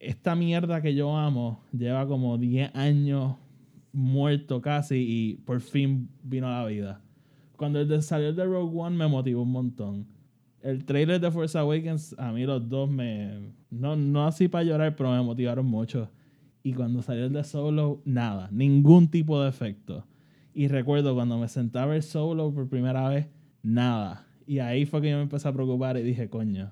esta 0.00 0.34
mierda 0.34 0.80
que 0.82 0.94
yo 0.94 1.16
amo 1.16 1.60
lleva 1.72 2.06
como 2.06 2.36
10 2.38 2.74
años 2.74 3.36
muerto 3.92 4.60
casi 4.60 4.96
y 4.96 5.34
por 5.44 5.60
fin 5.60 6.08
vino 6.22 6.48
a 6.48 6.62
la 6.62 6.66
vida. 6.66 7.00
Cuando 7.56 7.80
el 7.80 7.88
de 7.88 8.02
salió 8.02 8.28
el 8.30 8.36
de 8.36 8.44
Rogue 8.44 8.72
One 8.80 8.96
me 8.96 9.06
motivó 9.06 9.42
un 9.42 9.52
montón. 9.52 10.06
El 10.62 10.84
trailer 10.84 11.20
de 11.20 11.30
Force 11.30 11.56
Awakens, 11.58 12.14
a 12.18 12.32
mí 12.32 12.44
los 12.44 12.68
dos 12.68 12.90
me... 12.90 13.52
No, 13.74 13.96
no 13.96 14.26
así 14.26 14.48
para 14.48 14.64
llorar, 14.64 14.96
pero 14.96 15.10
me 15.10 15.22
motivaron 15.22 15.66
mucho. 15.66 16.10
Y 16.62 16.72
cuando 16.72 17.02
salió 17.02 17.26
el 17.26 17.32
de 17.32 17.44
Solo, 17.44 18.00
nada, 18.04 18.48
ningún 18.52 19.08
tipo 19.08 19.42
de 19.42 19.48
efecto. 19.48 20.06
Y 20.54 20.68
recuerdo 20.68 21.14
cuando 21.14 21.38
me 21.38 21.48
sentaba 21.48 21.86
a 21.86 21.88
ver 21.88 22.02
Solo 22.02 22.52
por 22.52 22.68
primera 22.68 23.08
vez, 23.08 23.28
nada. 23.62 24.26
Y 24.46 24.60
ahí 24.60 24.86
fue 24.86 25.00
que 25.02 25.10
yo 25.10 25.16
me 25.16 25.22
empecé 25.22 25.48
a 25.48 25.52
preocupar 25.52 25.96
y 25.96 26.02
dije, 26.02 26.28
coño, 26.30 26.70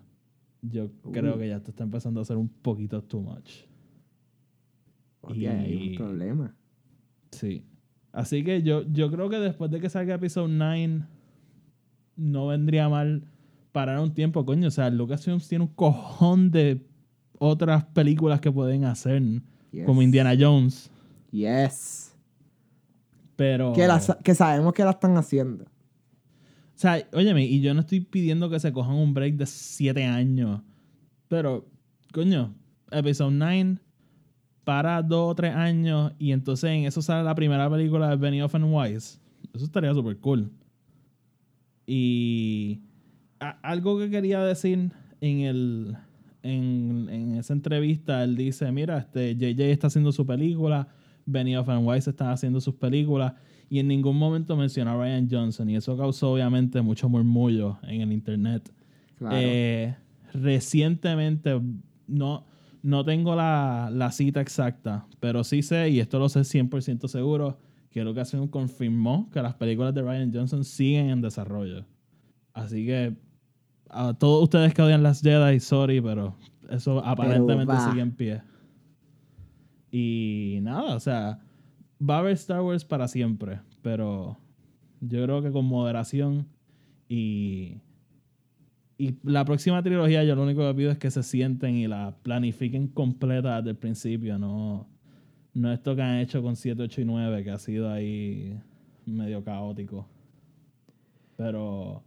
yo 0.63 0.91
creo 1.13 1.37
que 1.39 1.49
ya 1.49 1.57
esto 1.57 1.71
está 1.71 1.85
empezando 1.85 2.21
a 2.21 2.25
ser 2.25 2.37
un 2.37 2.49
poquito 2.49 3.03
too 3.03 3.21
much. 3.21 3.51
Hostia, 5.21 5.59
hay 5.61 5.73
y- 5.73 5.89
un 5.91 5.97
problema. 5.97 6.55
Sí. 7.31 7.65
Así 8.13 8.45
que 8.45 8.63
yo, 8.63 8.83
yo 8.93 9.11
creo 9.11 9.29
que 9.29 9.39
después 9.39 9.71
de 9.71 9.81
que 9.81 9.89
salga 9.89 10.15
Episode 10.17 10.53
9, 10.53 11.03
no 12.17 12.47
vendría 12.49 12.89
mal 12.89 13.25
parar 13.73 14.01
un 14.01 14.13
tiempo, 14.13 14.45
coño. 14.45 14.69
O 14.69 14.71
sea, 14.71 14.91
Lucasfilms 14.91 15.49
tiene 15.49 15.65
un 15.65 15.71
cojón 15.75 16.51
de 16.51 16.85
otras 17.45 17.85
películas 17.87 18.41
que 18.41 18.53
pueden 18.53 18.85
hacer, 18.85 19.21
Yes. 19.73 19.85
como 19.87 20.01
Indiana 20.03 20.35
Jones. 20.39 20.91
Yes. 21.33 22.15
Pero. 23.37 23.73
Que, 23.73 23.87
la 23.87 23.99
sa- 24.01 24.19
que 24.19 24.35
sabemos 24.35 24.73
que 24.73 24.85
la 24.85 24.91
están 24.91 25.17
haciendo. 25.17 25.65
O 25.65 26.79
sea, 26.83 27.03
óyeme, 27.13 27.45
y 27.45 27.61
yo 27.61 27.75
no 27.75 27.81
estoy 27.81 28.01
pidiendo 28.01 28.49
que 28.51 28.61
se 28.61 28.73
cojan 28.73 28.95
un 28.95 29.13
break 29.15 29.35
de 29.37 29.47
7 29.47 30.05
años. 30.05 30.61
Pero, 31.29 31.67
coño, 32.13 32.55
Episode 32.91 33.31
9 33.33 33.79
para 34.65 35.03
2 35.03 35.31
o 35.31 35.35
3 35.35 35.55
años 35.55 36.13
y 36.19 36.33
entonces 36.33 36.71
en 36.71 36.85
eso 36.85 37.01
sale 37.03 37.25
la 37.25 37.35
primera 37.35 37.69
película 37.71 38.09
de 38.11 38.17
Benioff 38.17 38.55
and 38.55 38.67
Weiss. 38.73 39.21
Eso 39.55 39.65
estaría 39.65 39.93
súper 39.95 40.19
cool. 40.19 40.51
Y 41.87 42.81
a- 43.41 43.59
algo 43.63 43.99
que 43.99 44.11
quería 44.11 44.41
decir 44.43 44.93
en 45.21 45.41
el 45.41 45.97
en, 46.43 47.09
en 47.11 47.35
esa 47.37 47.53
entrevista, 47.53 48.23
él 48.25 48.37
dice, 48.37 48.71
mira, 48.73 48.99
este 48.99 49.35
JJ 49.37 49.61
está 49.71 49.87
haciendo 49.87 50.13
su 50.13 50.27
película, 50.27 50.89
Benioff 51.25 51.69
and 51.69 51.87
Weiss 51.87 52.09
están 52.09 52.31
haciendo 52.31 52.61
sus 52.61 52.75
películas 52.75 53.35
y 53.69 53.79
en 53.79 53.89
ningún 53.89 54.19
momento 54.19 54.57
menciona 54.57 54.93
a 54.93 54.97
Ryan 54.97 55.29
Johnson 55.31 55.71
y 55.71 55.77
eso 55.77 55.97
causó 55.97 56.33
obviamente 56.33 56.83
mucho 56.83 57.09
murmullo 57.09 57.79
en 57.83 58.03
el 58.03 58.13
internet. 58.13 58.71
Claro. 59.17 59.37
Eh, 59.39 59.97
recientemente, 60.35 61.61
no, 62.07 62.45
no 62.83 63.05
tengo 63.05 63.35
la, 63.35 63.89
la 63.93 64.11
cita 64.11 64.41
exacta, 64.41 65.07
pero 65.21 65.45
sí 65.45 65.63
sé, 65.63 65.91
y 65.91 66.01
esto 66.01 66.19
lo 66.19 66.29
sé 66.29 66.41
100% 66.41 67.09
seguro, 67.09 67.59
que 67.91 68.03
Lucasfilm 68.03 68.49
confirmó 68.49 69.31
que 69.31 69.41
las 69.43 69.55
películas 69.55 69.95
de 69.95 70.03
Ryan 70.03 70.33
Johnson 70.35 70.65
siguen 70.65 71.11
en 71.11 71.21
desarrollo. 71.21 71.85
Así 72.53 72.85
que 72.85 73.15
a 73.93 74.15
todos 74.15 74.43
ustedes 74.45 74.75
que 74.75 74.83
odian 74.83 75.03
las 75.03 75.23
Jedi, 75.23 75.61
sorry, 75.61 76.01
pero 76.01 76.35
eso 76.71 77.05
aparentemente 77.05 77.75
sigue 77.89 78.01
en 78.01 78.13
pie. 78.13 78.43
Y 79.91 80.59
nada, 80.63 80.95
o 80.95 81.01
sea, 81.01 81.41
va 82.01 82.17
a 82.17 82.19
haber 82.21 82.33
Star 82.33 82.63
Wars 82.63 82.85
para 82.85 83.09
siempre, 83.09 83.61
pero 83.83 84.39
yo 85.01 85.23
creo 85.23 85.43
que 85.43 85.53
con 85.53 85.67
moderación 85.67 86.47
y 87.09 87.83
y 89.03 89.17
la 89.25 89.45
próxima 89.45 89.83
trilogía 89.83 90.23
yo 90.23 90.37
lo 90.37 90.45
único 90.45 90.65
que 90.69 90.75
pido 90.75 90.93
es 90.93 90.99
que 90.99 91.11
se 91.11 91.25
sienten 91.25 91.75
y 91.75 91.89
la 91.89 92.15
planifiquen 92.23 92.87
completa 92.87 93.57
desde 93.57 93.71
el 93.71 93.77
principio, 93.77 94.39
no, 94.39 94.87
no 95.55 95.73
esto 95.73 95.97
que 95.97 96.03
han 96.03 96.19
hecho 96.19 96.41
con 96.41 96.55
7, 96.55 96.81
8 96.81 97.01
y 97.01 97.05
9, 97.05 97.43
que 97.43 97.51
ha 97.51 97.59
sido 97.59 97.91
ahí 97.91 98.57
medio 99.05 99.43
caótico. 99.43 100.07
Pero, 101.37 102.05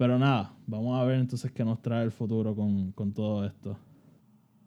pero 0.00 0.18
nada, 0.18 0.56
vamos 0.66 0.98
a 0.98 1.04
ver 1.04 1.20
entonces 1.20 1.52
qué 1.52 1.62
nos 1.62 1.82
trae 1.82 2.02
el 2.02 2.10
futuro 2.10 2.56
con, 2.56 2.90
con 2.92 3.12
todo 3.12 3.44
esto. 3.44 3.76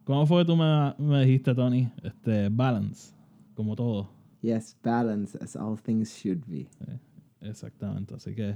¿Cómo 0.04 0.28
fue 0.28 0.44
que 0.44 0.46
tú 0.46 0.56
me, 0.56 0.94
me 1.00 1.26
dijiste, 1.26 1.56
Tony? 1.56 1.90
Este, 2.04 2.50
balance, 2.50 3.16
como 3.56 3.76
todo. 3.76 4.12
Yes, 4.42 4.78
balance 4.84 5.36
as 5.42 5.56
all 5.56 5.76
things 5.82 6.16
should 6.16 6.44
be. 6.46 6.68
Exactamente, 7.42 8.14
así 8.14 8.36
que 8.36 8.56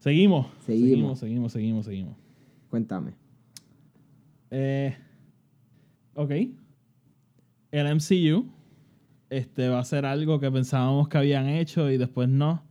seguimos, 0.00 0.48
Seguimos. 0.66 1.20
seguimos, 1.20 1.20
seguimos, 1.20 1.52
seguimos, 1.52 1.86
seguimos. 1.86 2.16
Cuéntame. 2.68 3.12
Eh, 4.50 4.92
ok. 6.16 6.30
El 7.70 7.94
MCU 7.94 8.50
este, 9.30 9.68
va 9.68 9.78
a 9.78 9.84
ser 9.84 10.04
algo 10.04 10.40
que 10.40 10.50
pensábamos 10.50 11.08
que 11.08 11.16
habían 11.16 11.46
hecho 11.48 11.88
y 11.92 11.96
después 11.96 12.28
no. 12.28 12.64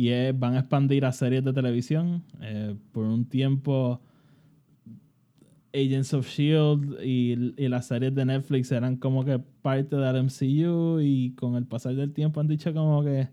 Y 0.00 0.08
es, 0.08 0.38
van 0.38 0.54
a 0.54 0.60
expandir 0.60 1.04
a 1.04 1.12
series 1.12 1.44
de 1.44 1.52
televisión. 1.52 2.22
Eh, 2.40 2.74
por 2.92 3.04
un 3.04 3.24
tiempo, 3.26 4.00
Agents 5.74 6.14
of 6.14 6.26
Shield 6.28 6.98
y, 7.04 7.52
y 7.56 7.68
las 7.68 7.86
series 7.86 8.14
de 8.14 8.24
Netflix 8.24 8.72
eran 8.72 8.96
como 8.96 9.24
que 9.24 9.38
parte 9.38 9.96
del 9.96 10.16
MCU. 10.24 11.00
Y 11.00 11.32
con 11.36 11.56
el 11.56 11.66
pasar 11.66 11.94
del 11.94 12.12
tiempo 12.12 12.40
han 12.40 12.48
dicho 12.48 12.72
como 12.72 13.04
que, 13.04 13.28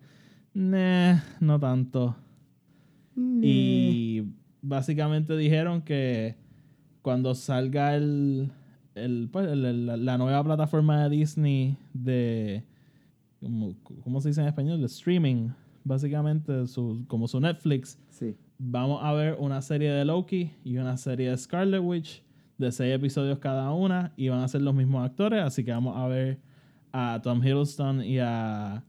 nah, 0.53 1.19
no 1.39 1.59
tanto. 1.59 2.15
Y 3.41 4.23
básicamente 4.61 5.35
dijeron 5.37 5.81
que 5.81 6.35
cuando 7.01 7.33
salga 7.33 7.95
el, 7.95 8.51
el, 8.93 9.29
pues, 9.31 9.47
el- 9.47 9.65
el- 9.65 9.85
la, 9.85 9.97
la 9.97 10.17
nueva 10.17 10.43
plataforma 10.43 11.03
de 11.03 11.15
Disney 11.15 11.77
de 11.93 12.63
¿cómo, 13.39 13.73
cómo 14.03 14.21
se 14.21 14.27
dice 14.29 14.41
en 14.41 14.47
español? 14.47 14.79
de 14.79 14.85
streaming, 14.85 15.49
básicamente 15.87 16.67
su, 16.67 17.05
como 17.07 17.27
su 17.27 17.39
Netflix, 17.39 17.99
Sí. 18.09 18.35
vamos 18.57 18.99
a 19.03 19.13
ver 19.13 19.35
una 19.39 19.61
serie 19.61 19.91
de 19.91 20.05
Loki 20.05 20.51
y 20.63 20.77
una 20.77 20.97
serie 20.97 21.29
de 21.29 21.37
Scarlet 21.37 21.81
Witch 21.81 22.23
de 22.57 22.71
seis 22.71 22.93
episodios 22.95 23.39
cada 23.39 23.71
una 23.71 24.13
y 24.17 24.29
van 24.29 24.39
a 24.41 24.47
ser 24.47 24.61
los 24.61 24.73
mismos 24.75 25.05
actores, 25.05 25.41
así 25.43 25.63
que 25.63 25.71
vamos 25.71 25.95
a 25.95 26.07
ver 26.07 26.39
a 26.91 27.19
Tom 27.23 27.43
Hiddleston 27.43 28.03
y 28.03 28.19
a 28.19 28.83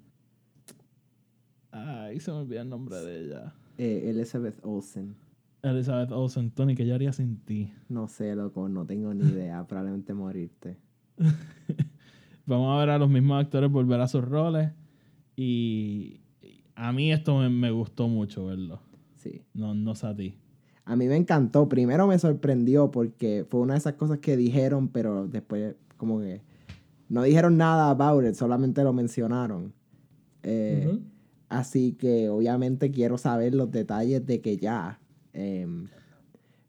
ay, 1.73 2.19
se 2.21 2.31
me 2.31 2.39
olvidó 2.39 2.63
el 2.63 2.69
nombre 2.69 2.97
de 2.97 3.25
ella. 3.27 3.53
Eh, 3.77 4.11
Elizabeth 4.11 4.59
Olsen. 4.65 5.15
Elizabeth 5.63 6.11
Olsen, 6.13 6.51
Tony, 6.51 6.75
¿qué 6.75 6.87
yo 6.87 6.95
haría 6.95 7.13
sin 7.13 7.37
ti? 7.41 7.73
No 7.89 8.09
sé, 8.09 8.35
loco, 8.35 8.69
no 8.69 8.87
tengo 8.87 9.13
ni 9.15 9.25
idea. 9.29 9.65
Probablemente 9.69 10.15
morirte. 10.15 10.77
Vamos 12.47 12.75
a 12.75 12.81
ver 12.81 12.91
a 12.91 12.99
los 12.99 13.11
mismos 13.11 13.41
actores 13.45 13.71
volver 13.71 14.01
a 14.01 14.09
sus 14.09 14.25
roles. 14.25 14.71
Y 15.37 16.21
y 16.21 16.21
a 16.79 16.93
mí 16.93 17.13
esto 17.13 17.39
me, 17.39 17.49
me 17.51 17.71
gustó 17.71 18.09
mucho 18.09 18.47
verlo. 18.47 18.81
Sí. 19.17 19.43
No, 19.53 19.75
no 19.75 19.95
sé 19.95 20.07
a 20.07 20.15
ti. 20.15 20.37
A 20.85 20.97
mí 20.97 21.09
me 21.09 21.17
encantó. 21.17 21.69
Primero 21.69 22.07
me 22.07 22.19
sorprendió 22.19 22.91
porque 22.91 23.45
fue 23.49 23.61
una 23.61 23.75
de 23.75 23.79
esas 23.79 23.95
cosas 23.95 24.19
que 24.21 24.37
dijeron, 24.37 24.89
pero 24.89 25.27
después 25.27 25.75
como 25.97 26.21
que 26.21 26.41
no 27.09 27.23
dijeron 27.23 27.57
nada 27.57 27.91
about 27.91 28.25
it, 28.25 28.35
solamente 28.35 28.83
lo 28.85 28.93
mencionaron. 28.93 29.73
Eh, 30.43 30.99
Así 31.49 31.93
que 31.93 32.29
obviamente 32.29 32.91
quiero 32.91 33.17
saber 33.17 33.55
los 33.55 33.71
detalles 33.71 34.25
de 34.27 34.41
que 34.41 34.59
ya. 34.59 35.01
em, 35.33 35.89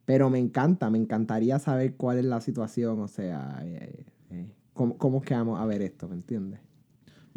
pero 0.05 0.29
me 0.29 0.39
encanta, 0.39 0.89
me 0.89 0.97
encantaría 0.97 1.59
saber 1.59 1.95
cuál 1.95 2.17
es 2.17 2.25
la 2.25 2.41
situación, 2.41 2.99
o 2.99 3.07
sea, 3.07 3.59
eh, 3.63 4.05
eh, 4.31 4.51
cómo, 4.73 4.97
cómo 4.97 5.19
es 5.19 5.25
que 5.25 5.35
vamos 5.35 5.59
a 5.59 5.65
ver 5.65 5.83
esto, 5.83 6.07
¿me 6.07 6.15
entiendes? 6.15 6.59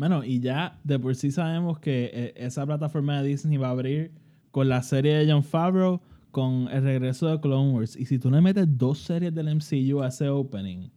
Bueno, 0.03 0.25
y 0.25 0.41
ya 0.41 0.81
de 0.83 0.99
por 0.99 1.15
sí 1.15 1.31
sabemos 1.31 1.79
que 1.79 2.11
eh, 2.13 2.35
esa 2.35 2.67
plataforma 2.67 3.23
de 3.23 3.29
Disney 3.29 3.57
va 3.57 3.69
a 3.69 3.71
abrir 3.71 4.11
con 4.51 4.69
la 4.69 4.83
serie 4.83 5.15
de 5.15 5.31
John 5.31 5.45
Favreau, 5.45 6.01
con 6.33 6.67
el 6.73 6.83
regreso 6.83 7.29
de 7.29 7.41
Clone 7.41 7.71
Wars. 7.71 7.95
Y 7.95 8.07
si 8.07 8.19
tú 8.19 8.29
le 8.29 8.41
metes 8.41 8.67
dos 8.67 8.99
series 8.99 9.33
del 9.33 9.55
MCU 9.55 10.03
a 10.03 10.09
ese 10.09 10.29
opening, 10.29 10.89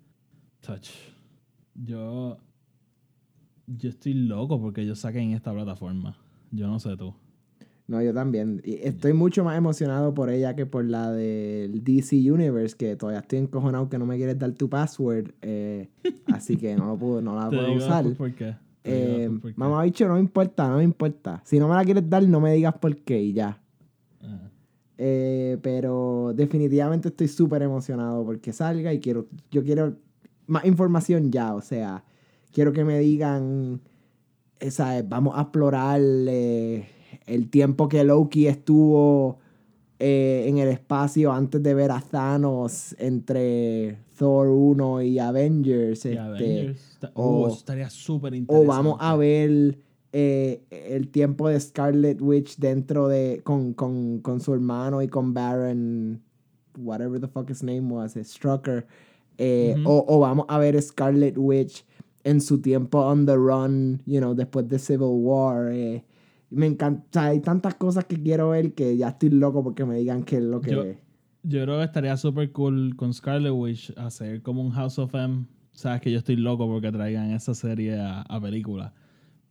touch, 0.59 0.89
yo, 1.75 2.39
yo 3.67 3.89
estoy 3.91 4.15
loco 4.15 4.59
porque 4.59 4.81
ellos 4.81 4.97
saquen 4.97 5.33
esta 5.33 5.53
plataforma. 5.53 6.17
Yo 6.49 6.65
no 6.65 6.79
sé 6.79 6.97
tú. 6.97 7.13
No, 7.85 8.01
yo 8.01 8.11
también. 8.11 8.59
Y 8.65 8.73
estoy 8.77 9.13
mucho 9.13 9.43
más 9.43 9.55
emocionado 9.55 10.15
por 10.15 10.31
ella 10.31 10.55
que 10.55 10.65
por 10.65 10.83
la 10.83 11.11
del 11.11 11.83
DC 11.83 12.15
Universe, 12.31 12.75
que 12.75 12.95
todavía 12.95 13.19
estoy 13.19 13.37
encojonado 13.37 13.87
que 13.87 13.99
no 13.99 14.07
me 14.07 14.17
quieres 14.17 14.39
dar 14.39 14.53
tu 14.53 14.67
password. 14.67 15.29
eh, 15.43 15.91
así 16.33 16.57
que 16.57 16.75
no, 16.75 16.87
lo 16.87 16.97
puedo, 16.97 17.21
no 17.21 17.35
la 17.35 17.49
puedo 17.51 17.71
usar. 17.71 18.11
por 18.15 18.33
qué. 18.33 18.64
Eh, 18.87 19.29
mamá 19.55 19.83
bicho, 19.83 20.07
no 20.07 20.13
me 20.13 20.19
importa, 20.19 20.69
no 20.69 20.77
me 20.77 20.83
importa. 20.83 21.41
Si 21.43 21.59
no 21.59 21.67
me 21.67 21.75
la 21.75 21.83
quieres 21.83 22.07
dar, 22.09 22.23
no 22.23 22.39
me 22.39 22.53
digas 22.53 22.75
por 22.75 22.95
qué 22.97 23.19
y 23.19 23.33
ya. 23.33 23.59
Ah. 24.21 24.49
Eh, 24.97 25.57
pero 25.61 26.33
definitivamente 26.35 27.09
estoy 27.09 27.27
súper 27.27 27.63
emocionado 27.63 28.23
porque 28.23 28.53
salga 28.53 28.93
y 28.93 28.99
quiero, 28.99 29.27
yo 29.51 29.63
quiero 29.63 29.97
más 30.47 30.65
información 30.65 31.31
ya, 31.31 31.53
o 31.53 31.61
sea, 31.61 32.03
quiero 32.51 32.71
que 32.71 32.85
me 32.85 32.99
digan, 32.99 33.81
eh, 34.59 34.71
¿sabes? 34.71 35.07
vamos 35.07 35.37
a 35.37 35.41
explorar 35.41 35.99
eh, 36.01 36.87
el 37.25 37.49
tiempo 37.49 37.89
que 37.89 38.03
Loki 38.03 38.47
estuvo 38.47 39.39
eh, 39.99 40.45
en 40.47 40.57
el 40.59 40.69
espacio 40.69 41.31
antes 41.31 41.61
de 41.61 41.73
ver 41.73 41.91
a 41.91 42.01
Thanos 42.01 42.95
entre 42.99 43.97
Thor 44.17 44.47
1 44.49 45.01
y 45.03 45.19
Avengers. 45.19 46.05
Y 46.05 46.09
este, 46.09 46.19
Avengers 46.19 46.99
o- 47.13 47.47
eso 47.47 47.57
estaría 47.57 47.89
súper 47.89 48.33
o 48.33 48.35
interesante. 48.37 48.67
vamos 48.67 48.97
a 48.99 49.15
ver 49.15 49.77
eh, 50.13 50.63
el 50.69 51.09
tiempo 51.09 51.49
de 51.49 51.59
Scarlet 51.59 52.21
Witch 52.21 52.57
dentro 52.57 53.07
de. 53.07 53.41
Con, 53.43 53.73
con, 53.73 54.19
con 54.19 54.39
su 54.39 54.53
hermano 54.53 55.01
y 55.01 55.07
con 55.07 55.33
Baron. 55.33 56.21
Whatever 56.77 57.19
the 57.21 57.27
fuck 57.27 57.49
his 57.49 57.63
name 57.63 57.91
was, 57.93 58.15
eh, 58.17 58.23
Strucker. 58.23 58.85
Eh, 59.37 59.75
o, 59.85 60.05
o 60.07 60.19
vamos 60.19 60.45
a 60.49 60.57
ver 60.57 60.81
Scarlet 60.81 61.35
Witch 61.37 61.85
en 62.23 62.41
su 62.41 62.59
tiempo 62.61 62.99
on 62.99 63.25
the 63.25 63.35
run, 63.35 64.01
you 64.05 64.19
know, 64.19 64.33
después 64.33 64.67
de 64.67 64.79
Civil 64.79 65.09
War. 65.11 65.71
eh. 65.73 66.03
Me 66.49 66.65
encanta. 66.67 67.25
Hay 67.25 67.39
tantas 67.41 67.75
cosas 67.75 68.05
que 68.05 68.21
quiero 68.21 68.49
ver 68.49 68.73
que 68.73 68.95
ya 68.95 69.09
estoy 69.09 69.29
loco 69.29 69.63
porque 69.63 69.83
me 69.85 69.97
digan 69.97 70.23
qué 70.23 70.37
es 70.37 70.43
lo 70.43 70.61
que 70.61 70.71
Yo-. 70.71 70.83
Yo 71.47 71.61
creo 71.63 71.77
que 71.77 71.83
estaría 71.83 72.17
súper 72.17 72.51
cool 72.51 72.95
con 72.95 73.13
Scarlet 73.13 73.51
Witch 73.53 73.93
hacer 73.97 74.41
como 74.41 74.61
un 74.63 74.71
House 74.71 74.97
of 74.97 75.13
M. 75.13 75.45
Sabes 75.71 76.01
que 76.01 76.11
yo 76.11 76.17
estoy 76.17 76.37
loco 76.37 76.65
porque 76.67 76.91
traigan 76.91 77.31
esa 77.31 77.53
serie 77.53 77.99
a, 77.99 78.21
a 78.21 78.41
película. 78.41 78.93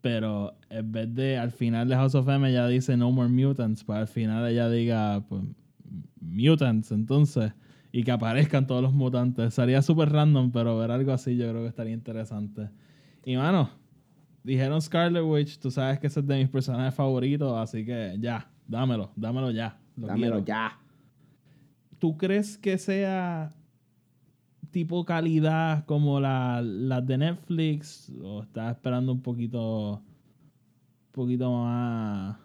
Pero 0.01 0.55
en 0.70 0.90
vez 0.90 1.14
de 1.14 1.38
al 1.38 1.53
final 1.53 1.88
de 1.88 1.95
House 1.95 2.14
of 2.16 2.28
M 2.28 2.49
ella 2.49 2.66
dice 2.66 2.97
No 2.97 3.12
More 3.12 3.28
Mutants, 3.28 3.84
para 3.84 4.01
al 4.01 4.09
final 4.09 4.47
ella 4.51 4.68
diga 4.68 5.24
pues, 5.28 5.42
Mutants, 6.20 6.90
entonces, 6.90 7.53
y 7.92 8.03
que 8.03 8.11
aparezcan 8.11 8.66
todos 8.66 8.82
los 8.82 8.92
mutantes. 8.92 9.55
Sería 9.55 9.80
súper 9.80 10.11
random, 10.11 10.51
pero 10.51 10.76
ver 10.76 10.90
algo 10.90 11.12
así 11.12 11.36
yo 11.36 11.49
creo 11.49 11.62
que 11.62 11.68
estaría 11.68 11.95
interesante. 11.95 12.70
Y 13.24 13.36
mano, 13.36 13.70
dijeron 14.42 14.82
Scarlet 14.82 15.22
Witch, 15.22 15.59
tú 15.59 15.70
sabes 15.70 16.01
que 16.01 16.09
ese 16.09 16.20
es 16.20 16.26
de 16.26 16.38
mis 16.38 16.49
personajes 16.49 16.92
favoritos, 16.95 17.57
así 17.57 17.84
que 17.84 18.16
ya, 18.18 18.51
dámelo, 18.66 19.12
dámelo 19.14 19.53
ya. 19.53 19.78
Lo 19.97 20.09
Dámelo 20.09 20.42
quiero. 20.42 20.45
ya. 20.45 20.78
¿Tú 22.05 22.19
crees 22.19 22.59
que 22.59 22.77
sea 22.77 23.49
tipo 24.71 25.07
calidad 25.07 25.87
como 25.87 26.21
la, 26.21 26.61
las 26.61 27.07
de 27.07 27.17
Netflix? 27.17 28.13
¿O 28.23 28.43
estás 28.43 28.77
esperando 28.77 29.11
un 29.13 29.23
poquito, 29.23 29.93
un 29.95 31.13
poquito 31.13 31.51
más, 31.51 32.37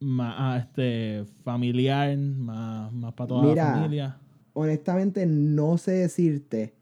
más 0.00 0.34
ah, 0.36 0.58
este, 0.58 1.24
familiar, 1.42 2.14
más, 2.18 2.92
más 2.92 3.14
para 3.14 3.26
toda 3.26 3.42
Mira, 3.46 3.64
la 3.64 3.72
familia? 3.72 4.18
honestamente 4.52 5.24
no 5.24 5.78
sé 5.78 5.92
decirte. 5.92 6.74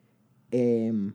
em, 0.51 1.14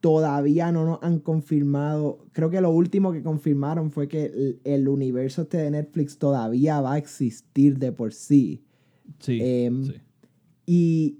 todavía 0.00 0.72
no 0.72 0.84
nos 0.84 1.02
han 1.02 1.20
confirmado. 1.20 2.26
Creo 2.32 2.50
que 2.50 2.60
lo 2.60 2.68
último 2.70 3.12
que 3.12 3.22
confirmaron 3.22 3.90
fue 3.90 4.08
que 4.08 4.26
el, 4.26 4.60
el 4.64 4.88
universo 4.88 5.40
este 5.42 5.56
de 5.56 5.70
Netflix 5.70 6.18
todavía 6.18 6.82
va 6.82 6.92
a 6.94 6.98
existir 6.98 7.78
de 7.78 7.92
por 7.92 8.12
sí. 8.12 8.62
Sí, 9.18 9.38
em, 9.42 9.84
sí. 9.84 9.94
Y 10.66 11.18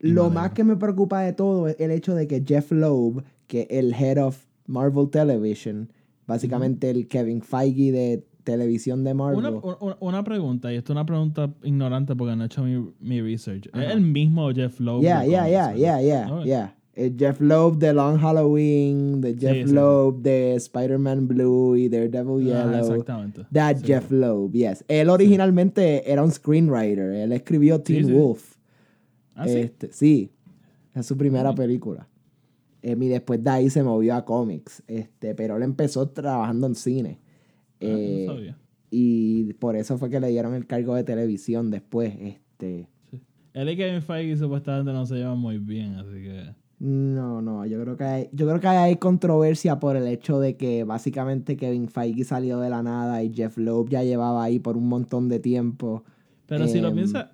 lo 0.00 0.30
más 0.30 0.52
que 0.52 0.64
me 0.64 0.76
preocupa 0.76 1.20
de 1.22 1.32
todo 1.32 1.68
es 1.68 1.76
el 1.80 1.90
hecho 1.90 2.14
de 2.14 2.26
que 2.26 2.42
Jeff 2.46 2.70
Loeb, 2.72 3.24
que 3.46 3.62
es 3.62 3.78
el 3.78 3.92
head 3.94 4.18
of 4.24 4.44
Marvel 4.66 5.08
Television, 5.10 5.92
básicamente 6.26 6.90
el 6.90 7.08
Kevin 7.08 7.42
Feige 7.42 7.90
de 7.92 8.24
televisión 8.44 9.04
de 9.04 9.14
Marvel. 9.14 9.38
Una, 9.38 9.50
una- 9.80 9.96
una 10.00 10.24
pregunta, 10.24 10.72
y 10.72 10.76
esto 10.76 10.92
es 10.92 10.96
una 10.96 11.06
pregunta 11.06 11.52
ignorante 11.62 12.14
porque 12.14 12.36
no 12.36 12.42
he 12.44 12.46
hecho 12.46 12.62
mi, 12.62 12.88
mi 13.00 13.20
research. 13.20 13.68
Ajá. 13.72 13.84
¿Es 13.86 13.92
el 13.92 14.00
mismo 14.02 14.50
Jeff 14.52 14.78
Lowe? 14.80 15.00
Yeah, 15.02 15.24
yeah, 15.26 15.48
yeah, 15.48 16.00
yeah, 16.00 16.42
yeah. 16.44 16.73
Eh, 16.96 17.12
Jeff 17.18 17.40
Loeb 17.40 17.78
de 17.78 17.92
Long 17.92 18.18
Halloween, 18.18 19.20
de 19.20 19.34
Jeff 19.36 19.52
sí, 19.64 19.68
sí. 19.68 19.72
Loeb 19.74 20.22
de 20.22 20.54
Spider-Man 20.54 21.26
Blue 21.26 21.74
y 21.76 21.88
Daredevil 21.88 22.52
Ah, 22.52 22.64
Yellow. 22.70 22.78
exactamente. 22.92 23.46
That 23.52 23.78
Sí. 23.78 23.86
Jeff 23.86 24.10
Loeb, 24.12 24.52
yes. 24.52 24.84
Él 24.86 25.08
originalmente 25.10 26.10
era 26.10 26.22
un 26.22 26.30
screenwriter. 26.30 27.10
Él 27.12 27.32
escribió 27.32 27.80
Teen. 27.80 28.12
Wolf. 28.12 28.56
¿Ah, 29.34 29.48
sí? 29.48 29.58
Este, 29.58 29.92
sí, 29.92 30.30
es 30.94 31.04
su 31.06 31.16
primera 31.16 31.52
película. 31.54 32.06
Em, 32.82 33.02
y 33.02 33.08
después 33.08 33.42
de 33.42 33.50
ahí 33.50 33.70
se 33.70 33.82
movió 33.82 34.14
a 34.14 34.24
cómics. 34.24 34.82
Este, 34.86 35.34
pero 35.34 35.56
él 35.56 35.62
empezó 35.64 36.08
trabajando 36.10 36.66
en 36.68 36.74
cine. 36.76 37.18
Ah, 37.20 37.76
Eh, 37.80 38.24
no 38.28 38.34
sabía. 38.34 38.58
y 38.90 39.52
por 39.54 39.74
eso 39.74 39.98
fue 39.98 40.08
que 40.10 40.20
le 40.20 40.28
dieron 40.28 40.54
el 40.54 40.66
cargo 40.68 40.94
de 40.94 41.02
televisión 41.02 41.70
después. 41.72 42.14
Este, 42.20 42.86
Él 43.52 43.68
y 43.68 43.76
Kevin 43.76 44.00
Feige 44.02 44.36
supuestamente 44.36 44.92
no 44.92 45.04
se 45.06 45.16
llevan 45.16 45.38
muy 45.38 45.58
bien, 45.58 45.94
así 45.94 46.22
que... 46.22 46.54
no, 46.86 47.40
no, 47.40 47.64
yo 47.64 47.80
creo 47.82 47.96
que 47.96 48.04
hay, 48.04 48.28
yo 48.32 48.46
creo 48.46 48.60
que 48.60 48.68
hay 48.68 48.96
controversia 48.96 49.80
por 49.80 49.96
el 49.96 50.06
hecho 50.06 50.38
de 50.38 50.56
que 50.56 50.84
básicamente 50.84 51.56
Kevin 51.56 51.88
Feige 51.88 52.24
salió 52.24 52.58
de 52.60 52.68
la 52.68 52.82
nada 52.82 53.22
y 53.22 53.32
Jeff 53.32 53.56
Loeb 53.56 53.88
ya 53.88 54.02
llevaba 54.02 54.44
ahí 54.44 54.58
por 54.58 54.76
un 54.76 54.88
montón 54.88 55.28
de 55.30 55.40
tiempo. 55.40 56.04
Pero 56.46 56.68
si 56.68 56.80
lo 56.80 56.88
Em, 56.88 56.94
piensas, 56.96 57.28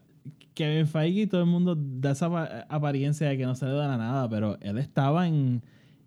Kevin 0.54 0.86
Feige 0.86 1.26
todo 1.26 1.40
el 1.40 1.48
mundo 1.48 1.76
da 1.76 2.12
esa 2.12 2.26
apa- 2.26 2.66
apariencia 2.68 3.28
de 3.28 3.36
que 3.38 3.44
no 3.44 3.54
salió 3.56 3.78
de 3.80 3.88
la 3.88 3.96
nada, 3.96 4.28
pero 4.28 4.56
él 4.60 4.78
estaba 4.78 5.26
en, 5.26 5.62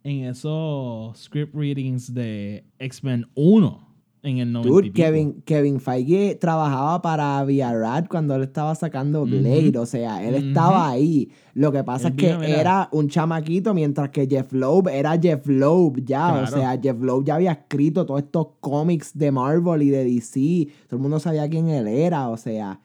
en 0.06 0.24
esos 0.26 1.18
script 1.18 1.54
readings 1.54 2.14
de 2.14 2.64
X-Men 2.80 3.28
1 3.36 3.93
en 4.24 4.38
el 4.38 4.52
90 4.54 4.68
y 4.68 4.72
Dude, 4.72 4.84
pico. 4.84 4.96
Kevin, 4.96 5.42
Kevin 5.46 5.80
Feige 5.82 6.36
trabajaba 6.36 7.02
para 7.02 7.44
VRAD 7.44 8.08
cuando 8.08 8.36
él 8.36 8.44
estaba 8.44 8.74
sacando 8.74 9.26
Blade, 9.26 9.78
o 9.78 9.86
sea, 9.86 10.26
él 10.26 10.36
estaba 10.36 10.90
ahí. 10.90 11.30
Lo 11.54 11.72
que 11.72 11.84
pasa 11.84 12.08
Él 12.08 12.14
es 12.18 12.20
que 12.20 12.32
vino, 12.34 12.44
era 12.44 12.88
un 12.94 13.10
chamaquito, 13.10 13.74
mientras 13.74 14.10
que 14.10 14.26
Jeff 14.26 14.54
Loeb 14.54 14.88
era 14.88 15.20
Jeff 15.20 15.46
Loeb 15.46 16.06
ya, 16.06 16.42
o 16.42 16.48
sea, 16.48 16.80
Jeff 16.82 17.00
Loeb 17.02 17.26
ya 17.26 17.36
había 17.36 17.52
escrito 17.52 18.06
todos 18.06 18.22
estos 18.22 18.48
cómics 18.62 19.16
de 19.18 19.32
Marvel 19.32 19.82
y 19.82 19.90
de 19.90 20.06
DC, 20.06 20.68
todo 20.88 20.96
el 20.96 21.02
mundo 21.02 21.20
sabía 21.20 21.50
quién 21.50 21.68
él 21.68 21.88
era, 21.88 22.30
o 22.30 22.38
sea, 22.38 22.80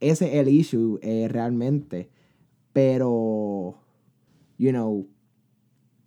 ese 0.00 0.26
es 0.28 0.34
el 0.34 0.48
issue 0.48 0.98
eh, 1.02 1.28
realmente. 1.30 2.08
Pero, 2.72 3.74
you 4.56 4.70
know, 4.70 5.06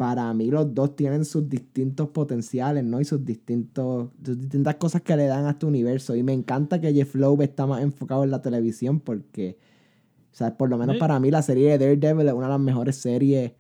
para 0.02 0.34
mí 0.34 0.50
los 0.50 0.74
dos 0.74 0.96
tienen 0.96 1.26
sus 1.26 1.48
distintos 1.48 2.10
potenciales, 2.10 2.84
¿no? 2.84 3.00
Y 3.00 3.06
sus 3.06 3.24
distintos, 3.24 4.10
sus 4.26 4.40
distintas 4.40 4.74
cosas 4.78 5.04
que 5.04 5.16
le 5.16 5.28
dan 5.28 5.46
a 5.46 5.52
este 5.52 5.68
universo. 5.68 6.16
Y 6.16 6.24
me 6.24 6.34
encanta 6.34 6.82
que 6.82 6.92
Jeff 6.92 7.14
Loeb 7.14 7.44
está 7.44 7.68
más 7.68 7.84
enfocado 7.84 8.24
en 8.24 8.32
la 8.32 8.42
televisión 8.42 9.00
porque, 9.00 9.60
o 10.34 10.36
sea, 10.36 10.58
por 10.58 10.72
lo 10.72 10.80
menos 10.80 10.96
Sí. 10.96 11.00
para 11.00 11.20
mí 11.20 11.30
la 11.30 11.44
serie 11.44 11.70
de 11.70 11.78
Daredevil 11.78 12.28
es 12.28 12.34
una 12.34 12.48
de 12.48 12.52
las 12.54 12.60
mejores 12.60 12.96
series 12.96 13.52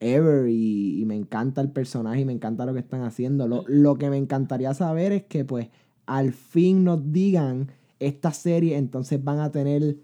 ever 0.00 0.50
y, 0.50 1.00
y 1.00 1.06
me 1.06 1.16
encanta 1.16 1.62
el 1.62 1.70
personaje 1.70 2.20
y 2.20 2.24
me 2.26 2.34
encanta 2.34 2.66
lo 2.66 2.74
que 2.74 2.80
están 2.80 3.00
haciendo. 3.02 3.48
Lo, 3.48 3.64
lo 3.66 3.96
que 3.96 4.10
me 4.10 4.18
encantaría 4.18 4.74
saber 4.74 5.12
es 5.12 5.22
que 5.24 5.46
pues 5.46 5.68
al 6.04 6.34
fin 6.34 6.84
nos 6.84 7.10
digan 7.10 7.68
esta 8.00 8.34
serie 8.34 8.76
entonces 8.76 9.24
van 9.24 9.38
a 9.40 9.50
tener 9.50 9.96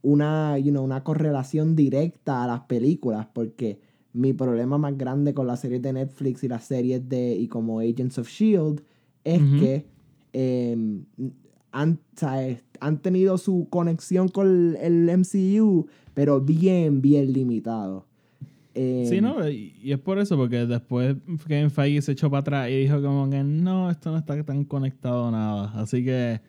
una, 0.00 0.56
you 0.56 0.70
know, 0.70 0.82
una 0.82 1.04
correlación 1.04 1.76
directa 1.76 2.44
a 2.44 2.46
las 2.46 2.60
películas 2.60 3.26
porque 3.34 3.86
mi 4.12 4.32
problema 4.32 4.78
más 4.78 4.96
grande 4.96 5.34
con 5.34 5.46
las 5.46 5.60
series 5.60 5.82
de 5.82 5.92
Netflix 5.92 6.42
y 6.44 6.48
las 6.48 6.64
series 6.64 7.08
de 7.08 7.34
y 7.36 7.46
como 7.48 7.80
Agents 7.80 8.18
of 8.18 8.28
Shield 8.28 8.80
es 9.24 9.40
que 9.58 9.86
eh, 10.32 10.76
han, 11.72 11.98
¿sabes? 12.16 12.64
han 12.80 12.98
tenido 12.98 13.36
su 13.38 13.66
conexión 13.70 14.28
con 14.28 14.76
el 14.80 15.08
MCU, 15.08 15.86
pero 16.14 16.40
bien, 16.40 17.00
bien 17.02 17.32
limitado. 17.32 18.06
Eh, 18.74 19.06
Sí, 19.08 19.20
no, 19.20 19.48
y, 19.48 19.74
y 19.82 19.92
es 19.92 19.98
por 19.98 20.18
eso, 20.18 20.36
porque 20.36 20.64
después 20.66 21.16
Kevin 21.46 21.70
Feige 21.70 22.00
se 22.02 22.12
echó 22.12 22.30
para 22.30 22.40
atrás 22.40 22.70
y 22.70 22.76
dijo 22.76 23.02
como 23.02 23.28
que 23.28 23.42
no, 23.44 23.90
esto 23.90 24.10
no 24.12 24.18
está 24.18 24.42
tan 24.44 24.64
conectado 24.64 25.26
a 25.28 25.30
nada. 25.30 25.72
Así 25.74 26.04
que 26.04 26.40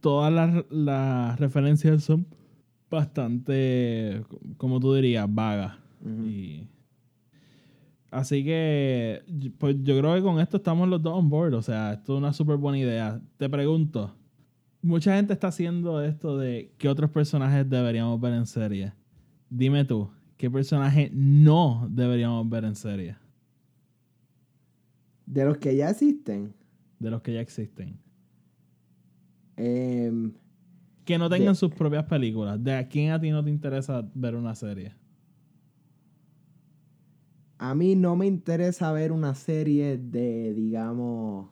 todas 0.00 0.32
las, 0.32 0.64
las 0.70 1.38
referencias 1.40 2.02
son 2.04 2.26
bastante, 2.90 4.22
como 4.58 4.80
tú 4.80 4.94
dirías, 4.94 5.26
vagas. 5.32 5.76
Y- 6.26 6.66
Así 8.12 8.44
que, 8.44 9.22
pues 9.58 9.74
yo 9.82 9.98
creo 9.98 10.14
que 10.14 10.20
con 10.22 10.38
esto 10.38 10.58
estamos 10.58 10.86
los 10.88 11.02
dos 11.02 11.14
on 11.18 11.28
board. 11.30 11.54
O 11.54 11.62
sea, 11.62 11.94
esto 11.94 12.12
es 12.14 12.18
una 12.18 12.32
súper 12.34 12.56
buena 12.58 12.78
idea. 12.78 13.20
Te 13.38 13.48
pregunto, 13.48 14.14
mucha 14.82 15.16
gente 15.16 15.32
está 15.32 15.48
haciendo 15.48 16.00
esto 16.02 16.36
de 16.36 16.72
qué 16.76 16.88
otros 16.90 17.10
personajes 17.10 17.68
deberíamos 17.68 18.20
ver 18.20 18.34
en 18.34 18.44
serie. 18.46 18.92
Dime 19.48 19.86
tú, 19.86 20.10
¿qué 20.36 20.50
personaje 20.50 21.10
no 21.14 21.88
deberíamos 21.90 22.46
ver 22.50 22.64
en 22.66 22.76
serie? 22.76 23.16
De 25.24 25.44
los 25.46 25.56
que 25.56 25.74
ya 25.74 25.88
existen. 25.88 26.52
De 26.98 27.10
los 27.10 27.22
que 27.22 27.32
ya 27.32 27.40
existen. 27.40 27.96
Em, 29.56 30.32
Que 31.04 31.16
no 31.18 31.28
tengan 31.30 31.54
De- 31.54 31.58
sus 31.58 31.70
propias 31.72 32.04
películas. 32.04 32.62
¿De 32.62 32.74
a 32.74 32.86
quién 32.88 33.10
a 33.10 33.20
ti 33.20 33.30
no 33.30 33.42
te 33.42 33.50
interesa 33.50 34.06
ver 34.14 34.34
una 34.36 34.54
serie? 34.54 34.94
A 37.70 37.74
mí 37.76 37.94
no 37.94 38.16
me 38.16 38.26
interesa 38.26 38.90
ver 38.92 39.12
una 39.12 39.34
serie 39.34 39.96
de, 39.96 40.52
digamos, 40.52 41.48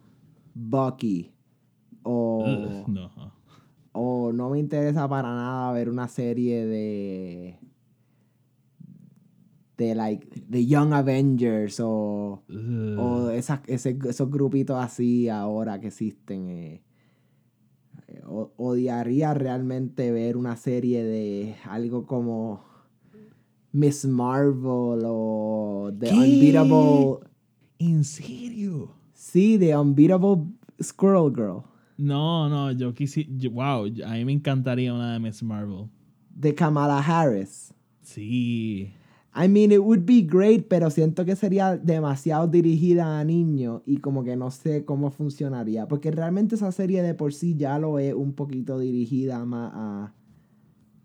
Bucky. 0.54 1.32
O, 2.02 2.84
no. 2.88 3.11
o 3.92 4.32
no 4.32 4.50
me 4.50 4.58
interesa 4.58 5.08
para 5.08 5.28
nada 5.28 5.72
ver 5.72 5.88
una 5.88 6.08
serie 6.08 6.66
de. 6.66 7.58
de, 9.76 9.94
like, 9.94 10.28
de 10.48 10.66
Young 10.66 10.92
Avengers 10.92 11.80
o. 11.80 12.42
O 12.98 13.30
esas, 13.30 13.61
ese- 13.66 13.98
esos 14.08 14.30
grupitos 14.30 14.76
así 14.82 15.28
ahora 15.28 15.80
que 15.80 15.86
existen. 15.88 16.48
eh. 16.50 16.82
Eh, 18.08 18.22
o- 18.26 18.52
odiaría 18.56 19.32
realmente 19.34 20.11
ver 20.11 20.36
una 20.36 20.56
serie 20.56 21.04
de 21.04 21.54
algo 21.64 22.06
como 22.06 22.64
Miss 23.73 24.05
Marvel 24.05 25.03
o 25.07 25.91
The 25.99 26.07
¿Qué? 26.09 26.14
Unbeatable. 26.14 27.27
¿En 27.79 28.05
serio? 28.05 28.93
Sí, 29.14 29.59
The 29.59 29.77
Unbeatable 29.77 30.45
Squirrel 30.83 31.33
Girl. 31.35 31.62
No, 31.97 32.49
no, 32.49 32.73
yo 32.73 32.95
quisiera. 32.95 33.29
Wow, 33.53 33.87
a 34.07 34.12
mí 34.14 34.25
me 34.25 34.33
encantaría 34.33 34.93
una 34.93 35.12
de 35.12 35.18
Miss 35.21 35.43
Marvel. 35.43 35.89
De 36.35 36.55
Kamala 36.55 36.99
Harris. 36.99 37.73
Sí. 38.03 38.93
I 39.33 39.47
mean, 39.47 39.71
it 39.71 39.79
would 39.79 40.05
be 40.05 40.23
great, 40.23 40.66
pero 40.68 40.91
siento 40.91 41.25
que 41.25 41.37
sería 41.37 41.77
demasiado 41.77 42.49
dirigida 42.49 43.21
a 43.21 43.25
niños 43.25 43.83
y 43.87 43.99
como 43.99 44.25
que 44.25 44.35
no 44.35 44.51
sé 44.51 44.85
cómo 44.85 45.11
funcionaría. 45.11 45.87
Porque 45.87 46.11
realmente 46.11 46.57
esa 46.57 46.73
serie 46.73 47.03
de 47.03 47.14
por 47.14 47.33
sí 47.33 47.55
ya 47.57 47.79
lo 47.79 47.99
es 48.01 48.12
un 48.12 48.33
poquito 48.33 48.79
dirigida 48.81 49.45
más 49.45 49.71
a, 49.75 50.14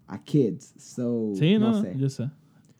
a 0.07 0.23
kids. 0.23 0.73
So, 0.79 1.33
Sí, 1.35 1.59
no, 1.59 1.71
no 1.71 1.81
sé. 1.83 1.93
yo 1.97 2.09
sé. 2.09 2.29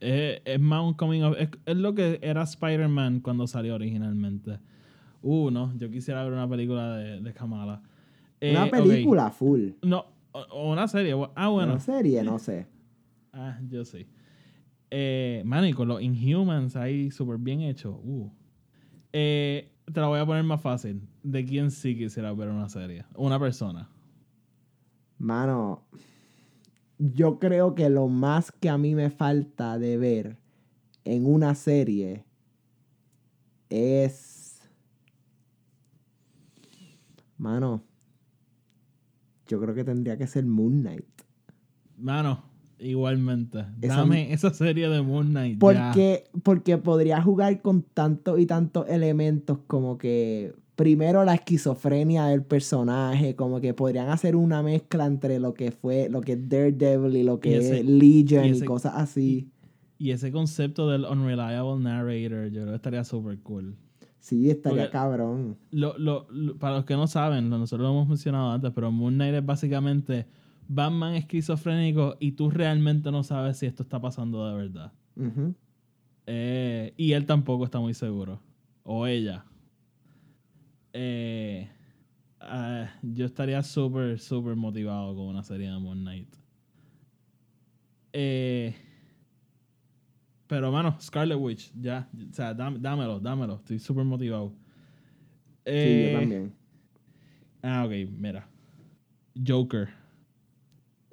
Es, 0.00 0.40
es 0.44 0.60
más 0.60 0.84
un 0.84 0.94
coming 0.94 1.22
of. 1.22 1.36
Es, 1.38 1.48
es 1.64 1.76
lo 1.76 1.94
que 1.94 2.18
era 2.22 2.42
Spider-Man 2.42 3.20
cuando 3.20 3.46
salió 3.46 3.74
originalmente. 3.74 4.58
Uh, 5.22 5.50
no, 5.50 5.76
yo 5.76 5.90
quisiera 5.90 6.22
ver 6.22 6.32
una 6.32 6.48
película 6.48 6.96
de, 6.96 7.20
de 7.20 7.32
Kamala. 7.32 7.82
Eh, 8.40 8.52
Una 8.52 8.70
película 8.70 9.30
full. 9.30 9.70
No, 9.82 10.06
o, 10.32 10.72
una 10.72 10.86
serie. 10.88 11.14
Ah, 11.34 11.48
bueno. 11.48 11.72
Una 11.72 11.80
serie, 11.80 12.22
no 12.22 12.38
sé. 12.38 12.66
Ah, 13.38 13.60
yo 13.68 13.84
sí. 13.84 14.06
Eh, 14.90 15.44
y 15.44 15.72
con 15.74 15.88
los 15.88 16.00
Inhumans 16.00 16.74
ahí 16.74 17.10
súper 17.10 17.36
bien 17.36 17.60
hecho. 17.60 18.00
Uh. 18.02 18.30
Eh, 19.12 19.74
te 19.92 20.00
la 20.00 20.06
voy 20.06 20.18
a 20.18 20.24
poner 20.24 20.42
más 20.42 20.62
fácil. 20.62 21.02
¿De 21.22 21.44
quién 21.44 21.70
sí 21.70 21.94
quisiera 21.98 22.32
ver 22.32 22.48
una 22.48 22.70
serie? 22.70 23.04
Una 23.14 23.38
persona. 23.38 23.90
Mano, 25.18 25.86
yo 26.98 27.38
creo 27.38 27.74
que 27.74 27.88
lo 27.90 28.08
más 28.08 28.52
que 28.52 28.68
a 28.68 28.78
mí 28.78 28.94
me 28.94 29.10
falta 29.10 29.78
de 29.78 29.96
ver 29.98 30.38
en 31.04 31.26
una 31.26 31.54
serie 31.54 32.24
es... 33.68 34.62
Mano, 37.38 37.82
yo 39.46 39.60
creo 39.60 39.74
que 39.74 39.84
tendría 39.84 40.16
que 40.16 40.26
ser 40.26 40.46
Moon 40.46 40.80
Knight. 40.80 41.04
Mano, 41.98 42.44
igualmente. 42.78 43.64
Dame 43.78 44.32
esa 44.32 44.52
serie 44.52 44.88
de 44.88 45.02
Moon 45.02 45.28
Knight. 45.28 45.54
ya. 45.54 45.58
Porque, 45.58 46.24
porque 46.42 46.78
podría 46.78 47.20
jugar 47.22 47.60
con 47.60 47.82
tantos 47.82 48.40
y 48.40 48.46
tantos 48.46 48.88
elementos 48.88 49.58
como 49.66 49.98
que 49.98 50.54
primero 50.76 51.24
la 51.24 51.34
esquizofrenia 51.34 52.26
del 52.26 52.42
personaje, 52.44 53.34
como 53.34 53.60
que 53.60 53.74
podrían 53.74 54.08
hacer 54.10 54.36
una 54.36 54.62
mezcla 54.62 55.06
entre 55.06 55.40
lo 55.40 55.54
que 55.54 55.70
fue, 55.72 56.08
lo 56.10 56.20
que 56.20 56.32
es 56.34 56.48
Daredevil 56.48 57.16
y 57.16 57.22
lo 57.22 57.40
que 57.40 57.50
Y 57.50 57.54
ese- 57.54 57.80
es 57.80 57.86
Legion 57.86 58.44
y 58.54 58.60
cosas 58.60 58.92
así. 58.96 59.50
Y 59.98 60.10
ese 60.10 60.30
concepto 60.30 60.90
del 60.90 61.04
unreliable 61.06 61.82
narrator, 61.82 62.48
yo 62.50 62.60
creo 62.60 62.66
que 62.68 62.74
estaría 62.76 63.02
súper 63.04 63.38
cool. 63.40 63.74
Sí, 64.18 64.50
estaría 64.50 64.82
Porque- 64.82 64.92
cabrón. 64.92 65.56
Lo, 65.70 65.96
lo, 65.98 66.26
lo- 66.30 66.56
para 66.58 66.76
los 66.76 66.84
que 66.84 66.94
no 66.94 67.06
saben, 67.06 67.48
lo- 67.48 67.58
nosotros 67.58 67.86
lo 67.86 67.92
hemos 67.94 68.08
mencionado 68.08 68.50
antes, 68.50 68.70
pero 68.74 68.90
Moon 68.92 69.14
Knight 69.14 69.34
es 69.36 69.46
básicamente 69.46 70.26
Batman 70.68 71.14
esquizofrénico 71.14 72.16
y 72.20 72.32
tú 72.32 72.50
realmente 72.50 73.10
no 73.10 73.22
sabes 73.22 73.56
si 73.58 73.66
esto 73.66 73.84
está 73.84 73.98
pasando 74.00 74.46
de 74.48 74.54
verdad. 74.56 74.92
Eh, 76.26 76.92
y 76.96 77.12
él 77.12 77.24
tampoco 77.24 77.64
está 77.64 77.78
muy 77.80 77.94
seguro. 77.94 78.40
O 78.82 79.06
ella. 79.06 79.44
Eh, 80.98 81.68
ah, 82.40 82.88
yo 83.02 83.26
estaría 83.26 83.62
súper, 83.62 84.18
súper 84.18 84.56
motivado 84.56 85.14
con 85.14 85.26
una 85.26 85.42
serie 85.42 85.70
de 85.70 85.78
Moon 85.78 86.00
Knight. 86.00 86.34
Eh, 88.14 88.74
pero, 90.46 90.72
mano, 90.72 90.96
Scarlet 91.00 91.38
Witch, 91.38 91.70
ya. 91.78 92.08
O 92.30 92.32
sea, 92.32 92.54
dám- 92.56 92.78
dámelo, 92.80 93.20
dámelo. 93.20 93.56
Estoy 93.56 93.78
súper 93.78 94.04
motivado. 94.04 94.50
Sí, 95.64 95.72
Eh, 95.72 96.10
yo 96.12 96.18
también. 96.20 96.54
Ah, 97.62 97.84
ok, 97.84 97.92
mira. 98.16 98.48
Joker. 99.46 99.88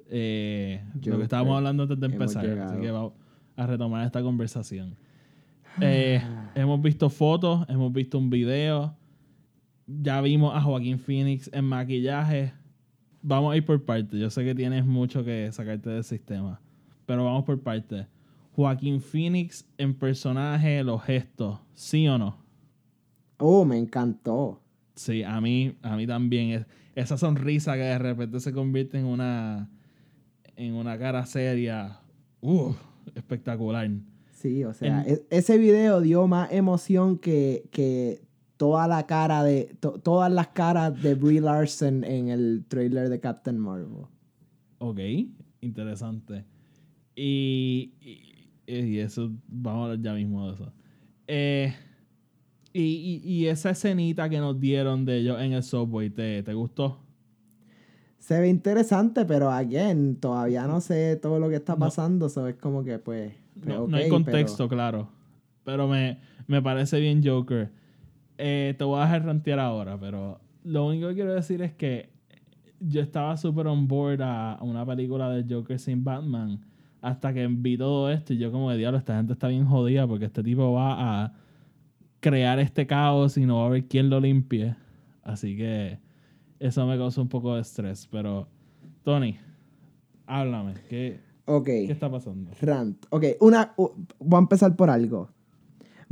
Eh, 0.08 0.82
Lo 1.04 1.18
que 1.18 1.24
estábamos 1.24 1.56
hablando 1.58 1.82
antes 1.82 2.00
de 2.00 2.06
empezar. 2.06 2.46
Así 2.58 2.80
que 2.80 2.90
vamos 2.90 3.12
a 3.56 3.66
retomar 3.66 4.06
esta 4.06 4.22
conversación. 4.22 4.96
Eh, 5.80 6.22
hemos 6.54 6.80
visto 6.80 7.10
fotos, 7.10 7.66
hemos 7.68 7.92
visto 7.92 8.16
un 8.18 8.30
video. 8.30 8.96
Ya 9.86 10.20
vimos 10.20 10.54
a 10.54 10.60
Joaquín 10.60 10.98
Phoenix 10.98 11.50
en 11.52 11.64
maquillaje. 11.66 12.52
Vamos 13.22 13.52
a 13.52 13.56
ir 13.56 13.64
por 13.64 13.82
partes. 13.84 14.18
Yo 14.18 14.30
sé 14.30 14.44
que 14.44 14.54
tienes 14.54 14.84
mucho 14.84 15.24
que 15.24 15.50
sacarte 15.52 15.90
del 15.90 16.04
sistema. 16.04 16.60
Pero 17.06 17.24
vamos 17.24 17.44
por 17.44 17.60
partes. 17.60 18.06
Joaquín 18.56 19.00
Phoenix 19.00 19.66
en 19.78 19.94
personaje, 19.94 20.82
los 20.84 21.02
gestos. 21.02 21.58
¿Sí 21.74 22.06
o 22.08 22.18
no? 22.18 22.38
Oh, 23.38 23.64
me 23.64 23.76
encantó. 23.78 24.60
Sí, 24.94 25.22
a 25.22 25.40
mí, 25.40 25.74
a 25.82 25.96
mí 25.96 26.06
también. 26.06 26.50
Es, 26.50 26.66
esa 26.94 27.18
sonrisa 27.18 27.74
que 27.74 27.80
de 27.80 27.98
repente 27.98 28.38
se 28.40 28.52
convierte 28.52 28.98
en 28.98 29.06
una, 29.06 29.68
en 30.56 30.74
una 30.74 30.96
cara 30.98 31.26
seria. 31.26 31.98
Uh, 32.40 32.72
espectacular. 33.14 33.90
Sí, 34.32 34.64
o 34.64 34.72
sea, 34.72 35.02
En- 35.02 35.14
e- 35.14 35.22
ese 35.30 35.58
video 35.58 36.00
dio 36.00 36.26
más 36.28 36.52
emoción 36.52 37.18
que, 37.18 37.64
que 37.72 38.22
toda 38.64 38.88
la 38.88 39.04
cara 39.06 39.42
de. 39.44 39.76
to- 39.78 39.98
todas 40.00 40.32
las 40.32 40.48
caras 40.48 41.02
de 41.02 41.14
Brie 41.14 41.38
Larson 41.42 42.02
en 42.02 42.28
el 42.30 42.64
trailer 42.66 43.10
de 43.10 43.20
Captain 43.20 43.58
Marvel. 43.58 44.06
Ok, 44.78 44.98
interesante. 45.60 46.46
Y, 47.14 47.92
y, 48.00 48.72
y 48.74 48.98
eso, 49.00 49.30
vamos 49.46 49.80
a 49.80 49.84
hablar 49.92 50.00
ya 50.00 50.14
mismo 50.14 50.46
de 50.48 50.54
eso. 50.54 50.72
Eh, 51.26 51.74
y, 52.72 53.20
y, 53.22 53.46
esa 53.48 53.68
escenita 53.70 54.30
que 54.30 54.38
nos 54.38 54.58
dieron 54.58 55.04
de 55.04 55.18
ellos 55.18 55.38
en 55.42 55.52
el 55.52 55.62
subway, 55.62 56.08
¿te, 56.08 56.42
te 56.42 56.54
gustó? 56.54 56.98
Se 58.18 58.40
ve 58.40 58.48
interesante, 58.48 59.26
pero 59.26 59.50
again, 59.50 60.16
todavía 60.16 60.66
no 60.66 60.80
sé 60.80 61.16
todo 61.16 61.38
lo 61.38 61.50
que 61.50 61.56
está 61.56 61.74
No. 61.74 61.80
pasando. 61.80 62.30
So 62.30 62.48
es 62.48 62.54
como 62.56 62.82
que, 62.82 62.98
pues. 62.98 63.34
pues, 63.54 63.66
No, 63.66 63.86
no 63.86 63.96
hay 63.98 64.04
pero- 64.04 64.14
contexto, 64.14 64.68
claro. 64.70 65.10
Pero 65.64 65.86
me, 65.86 66.18
me 66.46 66.62
parece 66.62 66.98
bien 66.98 67.20
Joker. 67.22 67.70
Eh, 68.38 68.74
te 68.76 68.84
voy 68.84 68.98
a 69.00 69.04
dejar 69.04 69.24
rantear 69.24 69.58
ahora, 69.60 69.98
pero 69.98 70.40
lo 70.64 70.86
único 70.86 71.08
que 71.08 71.14
quiero 71.14 71.34
decir 71.34 71.62
es 71.62 71.72
que 71.74 72.10
yo 72.80 73.00
estaba 73.00 73.36
súper 73.36 73.66
on 73.66 73.86
board 73.86 74.20
a, 74.22 74.58
una 74.60 74.84
película 74.84 75.30
de 75.30 75.44
Joker 75.52 75.78
sin 75.78 76.02
Batman 76.04 76.60
hasta 77.00 77.32
que 77.32 77.46
vi 77.46 77.76
todo 77.76 78.10
esto 78.10 78.32
y 78.32 78.38
yo 78.38 78.50
como 78.50 78.70
de 78.70 78.78
diablo, 78.78 78.98
esta 78.98 79.16
gente 79.16 79.34
está 79.34 79.48
bien 79.48 79.66
jodida 79.66 80.06
porque 80.06 80.24
este 80.24 80.42
tipo 80.42 80.72
va 80.72 81.24
a 81.24 81.32
crear 82.20 82.58
este 82.58 82.86
caos 82.86 83.36
y 83.36 83.44
no 83.44 83.58
va 83.58 83.64
a 83.64 83.66
haber 83.66 83.84
quién 83.86 84.08
lo 84.08 84.20
limpie. 84.20 84.74
Así 85.22 85.56
que 85.56 85.98
eso 86.58 86.86
me 86.86 86.96
causó 86.96 87.20
un 87.20 87.28
poco 87.28 87.54
de 87.54 87.60
estrés. 87.60 88.08
Pero, 88.10 88.48
Tony, 89.02 89.36
háblame. 90.26 90.74
¿Qué, 90.88 91.20
Ok. 91.44 91.66
qué 91.66 91.92
está 91.92 92.10
pasando? 92.10 92.50
Rant. 92.62 93.04
Ok, 93.10 93.24
una, 93.40 93.74
voy 93.76 94.36
a 94.36 94.38
empezar 94.38 94.74
por 94.74 94.88
algo. 94.88 95.28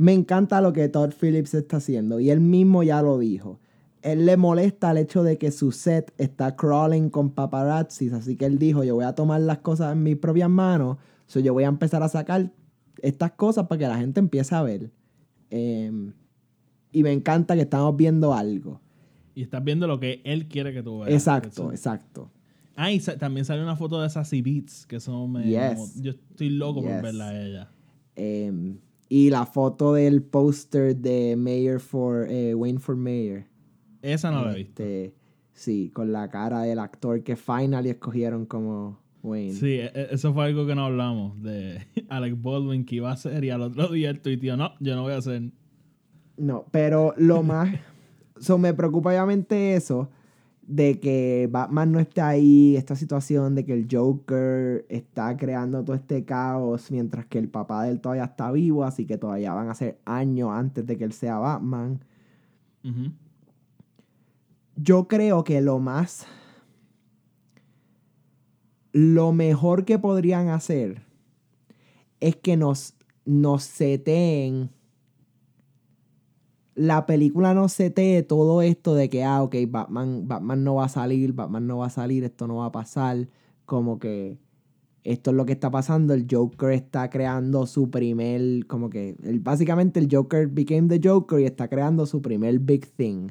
Me 0.03 0.11
encanta 0.11 0.59
lo 0.59 0.73
que 0.73 0.89
Todd 0.89 1.11
Phillips 1.17 1.53
está 1.53 1.77
haciendo 1.77 2.19
y 2.19 2.29
él 2.29 2.41
mismo 2.41 2.83
ya 2.83 3.01
lo 3.01 3.17
dijo. 3.17 3.59
Él 4.01 4.25
le 4.25 4.35
molesta 4.35 4.91
el 4.91 4.97
hecho 4.97 5.23
de 5.23 5.37
que 5.37 5.49
su 5.49 5.71
set 5.71 6.13
está 6.17 6.57
crawling 6.57 7.09
con 7.09 7.29
paparazzis, 7.29 8.11
así 8.11 8.35
que 8.35 8.45
él 8.45 8.59
dijo, 8.59 8.83
yo 8.83 8.95
voy 8.95 9.05
a 9.05 9.15
tomar 9.15 9.39
las 9.39 9.59
cosas 9.59 9.93
en 9.93 10.03
mis 10.03 10.17
propias 10.17 10.49
manos, 10.49 10.97
so 11.25 11.39
yo 11.39 11.53
voy 11.53 11.63
a 11.63 11.67
empezar 11.69 12.03
a 12.03 12.09
sacar 12.09 12.51
estas 13.01 13.31
cosas 13.31 13.67
para 13.67 13.79
que 13.79 13.87
la 13.87 13.97
gente 13.97 14.19
empiece 14.19 14.53
a 14.53 14.61
ver. 14.61 14.91
Em, 15.49 16.11
y 16.91 17.01
me 17.01 17.13
encanta 17.13 17.55
que 17.55 17.61
estamos 17.61 17.95
viendo 17.95 18.33
algo. 18.33 18.81
Y 19.35 19.41
estás 19.43 19.63
viendo 19.63 19.87
lo 19.87 20.01
que 20.01 20.21
él 20.25 20.49
quiere 20.49 20.73
que 20.73 20.83
tú 20.83 20.99
veas. 20.99 21.13
Exacto, 21.13 21.71
exacto. 21.71 22.29
Ah, 22.75 22.91
y 22.91 22.99
sa- 22.99 23.17
también 23.17 23.45
sale 23.45 23.63
una 23.63 23.77
foto 23.77 24.01
de 24.01 24.09
Sassy 24.09 24.41
Beats, 24.41 24.85
que 24.85 24.97
me... 25.29 25.43
Yes. 25.45 25.75
como- 25.75 26.01
yo 26.03 26.11
estoy 26.11 26.49
loco 26.49 26.81
Yes. 26.81 26.91
por 26.91 27.01
verla 27.03 27.29
a 27.29 27.41
ella. 27.41 27.71
Em, 28.17 28.79
y 29.09 29.29
la 29.29 29.45
foto 29.45 29.93
del 29.93 30.23
póster 30.23 30.95
de 30.95 31.35
Mayor 31.35 31.79
for, 31.79 32.27
eh, 32.29 32.53
Wayne 32.55 32.79
for 32.79 32.95
Mayor. 32.95 33.45
Esa 34.01 34.31
no 34.31 34.43
la 34.45 34.53
he 34.53 34.55
visto. 34.57 34.83
Este, 34.83 35.15
Sí, 35.55 35.91
con 35.93 36.11
la 36.11 36.29
cara 36.31 36.61
del 36.61 36.79
actor 36.79 37.21
que 37.23 37.35
finally 37.35 37.91
escogieron 37.91 38.47
como 38.47 38.97
Wayne. 39.21 39.53
Sí, 39.53 39.73
e- 39.73 39.91
e- 39.93 40.07
eso 40.11 40.33
fue 40.33 40.45
algo 40.45 40.65
que 40.65 40.73
no 40.73 40.85
hablamos 40.85 41.39
de 41.43 41.85
Alec 42.09 42.41
Baldwin 42.41 42.85
que 42.85 42.95
iba 42.95 43.11
a 43.11 43.13
hacer 43.13 43.43
y 43.43 43.51
al 43.51 43.61
otro 43.61 43.87
día 43.89 44.09
el 44.09 44.19
tuiteó, 44.19 44.57
no, 44.57 44.71
yo 44.79 44.95
no 44.95 45.03
voy 45.03 45.13
a 45.13 45.17
hacer. 45.17 45.43
No, 46.37 46.65
pero 46.71 47.13
lo 47.17 47.43
más. 47.43 47.69
so, 48.39 48.57
me 48.57 48.73
preocupa 48.73 49.11
obviamente 49.11 49.75
eso. 49.75 50.09
De 50.65 50.99
que 50.99 51.49
Batman 51.51 51.91
no 51.91 51.99
está 51.99 52.29
ahí. 52.29 52.75
Esta 52.77 52.95
situación 52.95 53.55
de 53.55 53.65
que 53.65 53.73
el 53.73 53.87
Joker 53.91 54.85
está 54.89 55.35
creando 55.37 55.83
todo 55.83 55.95
este 55.95 56.23
caos. 56.25 56.91
Mientras 56.91 57.25
que 57.25 57.39
el 57.39 57.49
papá 57.49 57.83
de 57.83 57.91
él 57.91 58.01
todavía 58.01 58.25
está 58.25 58.51
vivo. 58.51 58.83
Así 58.83 59.05
que 59.05 59.17
todavía 59.17 59.53
van 59.53 59.69
a 59.69 59.75
ser 59.75 59.99
años 60.05 60.49
antes 60.51 60.85
de 60.85 60.97
que 60.97 61.03
él 61.03 61.13
sea 61.13 61.37
Batman. 61.37 61.99
Yo 64.75 65.07
creo 65.07 65.43
que 65.43 65.61
lo 65.61 65.79
más. 65.79 66.25
Lo 68.91 69.33
mejor 69.33 69.85
que 69.85 69.97
podrían 69.97 70.49
hacer 70.49 71.01
es 72.19 72.35
que 72.35 72.57
nos, 72.57 72.93
nos 73.25 73.63
seteen. 73.63 74.69
La 76.75 77.05
película 77.05 77.53
nos 77.53 77.73
setee 77.73 78.23
todo 78.23 78.61
esto 78.61 78.95
de 78.95 79.09
que, 79.09 79.23
ah, 79.23 79.43
ok, 79.43 79.55
Batman, 79.67 80.27
Batman 80.27 80.63
no 80.63 80.75
va 80.75 80.85
a 80.85 80.89
salir, 80.89 81.33
Batman 81.33 81.67
no 81.67 81.77
va 81.79 81.87
a 81.87 81.89
salir, 81.91 82.23
esto 82.23 82.47
no 82.47 82.57
va 82.57 82.67
a 82.67 82.71
pasar. 82.71 83.27
Como 83.65 83.99
que 83.99 84.39
esto 85.03 85.31
es 85.31 85.37
lo 85.37 85.45
que 85.45 85.53
está 85.53 85.69
pasando. 85.69 86.13
El 86.13 86.25
Joker 86.29 86.71
está 86.71 87.09
creando 87.09 87.67
su 87.67 87.89
primer. 87.91 88.65
Como 88.67 88.89
que. 88.89 89.15
el- 89.23 89.39
básicamente 89.39 89.99
el 89.99 90.07
Joker 90.11 90.47
became 90.47 90.87
the 90.87 91.07
Joker 91.07 91.39
y 91.39 91.45
está 91.45 91.67
creando 91.67 92.05
su 92.05 92.21
primer 92.21 92.59
big 92.59 92.87
thing 92.95 93.29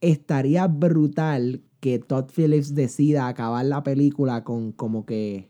estaría 0.00 0.66
brutal 0.66 1.62
que 1.80 1.98
Todd 1.98 2.26
Phillips 2.34 2.74
decida 2.74 3.28
acabar 3.28 3.64
la 3.64 3.82
película 3.82 4.44
con 4.44 4.72
como 4.72 5.06
que 5.06 5.48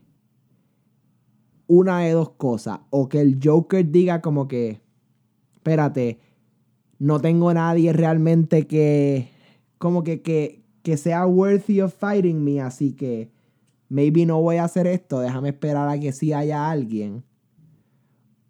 una 1.67 2.01
de 2.01 2.13
dos 2.13 2.31
cosas. 2.31 2.81
O 2.91 3.09
que 3.09 3.21
el 3.21 3.39
Joker 3.43 3.89
diga 3.91 4.21
como 4.21 4.49
que, 4.49 4.81
espérate, 5.55 6.19
no 7.01 7.19
tengo 7.19 7.53
nadie 7.53 7.93
realmente 7.93 8.67
que, 8.67 9.31
como 9.79 10.05
que, 10.05 10.21
que, 10.21 10.63
que 10.83 10.97
sea 10.97 11.27
worthy 11.27 11.81
of 11.81 11.95
fighting 11.95 12.45
me, 12.45 12.61
así 12.61 12.93
que 12.93 13.33
maybe 13.89 14.27
no 14.27 14.41
voy 14.41 14.57
a 14.57 14.65
hacer 14.65 14.87
esto, 14.87 15.21
déjame 15.21 15.49
esperar 15.49 15.89
a 15.89 15.99
que 15.99 16.13
sí 16.13 16.33
haya 16.35 16.71
alguien. 16.71 17.25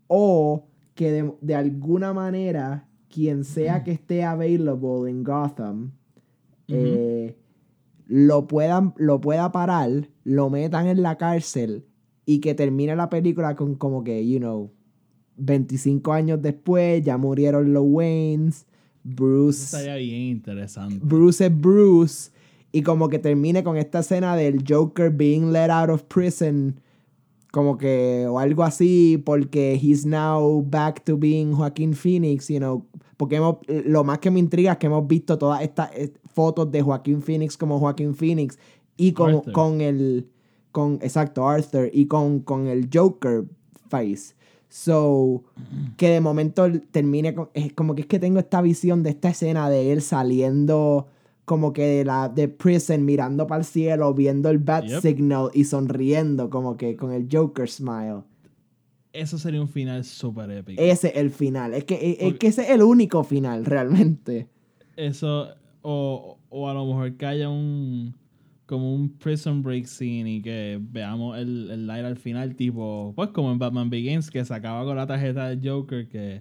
O 0.09 0.66
que 0.94 1.12
de, 1.12 1.32
de 1.40 1.55
alguna 1.55 2.12
manera, 2.12 2.88
quien 3.09 3.44
sea 3.44 3.84
que 3.84 3.92
esté 3.92 4.24
available 4.24 5.09
en 5.09 5.22
Gotham, 5.22 5.92
eh, 6.66 7.38
lo, 8.07 8.48
puedan, 8.48 8.94
lo 8.96 9.20
pueda 9.20 9.53
parar, 9.53 10.09
lo 10.24 10.51
metan 10.51 10.88
en 10.88 11.03
la 11.03 11.16
cárcel 11.16 11.86
y 12.26 12.40
que 12.40 12.55
termine 12.55 12.96
la 12.96 13.09
película 13.11 13.55
con 13.55 13.76
como 13.76 14.03
que, 14.03 14.28
you 14.28 14.38
know, 14.38 14.72
25 15.41 16.12
años 16.12 16.41
después, 16.43 17.03
ya 17.05 17.16
murieron 17.16 17.72
los 17.72 17.84
Waynes, 17.86 18.57
Eso 18.57 18.66
Bruce, 19.03 19.64
estaría 19.64 19.97
bien 19.97 20.22
interesante. 20.22 20.99
Bruce 21.03 21.47
es 21.47 21.61
Bruce, 21.61 22.30
y 22.72 22.82
como 22.82 23.09
que 23.09 23.18
termine 23.18 23.64
con 23.64 23.76
esta 23.76 24.01
escena 24.01 24.36
del 24.36 24.64
Joker 24.68 25.11
being 25.11 25.53
let 25.53 25.70
out 25.70 25.91
of 25.91 26.03
prison, 26.05 26.80
como 27.53 27.76
que, 27.78 28.26
o 28.28 28.38
algo 28.38 28.62
así, 28.62 29.20
porque 29.24 29.74
he's 29.82 30.07
now 30.07 30.62
back 30.62 31.05
to 31.05 31.16
being 31.16 31.53
Joaquin 31.53 31.95
Phoenix, 31.95 32.49
you 32.49 32.59
know, 32.59 32.86
porque 33.16 33.36
hemos- 33.36 33.57
lo 33.86 34.05
más 34.05 34.18
que 34.20 34.30
me 34.30 34.38
intriga 34.38 34.72
es 34.72 34.78
que 34.78 34.86
hemos 34.86 35.07
visto 35.09 35.36
todas 35.36 35.61
estas 35.62 35.91
eh, 35.97 36.12
fotos 36.32 36.70
de 36.70 36.80
Joaquin 36.80 37.22
Phoenix 37.22 37.57
como 37.57 37.78
Joaquin 37.80 38.14
Phoenix 38.14 38.57
y 38.97 39.12
con, 39.12 39.30
Arthur. 39.36 39.53
con 39.53 39.80
el, 39.80 40.28
con, 40.70 40.95
exacto, 41.03 41.49
Arthur, 41.49 41.91
y 41.93 42.07
con, 42.07 42.41
con 42.41 42.68
el 42.68 42.88
Joker 42.93 43.45
face. 43.88 44.34
So, 44.72 45.42
que 45.96 46.10
de 46.10 46.20
momento 46.20 46.70
termine 46.92 47.34
con, 47.34 47.50
es 47.54 47.72
como 47.72 47.96
que 47.96 48.02
es 48.02 48.06
que 48.06 48.20
tengo 48.20 48.38
esta 48.38 48.62
visión 48.62 49.02
de 49.02 49.10
esta 49.10 49.30
escena 49.30 49.68
de 49.68 49.90
él 49.92 50.00
saliendo 50.00 51.08
como 51.44 51.72
que 51.72 51.82
de 51.84 52.04
la 52.04 52.28
de 52.28 52.46
prison 52.46 53.04
mirando 53.04 53.48
para 53.48 53.58
el 53.58 53.64
cielo, 53.64 54.14
viendo 54.14 54.48
el 54.48 54.58
bat 54.58 54.84
Yep. 54.86 55.00
signal 55.00 55.50
y 55.54 55.64
sonriendo 55.64 56.48
como 56.48 56.76
que 56.76 56.96
con 56.96 57.10
el 57.12 57.26
Joker 57.30 57.68
smile. 57.68 58.22
Eso 59.12 59.38
sería 59.38 59.60
un 59.60 59.68
final 59.68 60.04
súper 60.04 60.48
épico. 60.52 60.80
Ese 60.80 61.08
es 61.08 61.16
el 61.16 61.30
final. 61.30 61.74
Es 61.74 61.84
que, 61.84 61.94
es, 62.12 62.16
es 62.20 62.38
que 62.38 62.46
ese 62.46 62.62
es 62.62 62.70
el 62.70 62.82
único 62.82 63.24
final, 63.24 63.64
realmente. 63.64 64.46
Eso, 64.94 65.48
o, 65.82 66.38
o 66.48 66.68
a 66.68 66.74
lo 66.74 66.86
mejor 66.86 67.16
que 67.16 67.26
haya 67.26 67.48
un 67.48 68.14
como 68.70 68.94
un 68.94 69.18
prison 69.18 69.62
break 69.62 69.86
scene 69.86 70.30
y 70.30 70.40
que 70.40 70.78
veamos 70.80 71.36
el, 71.36 71.72
el 71.72 71.88
light 71.88 72.04
al 72.04 72.16
final, 72.16 72.54
tipo, 72.54 73.12
pues 73.16 73.30
como 73.30 73.50
en 73.50 73.58
Batman 73.58 73.90
Begins, 73.90 74.30
que 74.30 74.44
se 74.44 74.54
acaba 74.54 74.84
con 74.84 74.96
la 74.96 75.08
tarjeta 75.08 75.48
del 75.48 75.60
Joker, 75.68 76.08
que 76.08 76.40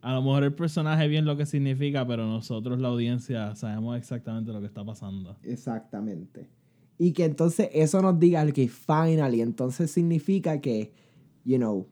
a 0.00 0.14
lo 0.14 0.22
mejor 0.22 0.44
el 0.44 0.54
personaje 0.54 1.06
bien 1.06 1.26
lo 1.26 1.36
que 1.36 1.44
significa, 1.44 2.06
pero 2.06 2.26
nosotros, 2.26 2.80
la 2.80 2.88
audiencia, 2.88 3.54
sabemos 3.56 3.98
exactamente 3.98 4.54
lo 4.54 4.60
que 4.60 4.68
está 4.68 4.86
pasando. 4.86 5.36
Exactamente. 5.42 6.48
Y 6.96 7.12
que 7.12 7.26
entonces 7.26 7.68
eso 7.74 8.00
nos 8.00 8.18
diga 8.18 8.50
que 8.52 8.68
finally, 8.68 9.42
entonces 9.42 9.90
significa 9.90 10.62
que, 10.62 10.94
you 11.44 11.58
know, 11.58 11.86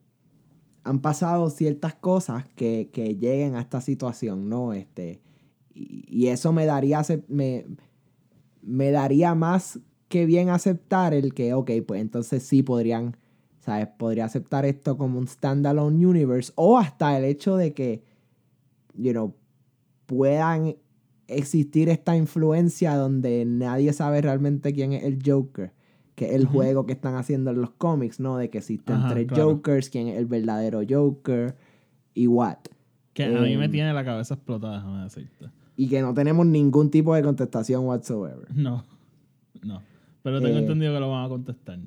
han 0.82 1.00
pasado 1.00 1.50
ciertas 1.50 1.94
cosas 1.94 2.46
que, 2.56 2.88
que 2.90 3.16
lleguen 3.16 3.54
a 3.54 3.60
esta 3.60 3.82
situación, 3.82 4.48
¿no? 4.48 4.72
Este, 4.72 5.20
y, 5.74 6.06
y 6.08 6.28
eso 6.28 6.54
me 6.54 6.64
daría, 6.64 7.02
me, 7.28 7.66
me 8.66 8.90
daría 8.90 9.34
más 9.34 9.78
que 10.08 10.26
bien 10.26 10.48
aceptar 10.48 11.14
el 11.14 11.34
que, 11.34 11.54
ok, 11.54 11.70
pues 11.86 12.00
entonces 12.00 12.42
sí 12.42 12.62
podrían, 12.62 13.16
¿sabes? 13.58 13.88
Podría 13.98 14.24
aceptar 14.26 14.64
esto 14.64 14.96
como 14.96 15.18
un 15.18 15.26
standalone 15.26 16.06
universe 16.06 16.52
o 16.56 16.78
hasta 16.78 17.16
el 17.18 17.24
hecho 17.24 17.56
de 17.56 17.72
que, 17.74 18.02
you 18.94 19.12
know, 19.12 19.34
puedan 20.06 20.76
existir 21.26 21.88
esta 21.88 22.16
influencia 22.16 22.94
donde 22.96 23.44
nadie 23.46 23.92
sabe 23.92 24.20
realmente 24.20 24.72
quién 24.72 24.92
es 24.92 25.04
el 25.04 25.18
Joker, 25.24 25.72
que 26.14 26.26
es 26.26 26.32
el 26.32 26.46
juego 26.46 26.86
que 26.86 26.92
están 26.92 27.16
haciendo 27.16 27.50
en 27.50 27.60
los 27.60 27.70
cómics, 27.70 28.20
¿no? 28.20 28.36
De 28.36 28.50
que 28.50 28.58
existen 28.58 28.96
Ajá, 28.96 29.08
tres 29.08 29.26
claro. 29.26 29.50
Jokers, 29.52 29.88
quién 29.90 30.08
es 30.08 30.18
el 30.18 30.26
verdadero 30.26 30.82
Joker 30.88 31.56
y 32.12 32.26
what. 32.26 32.58
Que 33.14 33.24
a 33.24 33.28
mí 33.28 33.56
me 33.56 33.64
Em. 33.64 33.70
tiene 33.70 33.92
la 33.92 34.04
cabeza 34.04 34.34
explotada, 34.34 34.76
déjame 34.76 35.04
decirte. 35.04 35.46
Y 35.76 35.88
que 35.88 36.00
no 36.02 36.14
tenemos 36.14 36.46
ningún 36.46 36.90
tipo 36.90 37.14
de 37.14 37.22
contestación 37.22 37.84
whatsoever. 37.86 38.46
No, 38.54 38.84
no. 39.62 39.82
Pero 40.22 40.40
tengo 40.40 40.56
Eh. 40.56 40.60
entendido 40.60 40.94
que 40.94 41.00
lo 41.00 41.10
van 41.10 41.24
a 41.24 41.28
contestar. 41.28 41.78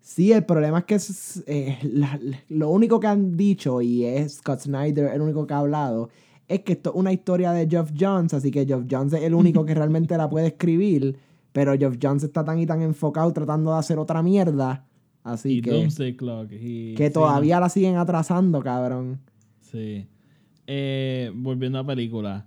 Sí, 0.00 0.32
el 0.32 0.44
problema 0.44 0.78
es 0.80 0.84
que 0.84 0.94
es, 0.94 1.44
eh, 1.46 1.78
la- 1.82 2.18
la- 2.22 2.40
lo 2.48 2.70
único 2.70 2.98
que 3.00 3.06
han 3.06 3.36
dicho, 3.36 3.80
y 3.82 4.04
es 4.04 4.36
Scott 4.36 4.60
Snyder 4.60 5.12
el 5.12 5.20
único 5.20 5.46
que 5.46 5.54
ha 5.54 5.58
hablado, 5.58 6.08
es 6.48 6.60
que 6.60 6.72
esto 6.72 6.90
es 6.90 6.96
una 6.96 7.12
historia 7.12 7.52
de 7.52 7.68
Geoff 7.68 7.92
Jones, 7.98 8.32
así 8.34 8.50
que 8.50 8.64
Geoff 8.66 8.84
Jones 8.90 9.12
es 9.12 9.22
el 9.22 9.34
único 9.34 9.64
que 9.64 9.74
realmente 9.74 10.16
la 10.16 10.28
puede 10.28 10.48
escribir, 10.48 11.16
pero 11.52 11.76
Geoff 11.76 11.96
Jones 12.02 12.22
está 12.24 12.44
tan 12.44 12.58
y 12.58 12.66
tan 12.66 12.80
enfocado 12.82 13.32
tratando 13.32 13.72
de 13.72 13.78
hacer 13.78 13.98
otra 13.98 14.22
mierda, 14.22 14.84
así 15.22 15.58
y 15.58 15.60
que, 15.62 15.70
Clock. 16.16 16.50
y- 16.52 16.94
que 16.94 17.06
sí, 17.08 17.12
todavía 17.12 17.60
la 17.60 17.68
siguen 17.68 17.96
atrasando, 17.96 18.60
cabrón. 18.62 19.20
Sí. 19.60 20.06
Eh, 20.66 21.30
volviendo 21.36 21.78
a 21.78 21.84
película. 21.86 22.46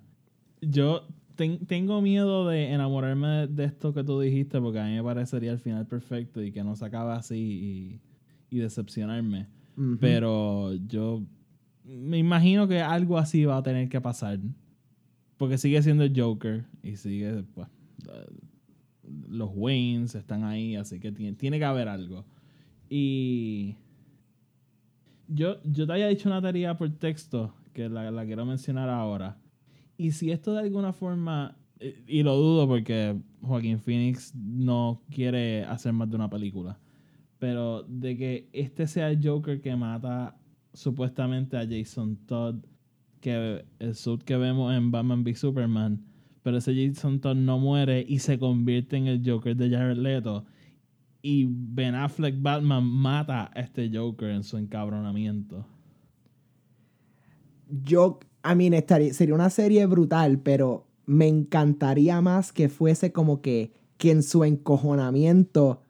Yo 0.69 1.07
ten- 1.35 1.65
tengo 1.65 2.01
miedo 2.01 2.47
de 2.47 2.71
enamorarme 2.71 3.47
de, 3.47 3.65
esto 3.65 3.93
que 3.93 4.03
tú 4.03 4.19
dijiste 4.19 4.59
porque 4.61 4.79
a 4.79 4.85
mí 4.85 4.95
me 4.95 5.03
parecería 5.03 5.51
el 5.51 5.59
final 5.59 5.85
perfecto 5.87 6.41
y 6.41 6.51
que 6.51 6.63
no 6.63 6.75
se 6.75 6.85
acabe 6.85 7.13
así 7.13 7.99
y, 8.49 8.55
y 8.55 8.59
decepcionarme. 8.59 9.47
Pero 9.99 10.73
yo 10.87 11.23
me 11.83 12.17
imagino 12.19 12.67
que 12.67 12.79
algo 12.81 13.17
así 13.17 13.43
va 13.45 13.57
a 13.57 13.63
tener 13.63 13.89
que 13.89 13.99
pasar. 13.99 14.39
Porque 15.37 15.57
sigue 15.57 15.81
siendo 15.81 16.03
el 16.03 16.13
Joker 16.15 16.65
y 16.83 16.95
sigue, 16.95 17.43
pues, 17.53 17.67
eh, 18.07 18.25
los 19.27 19.49
Waynes 19.53 20.15
están 20.15 20.43
ahí, 20.43 20.75
así 20.75 20.99
que 20.99 21.11
tiene, 21.11 21.33
tiene 21.35 21.57
que 21.59 21.65
haber 21.65 21.87
algo. 21.89 22.23
Y 22.89 23.75
yo, 25.27 25.61
yo 25.63 25.87
te 25.87 25.93
había 25.93 26.07
dicho 26.07 26.29
una 26.29 26.41
teoría 26.41 26.77
por 26.77 26.89
texto 26.91 27.53
que 27.73 27.89
la, 27.89 28.11
la 28.11 28.25
quiero 28.25 28.45
mencionar 28.45 28.89
ahora. 28.89 29.37
Y 29.97 30.11
si 30.11 30.31
esto 30.31 30.53
de 30.53 30.59
alguna 30.59 30.93
forma, 30.93 31.57
eh, 31.79 32.03
y 32.07 32.23
lo 32.23 32.35
dudo 32.35 32.67
porque 32.67 33.15
Joaquín 33.41 33.79
Phoenix 33.79 34.33
no 34.35 35.01
quiere 35.11 35.63
hacer 35.65 35.93
más 35.93 36.09
de 36.09 36.15
una 36.15 36.29
película, 36.29 36.79
pero 37.39 37.83
de 37.83 38.17
que 38.17 38.49
este 38.53 38.87
sea 38.87 39.09
el 39.09 39.25
Joker 39.25 39.61
que 39.61 39.75
mata 39.75 40.37
supuestamente 40.73 41.57
a 41.57 41.67
Jason 41.67 42.17
Todd, 42.25 42.55
que 43.19 43.65
el 43.79 43.95
suit 43.95 44.23
que 44.23 44.37
vemos 44.37 44.73
en 44.75 44.91
Batman 44.91 45.23
v 45.23 45.35
Superman, 45.35 46.03
pero 46.41 46.57
ese 46.57 46.75
Jason 46.75 47.19
Todd 47.19 47.35
no 47.35 47.57
muere 47.57 48.05
y 48.07 48.19
se 48.19 48.37
convierte 48.37 48.97
en 48.97 49.07
el 49.07 49.21
Joker 49.25 49.55
de 49.55 49.69
Jared 49.69 49.97
Leto. 49.97 50.45
Y 51.21 51.47
Ben 51.49 51.95
Affleck 51.95 52.41
Batman 52.41 52.83
mata 52.83 53.49
a 53.53 53.61
este 53.61 53.89
Joker 53.91 54.29
en 54.29 54.43
su 54.43 54.57
encabronamiento. 54.57 55.65
Yo, 57.69 58.19
I 58.45 58.55
mean, 58.55 58.73
estaría, 58.73 59.13
sería 59.13 59.35
una 59.35 59.49
serie 59.49 59.85
brutal, 59.85 60.39
pero 60.39 60.85
me 61.05 61.27
encantaría 61.27 62.19
más 62.21 62.51
que 62.51 62.69
fuese 62.69 63.11
como 63.11 63.41
que, 63.41 63.71
que 63.97 64.11
en 64.11 64.23
su 64.23 64.43
encojonamiento, 64.43 65.81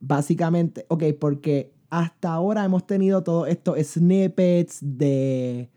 básicamente, 0.00 0.86
ok, 0.88 1.04
porque 1.18 1.72
hasta 1.90 2.32
ahora 2.32 2.64
hemos 2.64 2.86
tenido 2.86 3.22
todos 3.22 3.48
estos 3.48 3.78
snippets 3.78 4.78
de, 4.82 5.70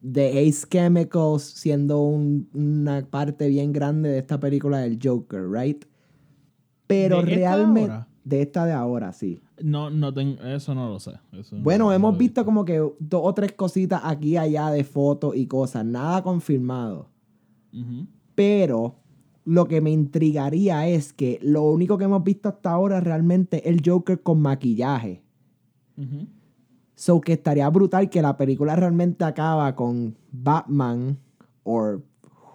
de 0.00 0.28
Ace 0.48 0.66
Chemicals 0.68 1.42
siendo 1.42 2.00
un- 2.02 2.48
una 2.54 3.04
parte 3.08 3.48
bien 3.48 3.72
grande 3.72 4.08
de 4.10 4.18
esta 4.18 4.38
película 4.38 4.78
del 4.78 4.98
Joker, 5.02 5.48
right? 5.50 5.84
Pero 6.86 7.22
¿De 7.22 7.34
esta 7.34 7.56
realmente... 7.56 8.06
De 8.24 8.40
esta 8.40 8.64
de 8.64 8.72
ahora, 8.72 9.12
sí. 9.12 9.42
No, 9.62 9.90
no 9.90 10.12
tengo, 10.14 10.42
eso 10.42 10.74
no 10.74 10.88
lo 10.88 10.98
sé. 10.98 11.12
Eso 11.32 11.56
Bueno, 11.60 11.84
no- 11.84 11.90
no 11.90 11.92
hemos 11.94 12.16
visto 12.18 12.44
como 12.44 12.64
que 12.64 12.78
dos 12.78 13.20
o 13.22 13.34
tres 13.34 13.52
cositas 13.52 14.00
aquí 14.02 14.30
y 14.30 14.36
allá 14.38 14.70
de 14.70 14.82
fotos 14.82 15.36
y 15.36 15.46
cosas, 15.46 15.84
nada 15.84 16.22
confirmado. 16.22 17.08
Pero 18.34 18.96
lo 19.44 19.66
que 19.68 19.80
me 19.80 19.90
intrigaría 19.90 20.88
es 20.88 21.12
que 21.12 21.38
lo 21.42 21.62
único 21.64 21.98
que 21.98 22.04
hemos 22.04 22.24
visto 22.24 22.48
hasta 22.48 22.70
ahora 22.70 23.00
realmente 23.00 23.58
es 23.68 23.76
el 23.76 23.82
Joker 23.84 24.22
con 24.22 24.40
maquillaje. 24.40 25.22
Ujú. 25.98 26.26
So 26.94 27.20
que 27.20 27.34
estaría 27.34 27.68
brutal 27.68 28.08
que 28.08 28.22
la 28.22 28.36
película 28.36 28.74
realmente 28.76 29.24
acaba 29.24 29.74
con 29.76 30.16
Batman 30.32 31.18
o 31.64 31.98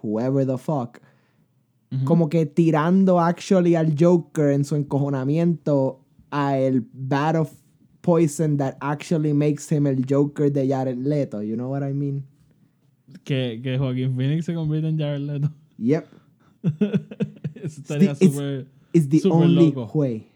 whoever 0.01 0.45
the 0.47 0.57
fuck. 0.57 0.97
Como 2.05 2.29
que 2.29 2.45
tirando 2.45 3.19
actually 3.19 3.75
al 3.75 3.95
Joker 3.97 4.51
en 4.51 4.63
su 4.63 4.75
encojonamiento 4.75 6.05
a 6.29 6.57
el 6.59 6.87
bat 6.93 7.35
of 7.35 7.51
poison 8.01 8.57
that 8.57 8.75
actually 8.79 9.33
makes 9.33 9.71
him 9.71 9.87
el 9.87 10.05
Joker 10.07 10.51
de 10.51 10.67
Jared 10.67 10.97
Leto. 10.99 11.41
You 11.41 11.55
know 11.55 11.71
what 11.71 11.81
I 11.81 11.93
mean? 11.93 12.25
que, 13.23 13.59
que 13.63 13.77
Joaquín 13.77 14.15
Phoenix 14.15 14.45
se 14.45 14.53
convierte 14.53 14.87
en 14.89 14.97
Jared 14.97 15.21
Leto. 15.21 15.51
Yep. 15.77 16.05
Estaría 17.55 18.15
súper. 18.15 18.67
It's 18.93 19.07
the 19.09 19.19
Super 19.19 19.37
only 19.37 19.71
loco. 19.71 19.91
way. 19.93 20.27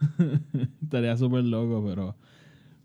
estaría 0.82 1.16
súper 1.16 1.44
loco, 1.44 1.84
pero. 1.86 2.14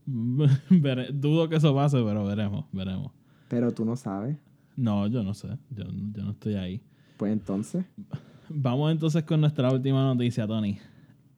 dudo 1.13 1.49
que 1.49 1.55
eso 1.57 1.73
pase, 1.73 1.97
pero 2.03 2.25
veremos, 2.25 2.65
veremos. 2.71 3.11
Pero 3.47 3.71
tú 3.71 3.85
no 3.85 3.95
sabes. 3.95 4.37
No, 4.75 5.07
yo 5.07 5.23
no 5.23 5.33
sé. 5.33 5.47
Yo, 5.69 5.85
yo 5.85 6.23
no 6.23 6.31
estoy 6.31 6.55
ahí. 6.55 6.81
Pues 7.23 7.31
entonces. 7.31 7.85
Vamos 8.49 8.91
entonces 8.91 9.23
con 9.23 9.39
nuestra 9.39 9.71
última 9.71 10.03
noticia, 10.03 10.45
Tony. 10.45 10.77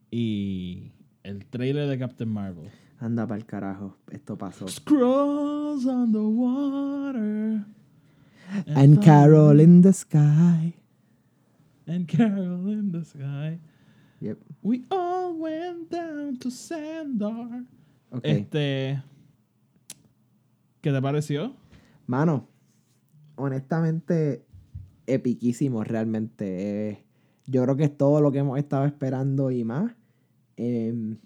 Y 0.09 0.93
el 1.21 1.45
trailer 1.45 1.87
de 1.87 1.99
Captain 1.99 2.27
Marvel. 2.27 2.71
Anda 2.97 3.27
para 3.27 3.37
el 3.37 3.45
carajo. 3.45 3.95
Esto 4.09 4.35
pasó. 4.35 4.67
Scrolls 4.67 5.85
on 5.85 6.11
the 6.11 6.17
water. 6.17 7.65
And 8.65 8.99
Carol 8.99 9.59
in 9.59 9.83
the 9.83 9.93
sky. 9.93 10.73
And 11.85 12.07
Carol 12.07 12.67
in 12.67 12.91
the 12.91 13.05
sky. 13.05 13.59
Yep. 14.21 14.39
We 14.63 14.85
all 14.89 15.35
went 15.37 15.91
down 15.91 16.39
to 16.39 16.49
Sandar. 16.49 17.63
Ok. 18.09 18.21
Este. 18.23 19.03
¿Qué 20.81 20.91
te 20.91 20.99
pareció? 20.99 21.53
Mano, 22.07 22.47
honestamente, 23.35 24.47
epiquísimo 25.07 25.83
realmente. 25.83 26.89
Eh, 26.89 27.05
yo 27.47 27.63
creo 27.63 27.75
que 27.75 27.83
es 27.85 27.97
todo 27.97 28.21
lo 28.21 28.31
que 28.31 28.39
hemos 28.39 28.57
estado 28.57 28.85
esperando 28.85 29.51
y 29.51 29.63
más. 29.63 29.93
Em, 30.57 31.17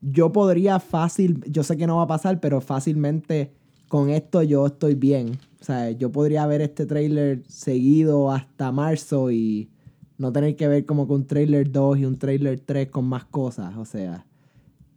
yo 0.00 0.32
podría 0.32 0.78
fácil, 0.80 1.42
yo 1.46 1.62
sé 1.62 1.76
que 1.76 1.86
no 1.86 1.96
va 1.96 2.02
a 2.04 2.08
pasar, 2.08 2.40
pero 2.40 2.60
fácilmente 2.60 3.52
con 3.88 4.10
esto 4.10 4.42
yo 4.42 4.66
estoy 4.66 4.94
bien. 4.94 5.38
O 5.60 5.64
sea, 5.64 5.90
yo 5.90 6.12
podría 6.12 6.46
ver 6.46 6.60
este 6.60 6.86
trailer 6.86 7.42
seguido 7.48 8.30
hasta 8.30 8.70
marzo 8.70 9.30
y 9.30 9.70
no 10.18 10.32
tener 10.32 10.56
que 10.56 10.68
ver 10.68 10.86
como 10.86 11.06
que 11.06 11.14
un 11.14 11.26
trailer 11.26 11.70
2 11.70 11.98
y 11.98 12.04
un 12.04 12.18
trailer 12.18 12.60
3 12.60 12.88
con 12.90 13.06
más 13.06 13.24
cosas. 13.24 13.76
O 13.76 13.84
sea, 13.84 14.26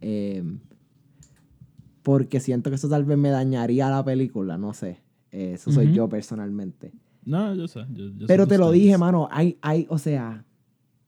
em, 0.00 0.60
porque 2.02 2.40
siento 2.40 2.70
que 2.70 2.76
eso 2.76 2.88
tal 2.88 3.04
vez 3.04 3.18
me 3.18 3.30
dañaría 3.30 3.88
la 3.90 4.04
película, 4.04 4.56
no 4.56 4.74
sé. 4.74 5.00
Eh, 5.30 5.52
eso 5.54 5.72
soy 5.72 5.92
yo 5.92 6.08
personalmente. 6.08 6.92
No, 7.24 7.54
yo 7.54 7.68
sé. 7.68 7.80
yo- 7.92 8.08
yo 8.08 8.20
sé 8.20 8.26
Pero 8.26 8.46
te 8.46 8.58
lo 8.58 8.70
dije, 8.70 8.98
mano, 8.98 9.28
hay, 9.30 9.58
hay, 9.62 9.86
o 9.88 9.98
sea, 9.98 10.44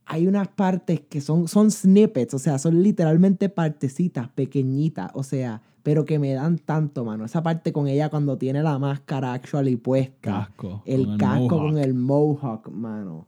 hay 0.07 0.27
unas 0.27 0.49
partes 0.49 1.01
que 1.01 1.21
son, 1.21 1.49
son 1.49 1.71
snippets, 1.71 2.35
o 2.35 2.39
sea, 2.39 2.59
son 2.59 2.83
literalmente 2.83 3.49
partecitas 3.49 4.29
pequeñitas, 4.29 5.11
o 5.15 5.23
sea, 5.23 5.63
pero 5.83 6.05
que 6.05 6.19
me 6.19 6.33
dan 6.33 6.59
tanto, 6.59 7.05
mano. 7.05 7.25
Esa 7.25 7.43
parte 7.43 7.73
con 7.73 7.89
ella 7.89 8.09
cuando 8.11 8.39
tiene 8.39 8.63
la 8.63 8.79
máscara 8.79 9.33
actually 9.35 9.77
puesta. 9.77 10.49
Casco. 10.49 10.83
El 10.87 11.05
con 11.07 11.19
casco 11.19 11.49
con 11.59 11.79
el 11.79 11.95
mohawk, 11.95 12.71
mano. 12.71 13.27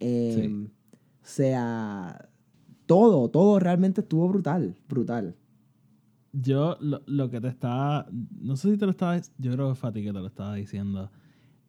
Em, 0.00 0.66
O 0.66 1.24
sea, 1.24 2.28
todo, 2.86 3.28
todo 3.30 3.58
realmente 3.58 4.00
estuvo 4.00 4.28
brutal, 4.28 4.74
brutal. 4.88 5.36
Yo 6.32 6.76
lo, 6.80 7.02
lo 7.06 7.30
que 7.30 7.40
te 7.40 7.48
estaba. 7.48 8.06
No 8.40 8.56
sé 8.56 8.70
si 8.72 8.78
te 8.78 8.86
lo 8.86 8.90
estaba. 8.90 9.18
Yo 9.38 9.52
creo 9.52 9.68
que 9.68 9.74
fue 9.74 9.90
a 9.90 9.92
ti 9.92 10.02
que 10.02 10.12
te 10.12 10.18
lo 10.18 10.26
estaba 10.26 10.54
diciendo. 10.54 11.10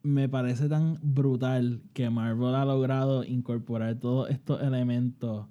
Me 0.04 0.28
parece 0.28 0.68
tan 0.68 1.00
brutal 1.02 1.82
que 1.94 2.10
Marvel 2.10 2.56
ha 2.56 2.66
logrado 2.66 3.24
incorporar 3.24 3.96
todos 4.00 4.30
estos 4.30 4.62
elementos 4.62 5.48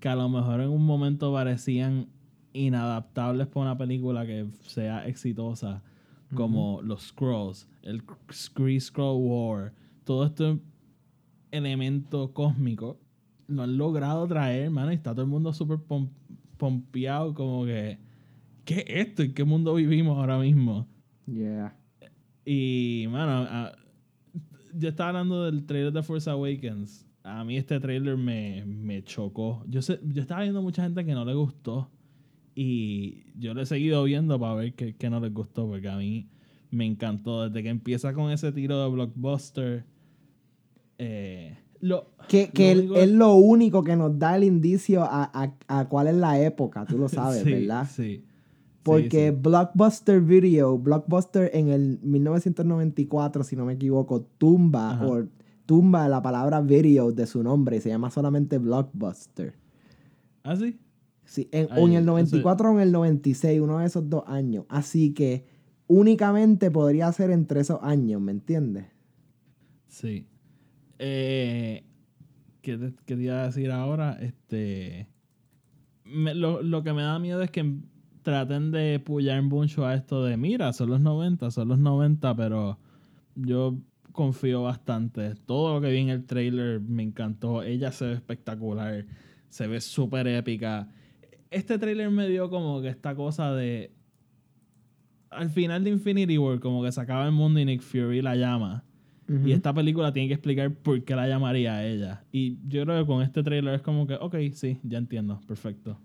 que 0.00 0.08
a 0.08 0.16
lo 0.16 0.28
mejor 0.28 0.60
en 0.60 0.70
un 0.70 0.84
momento 0.84 1.32
parecían 1.32 2.08
inadaptables 2.52 3.46
para 3.46 3.66
una 3.66 3.78
película 3.78 4.26
que 4.26 4.46
sea 4.62 5.06
exitosa, 5.06 5.84
como 6.34 6.82
los 6.82 7.02
Scrolls, 7.08 7.68
el 7.82 8.02
Kree 8.54 8.80
Scroll 8.80 9.22
War, 9.22 9.72
todo 10.04 10.24
este 10.26 10.58
elemento 11.52 12.32
cósmico, 12.32 12.98
lo 13.46 13.62
han 13.62 13.78
logrado 13.78 14.26
traer, 14.26 14.68
mano, 14.70 14.90
y 14.90 14.96
está 14.96 15.12
todo 15.12 15.22
el 15.22 15.28
mundo 15.28 15.52
súper 15.52 15.78
pom- 15.78 16.10
pompeado, 16.56 17.32
como 17.34 17.64
que, 17.64 17.98
¿qué 18.64 18.80
es 18.88 19.06
esto? 19.08 19.22
¿En 19.22 19.32
qué 19.32 19.44
mundo 19.44 19.74
vivimos 19.74 20.18
ahora 20.18 20.38
mismo? 20.40 20.88
Yeah. 21.26 21.76
Y, 22.46 23.06
mano, 23.10 23.46
a- 23.50 23.72
yo 24.74 24.88
estaba 24.88 25.08
hablando 25.10 25.44
del 25.44 25.66
trailer 25.66 25.92
de 25.92 26.02
Force 26.02 26.30
Awakens. 26.30 27.04
A 27.24 27.42
mí 27.44 27.56
este 27.56 27.80
trailer 27.80 28.16
me, 28.16 28.64
me 28.64 29.02
chocó. 29.02 29.64
Yo, 29.68 29.82
sé, 29.82 29.98
yo 30.04 30.22
estaba 30.22 30.42
viendo 30.42 30.62
mucha 30.62 30.82
gente 30.84 31.04
que 31.04 31.12
no 31.12 31.24
le 31.24 31.34
gustó. 31.34 31.90
Y 32.54 33.24
yo 33.38 33.52
lo 33.52 33.60
he 33.62 33.66
seguido 33.66 34.04
viendo 34.04 34.38
para 34.38 34.54
ver 34.54 34.74
qué, 34.74 34.94
qué 34.94 35.10
no 35.10 35.18
les 35.20 35.34
gustó. 35.34 35.66
Porque 35.66 35.88
a 35.88 35.96
mí 35.96 36.28
me 36.70 36.86
encantó. 36.86 37.48
Desde 37.48 37.62
que 37.64 37.68
empieza 37.68 38.12
con 38.14 38.30
ese 38.30 38.52
tiro 38.52 38.80
de 38.82 38.90
blockbuster. 38.90 39.84
eh, 40.98 41.58
lo, 41.80 42.06
Que, 42.28 42.48
que 42.50 42.74
lo 42.74 42.80
el- 42.80 42.86
único- 42.90 42.96
es 43.00 43.10
lo 43.10 43.34
único 43.34 43.84
que 43.84 43.96
nos 43.96 44.18
da 44.18 44.36
el 44.36 44.44
indicio 44.44 45.02
a, 45.02 45.24
a- 45.34 45.54
a 45.68 45.88
cuál 45.88 46.06
es 46.08 46.14
la 46.14 46.40
época, 46.40 46.86
tú 46.86 46.96
lo 46.98 47.08
sabes, 47.08 47.42
Sí, 47.44 47.50
¿verdad? 47.52 47.88
Sí. 47.90 48.24
Porque 48.86 49.28
Sí, 49.30 49.34
sí. 49.34 49.40
Blockbuster 49.42 50.20
Video, 50.20 50.78
Blockbuster 50.78 51.50
en 51.52 51.68
el 51.68 51.98
1994, 52.02 53.44
si 53.44 53.56
no 53.56 53.64
me 53.66 53.74
equivoco, 53.74 54.22
tumba 54.38 55.04
o 55.06 55.24
tumba 55.66 56.08
la 56.08 56.22
palabra 56.22 56.60
video 56.60 57.10
de 57.12 57.26
su 57.26 57.42
nombre 57.42 57.76
y 57.76 57.80
se 57.80 57.88
llama 57.88 58.10
solamente 58.10 58.58
Blockbuster. 58.58 59.54
¿Ah, 60.44 60.54
sí? 60.56 60.78
Sí, 61.24 61.48
en, 61.50 61.66
Ay, 61.72 61.82
o 61.82 61.86
en 61.88 61.92
el 61.94 61.98
ese- 62.02 62.06
94 62.06 62.70
o 62.70 62.72
en 62.74 62.80
el 62.80 62.92
96, 62.92 63.60
uno 63.60 63.78
de 63.80 63.86
esos 63.86 64.08
dos 64.08 64.22
años. 64.28 64.64
Así 64.68 65.12
que 65.12 65.44
únicamente 65.88 66.70
podría 66.70 67.10
ser 67.12 67.30
entre 67.32 67.60
esos 67.60 67.80
años, 67.82 68.20
¿me 68.20 68.30
entiendes? 68.30 68.86
Sí. 69.88 70.28
Eh, 71.00 71.84
¿qué, 72.62 72.78
te, 72.78 72.94
qué 73.04 73.16
te 73.16 73.22
iba 73.22 73.42
a 73.42 73.46
decir 73.46 73.70
ahora? 73.72 74.12
Este. 74.20 75.08
me- 76.04 76.34
lo, 76.36 76.62
lo 76.62 76.84
que 76.84 76.92
me 76.92 77.02
da 77.02 77.18
miedo 77.18 77.42
es 77.42 77.50
que 77.50 77.74
traten 78.26 78.72
de 78.72 78.98
pullar 78.98 79.40
mucho 79.40 79.86
a 79.86 79.94
esto 79.94 80.24
de, 80.24 80.36
mira, 80.36 80.72
son 80.72 80.90
los 80.90 81.00
90, 81.00 81.52
son 81.52 81.68
los 81.68 81.78
90, 81.78 82.34
pero 82.34 82.76
yo 83.36 83.78
confío 84.10 84.64
bastante. 84.64 85.36
Todo 85.46 85.74
lo 85.74 85.80
que 85.80 85.92
vi 85.92 85.98
en 85.98 86.08
el 86.08 86.24
trailer 86.24 86.80
me 86.80 87.04
encantó. 87.04 87.62
Ella 87.62 87.92
se 87.92 88.06
ve 88.06 88.12
espectacular, 88.14 89.06
se 89.48 89.68
ve 89.68 89.80
súper 89.80 90.26
épica. 90.26 90.88
Este 91.52 91.78
trailer 91.78 92.10
me 92.10 92.26
dio 92.28 92.50
como 92.50 92.82
que 92.82 92.88
esta 92.88 93.14
cosa 93.14 93.54
de... 93.54 93.92
Al 95.30 95.48
final 95.50 95.84
de 95.84 95.90
Infinity 95.90 96.36
War, 96.36 96.58
como 96.58 96.82
que 96.82 96.90
se 96.90 97.00
acaba 97.00 97.26
el 97.26 97.32
mundo 97.32 97.60
y 97.60 97.64
Nick 97.64 97.82
Fury 97.82 98.22
la 98.22 98.34
llama. 98.34 98.82
Y 99.44 99.52
esta 99.52 99.72
película 99.72 100.12
tiene 100.12 100.26
que 100.26 100.34
explicar 100.34 100.74
por 100.74 101.00
qué 101.04 101.14
la 101.14 101.28
llamaría 101.28 101.76
a 101.76 101.86
ella. 101.86 102.24
Y 102.32 102.58
yo 102.66 102.82
creo 102.82 103.00
que 103.00 103.06
con 103.06 103.22
este 103.22 103.44
trailer 103.44 103.74
es 103.74 103.82
como 103.82 104.04
que, 104.08 104.14
ok, 104.14 104.34
sí, 104.52 104.80
ya 104.82 104.98
entiendo, 104.98 105.40
perfecto. 105.46 106.00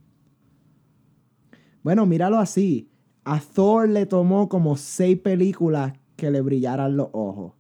Bueno, 1.84 2.06
míralo 2.06 2.38
así. 2.38 2.88
A 3.24 3.40
Thor 3.40 3.90
le 3.90 4.06
tomó 4.06 4.50
como 4.50 4.78
seis 4.78 5.18
películas 5.20 5.94
que 6.16 6.32
le 6.32 6.42
brillaran 6.42 6.98
los 6.98 7.10
ojos. 7.14 7.54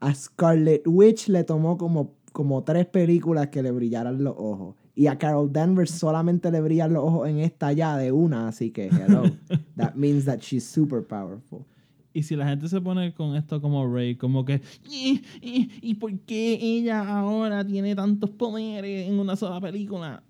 A 0.00 0.14
Scarlet 0.14 0.82
Witch 0.86 1.28
le 1.28 1.44
tomó 1.44 1.76
como, 1.78 2.14
como 2.32 2.64
tres 2.64 2.86
películas 2.86 3.48
que 3.48 3.62
le 3.62 3.70
brillaran 3.70 4.22
los 4.22 4.34
ojos. 4.36 4.76
Y 4.94 5.06
a 5.06 5.16
Carol 5.16 5.50
Danvers 5.52 5.90
solamente 5.92 6.50
le 6.50 6.60
brillan 6.60 6.92
los 6.92 7.04
ojos 7.04 7.28
en 7.28 7.38
esta 7.38 7.72
ya 7.72 7.96
de 7.96 8.12
una, 8.12 8.48
así 8.48 8.70
que 8.70 8.88
hello. 8.88 9.22
that 9.76 9.94
means 9.94 10.24
that 10.24 10.40
she's 10.40 10.64
super 10.64 11.02
powerful. 11.02 11.64
Y 12.12 12.24
si 12.24 12.36
la 12.36 12.46
gente 12.46 12.68
se 12.68 12.78
pone 12.80 13.14
con 13.14 13.36
esto 13.36 13.60
como 13.62 13.90
Rey, 13.90 14.16
como 14.16 14.44
que, 14.44 14.60
"Y, 14.90 15.22
y, 15.40 15.70
¿y 15.80 15.94
por 15.94 16.12
qué 16.20 16.58
ella 16.60 17.08
ahora 17.08 17.64
tiene 17.66 17.94
tantos 17.94 18.28
poderes 18.30 19.08
en 19.08 19.18
una 19.18 19.34
sola 19.34 19.60
película? 19.60 20.22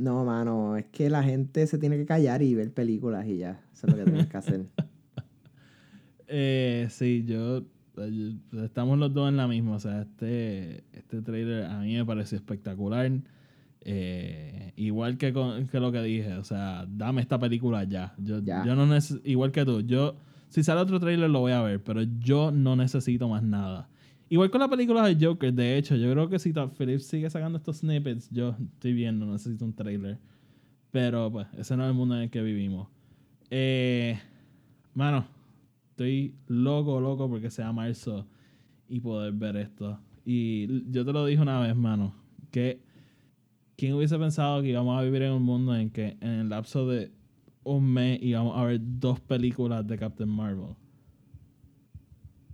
No, 0.00 0.24
mano, 0.24 0.76
es 0.76 0.86
que 0.86 1.10
la 1.10 1.22
gente 1.22 1.66
se 1.66 1.76
tiene 1.78 1.96
que 1.98 2.06
callar 2.06 2.40
y 2.42 2.54
ver 2.54 2.72
películas 2.72 3.26
y 3.26 3.36
ya. 3.38 3.60
Eso 3.72 3.86
es 3.86 3.92
lo 3.92 3.98
que 3.98 4.10
tienes 4.10 4.26
que 4.28 4.36
hacer. 4.36 4.66
Eh, 6.32 6.86
sí, 6.90 7.24
yo, 7.26 7.64
eh, 7.96 8.34
estamos 8.62 8.96
los 8.98 9.12
dos 9.12 9.28
en 9.28 9.36
la 9.36 9.48
misma. 9.48 9.72
O 9.76 9.80
sea, 9.80 10.02
este, 10.02 10.84
este 10.92 11.22
trailer 11.22 11.64
a 11.64 11.80
mí 11.80 11.94
me 11.96 12.04
pareció 12.04 12.36
espectacular. 12.36 13.10
Eh, 13.82 14.72
igual 14.76 15.16
que, 15.18 15.32
con- 15.32 15.66
que 15.66 15.80
lo 15.80 15.90
que 15.90 16.00
dije, 16.02 16.34
o 16.34 16.44
sea, 16.44 16.86
dame 16.88 17.20
esta 17.20 17.38
película 17.38 17.82
ya. 17.84 18.14
Yo, 18.18 18.40
Ya. 18.44 18.64
yo 18.64 18.74
no 18.76 18.86
neces- 18.86 19.20
igual 19.24 19.50
que 19.52 19.64
tú, 19.64 19.80
yo, 19.80 20.14
si 20.50 20.62
sale 20.62 20.80
otro 20.80 21.00
trailer 21.00 21.30
lo 21.30 21.40
voy 21.40 21.52
a 21.52 21.62
ver, 21.62 21.82
pero 21.82 22.02
yo 22.20 22.50
no 22.52 22.76
necesito 22.76 23.28
más 23.28 23.42
nada. 23.42 23.88
Igual 24.32 24.48
con 24.48 24.60
la 24.60 24.68
película 24.68 25.04
de 25.04 25.26
Joker, 25.26 25.52
de 25.52 25.76
hecho, 25.76 25.96
yo 25.96 26.08
creo 26.12 26.28
que 26.28 26.38
si 26.38 26.52
Todd 26.52 26.70
Phillips 26.78 27.04
sigue 27.04 27.28
sacando 27.28 27.58
estos 27.58 27.78
snippets, 27.78 28.30
yo 28.30 28.54
estoy 28.74 28.92
viendo, 28.92 29.26
necesito 29.26 29.64
un 29.64 29.74
trailer. 29.74 30.20
Pero 30.92 31.32
pues, 31.32 31.48
ese 31.58 31.76
no 31.76 31.82
es 31.82 31.88
el 31.90 31.96
mundo 31.96 32.14
en 32.14 32.22
el 32.22 32.30
que 32.30 32.40
vivimos. 32.40 32.88
Eh, 33.50 34.16
mano, 34.94 35.26
estoy 35.90 36.36
loco, 36.46 37.00
loco 37.00 37.28
porque 37.28 37.50
sea 37.50 37.72
marzo 37.72 38.24
y 38.88 39.00
poder 39.00 39.32
ver 39.32 39.56
esto. 39.56 39.98
Y 40.24 40.88
yo 40.92 41.04
te 41.04 41.12
lo 41.12 41.26
dije 41.26 41.42
una 41.42 41.58
vez, 41.58 41.74
mano, 41.74 42.14
que 42.52 42.80
¿quién 43.76 43.94
hubiese 43.94 44.16
pensado 44.16 44.62
que 44.62 44.68
íbamos 44.68 44.96
a 44.96 45.02
vivir 45.02 45.22
en 45.22 45.32
un 45.32 45.42
mundo 45.42 45.74
en 45.74 45.90
que 45.90 46.16
en 46.20 46.30
el 46.30 46.48
lapso 46.50 46.86
de 46.86 47.10
un 47.64 47.92
mes 47.92 48.22
íbamos 48.22 48.56
a 48.56 48.62
ver 48.62 48.80
dos 48.80 49.18
películas 49.18 49.84
de 49.88 49.98
Captain 49.98 50.30
Marvel? 50.30 50.76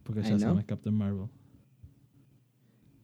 Porque 0.05 0.23
ya 0.23 0.39
know. 0.39 0.59
es 0.59 0.65
Captain 0.65 0.95
Marvel. 0.95 1.29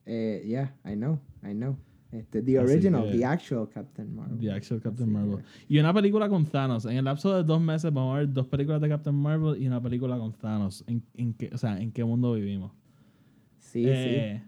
Eh, 0.06 0.42
yeah, 0.46 0.74
I 0.84 0.94
know, 0.94 1.18
I 1.42 1.52
know. 1.52 1.76
Este, 2.10 2.42
the 2.42 2.58
original, 2.58 3.04
que- 3.04 3.18
the 3.18 3.24
actual 3.24 3.68
Captain 3.70 4.14
Marvel. 4.14 4.38
The 4.38 4.50
actual 4.52 4.80
Captain 4.82 5.08
Así 5.08 5.12
Marvel. 5.14 5.38
que- 5.38 5.74
Y 5.74 5.78
una 5.78 5.94
película 5.94 6.28
con 6.28 6.44
Thanos. 6.44 6.84
En 6.84 6.96
el 6.98 7.04
lapso 7.04 7.34
de 7.34 7.42
dos 7.42 7.60
meses 7.60 7.92
vamos 7.92 8.14
a 8.14 8.18
ver 8.18 8.32
dos 8.32 8.46
películas 8.48 8.80
de 8.82 8.88
Captain 8.90 9.16
Marvel 9.16 9.60
y 9.62 9.66
una 9.66 9.80
película 9.80 10.18
con 10.18 10.32
Thanos. 10.34 10.84
¿En, 10.86 11.02
en 11.14 11.32
qué, 11.32 11.50
o 11.54 11.56
sea, 11.56 11.80
¿en 11.80 11.90
qué 11.90 12.04
mundo 12.04 12.34
vivimos? 12.34 12.72
Sí, 13.58 13.84
Eh, 13.86 14.42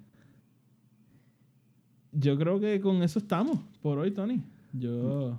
Yo 2.12 2.38
creo 2.38 2.60
que 2.60 2.80
con 2.80 3.02
eso 3.02 3.18
estamos 3.18 3.58
por 3.82 3.98
hoy, 3.98 4.10
Tony. 4.12 4.42
Yo. 4.72 5.30
sí. 5.32 5.38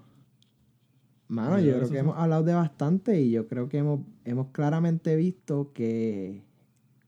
Mano, 1.28 1.60
yo 1.60 1.66
yo 1.72 1.78
creo 1.78 1.90
que 1.90 1.98
hemos 2.00 2.18
hablado 2.18 2.44
de 2.44 2.54
bastante 2.54 3.20
y 3.22 3.32
yo 3.32 3.48
creo 3.48 3.68
que 3.68 3.78
hemos, 3.80 4.02
hemos 4.26 4.48
claramente 4.48 5.16
visto 5.16 5.72
que 5.74 6.44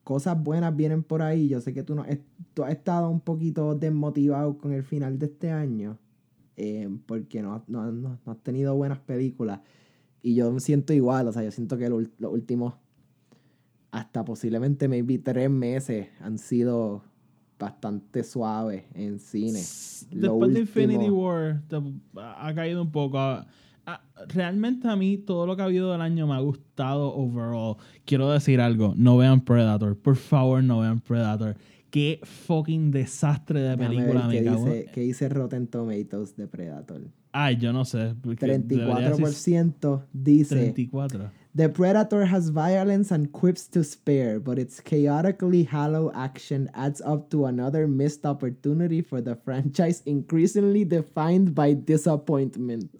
cosas 0.07 0.41
buenas 0.41 0.73
vienen 0.73 1.03
por 1.03 1.21
ahí. 1.21 1.49
Yo 1.49 1.59
sé 1.59 1.73
que 1.73 1.83
tú, 1.83 1.93
no, 1.93 2.05
tú 2.53 2.63
has 2.63 2.71
estado 2.71 3.09
un 3.09 3.19
poquito 3.19 3.75
desmotivado 3.75 4.57
con 4.57 4.71
el 4.71 4.81
final 4.83 5.19
de 5.19 5.25
este 5.25 5.51
año 5.51 5.97
eh, 6.55 6.87
porque 7.05 7.41
no, 7.41 7.55
has- 7.55 7.67
no, 7.67 7.91
no- 7.91 8.17
no 8.25 8.31
has 8.31 8.37
tenido 8.41 8.73
buenas 8.73 8.99
películas. 8.99 9.59
Y 10.21 10.33
yo 10.35 10.49
me 10.49 10.61
siento 10.61 10.93
igual, 10.93 11.27
o 11.27 11.33
sea, 11.33 11.43
yo 11.43 11.51
siento 11.51 11.77
que 11.77 11.89
lo 11.89 11.99
los 11.99 12.31
últimos, 12.31 12.75
hasta 13.91 14.23
posiblemente 14.23 14.87
maybe 14.87 15.17
tres 15.17 15.49
meses 15.49 16.07
han 16.21 16.37
sido 16.37 17.03
bastante 17.59 18.23
suaves 18.23 18.85
en 18.93 19.19
cine. 19.19 19.59
Lo 20.11 20.31
Después 20.31 20.53
de 20.53 20.59
Infinity 20.61 21.09
War 21.09 21.61
ha 22.15 22.53
caído 22.55 22.81
un 22.81 22.91
poco. 22.91 23.17
Ah, 23.89 24.01
realmente 24.27 24.85
a 24.89 24.97
mí 24.97 25.17
todo 25.17 25.45
lo 25.47 25.55
que 25.55 25.61
ha 25.61 25.65
habido 25.65 25.93
del 25.93 26.01
año 26.01 26.27
me 26.27 26.33
ha 26.33 26.39
gustado 26.39 27.15
overall. 27.15 27.77
Quiero 28.03 28.29
decir 28.29 28.59
algo, 28.59 28.93
no 28.97 29.15
vean 29.15 29.39
Predator. 29.39 29.97
Por 29.97 30.17
favor, 30.17 30.61
no 30.61 30.81
vean 30.81 30.99
Predator. 30.99 31.55
Qué 31.89 32.19
fucking 32.21 32.91
desastre 32.91 33.61
de 33.61 33.77
película 33.77 34.27
ver 34.27 34.27
me 34.27 34.39
qué 34.39 34.43
cago. 34.43 34.65
dice, 34.65 34.85
qué 34.93 35.01
dice 35.01 35.29
Rotten 35.29 35.67
Tomatoes 35.67 36.35
de 36.35 36.47
Predator. 36.47 37.01
Ay, 37.31 37.55
yo 37.55 37.71
no 37.71 37.85
sé. 37.85 38.13
porque 38.21 38.45
debería 38.45 39.09
decir 39.11 39.23
34% 39.23 40.03
dice 40.11 40.55
34. 40.55 41.31
The 41.55 41.69
Predator 41.69 42.25
has 42.25 42.49
violence 42.49 43.09
and 43.09 43.31
quips 43.31 43.69
to 43.69 43.85
spare, 43.85 44.39
but 44.39 44.59
its 44.59 44.81
chaotically 44.81 45.63
hollow 45.63 46.11
action 46.13 46.69
adds 46.73 47.01
up 47.01 47.29
to 47.29 47.45
another 47.45 47.87
missed 47.87 48.25
opportunity 48.25 49.01
for 49.01 49.21
the 49.21 49.35
franchise 49.35 50.03
increasingly 50.05 50.83
defined 50.83 51.55
by 51.55 51.73
disappointment. 51.73 52.91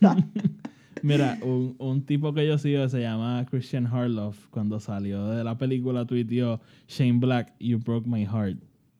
Mira, 1.02 1.38
un, 1.42 1.76
un 1.78 2.02
tipo 2.04 2.34
que 2.34 2.46
yo 2.46 2.58
sigo 2.58 2.88
se 2.88 3.00
llama 3.00 3.46
Christian 3.50 3.86
Harloff. 3.86 4.48
Cuando 4.50 4.80
salió 4.80 5.26
de 5.28 5.44
la 5.44 5.56
película 5.56 6.04
tuiteó 6.04 6.60
Shane 6.88 7.18
Black, 7.18 7.54
You 7.58 7.78
Broke 7.78 8.08
My 8.08 8.24
Heart. 8.26 8.58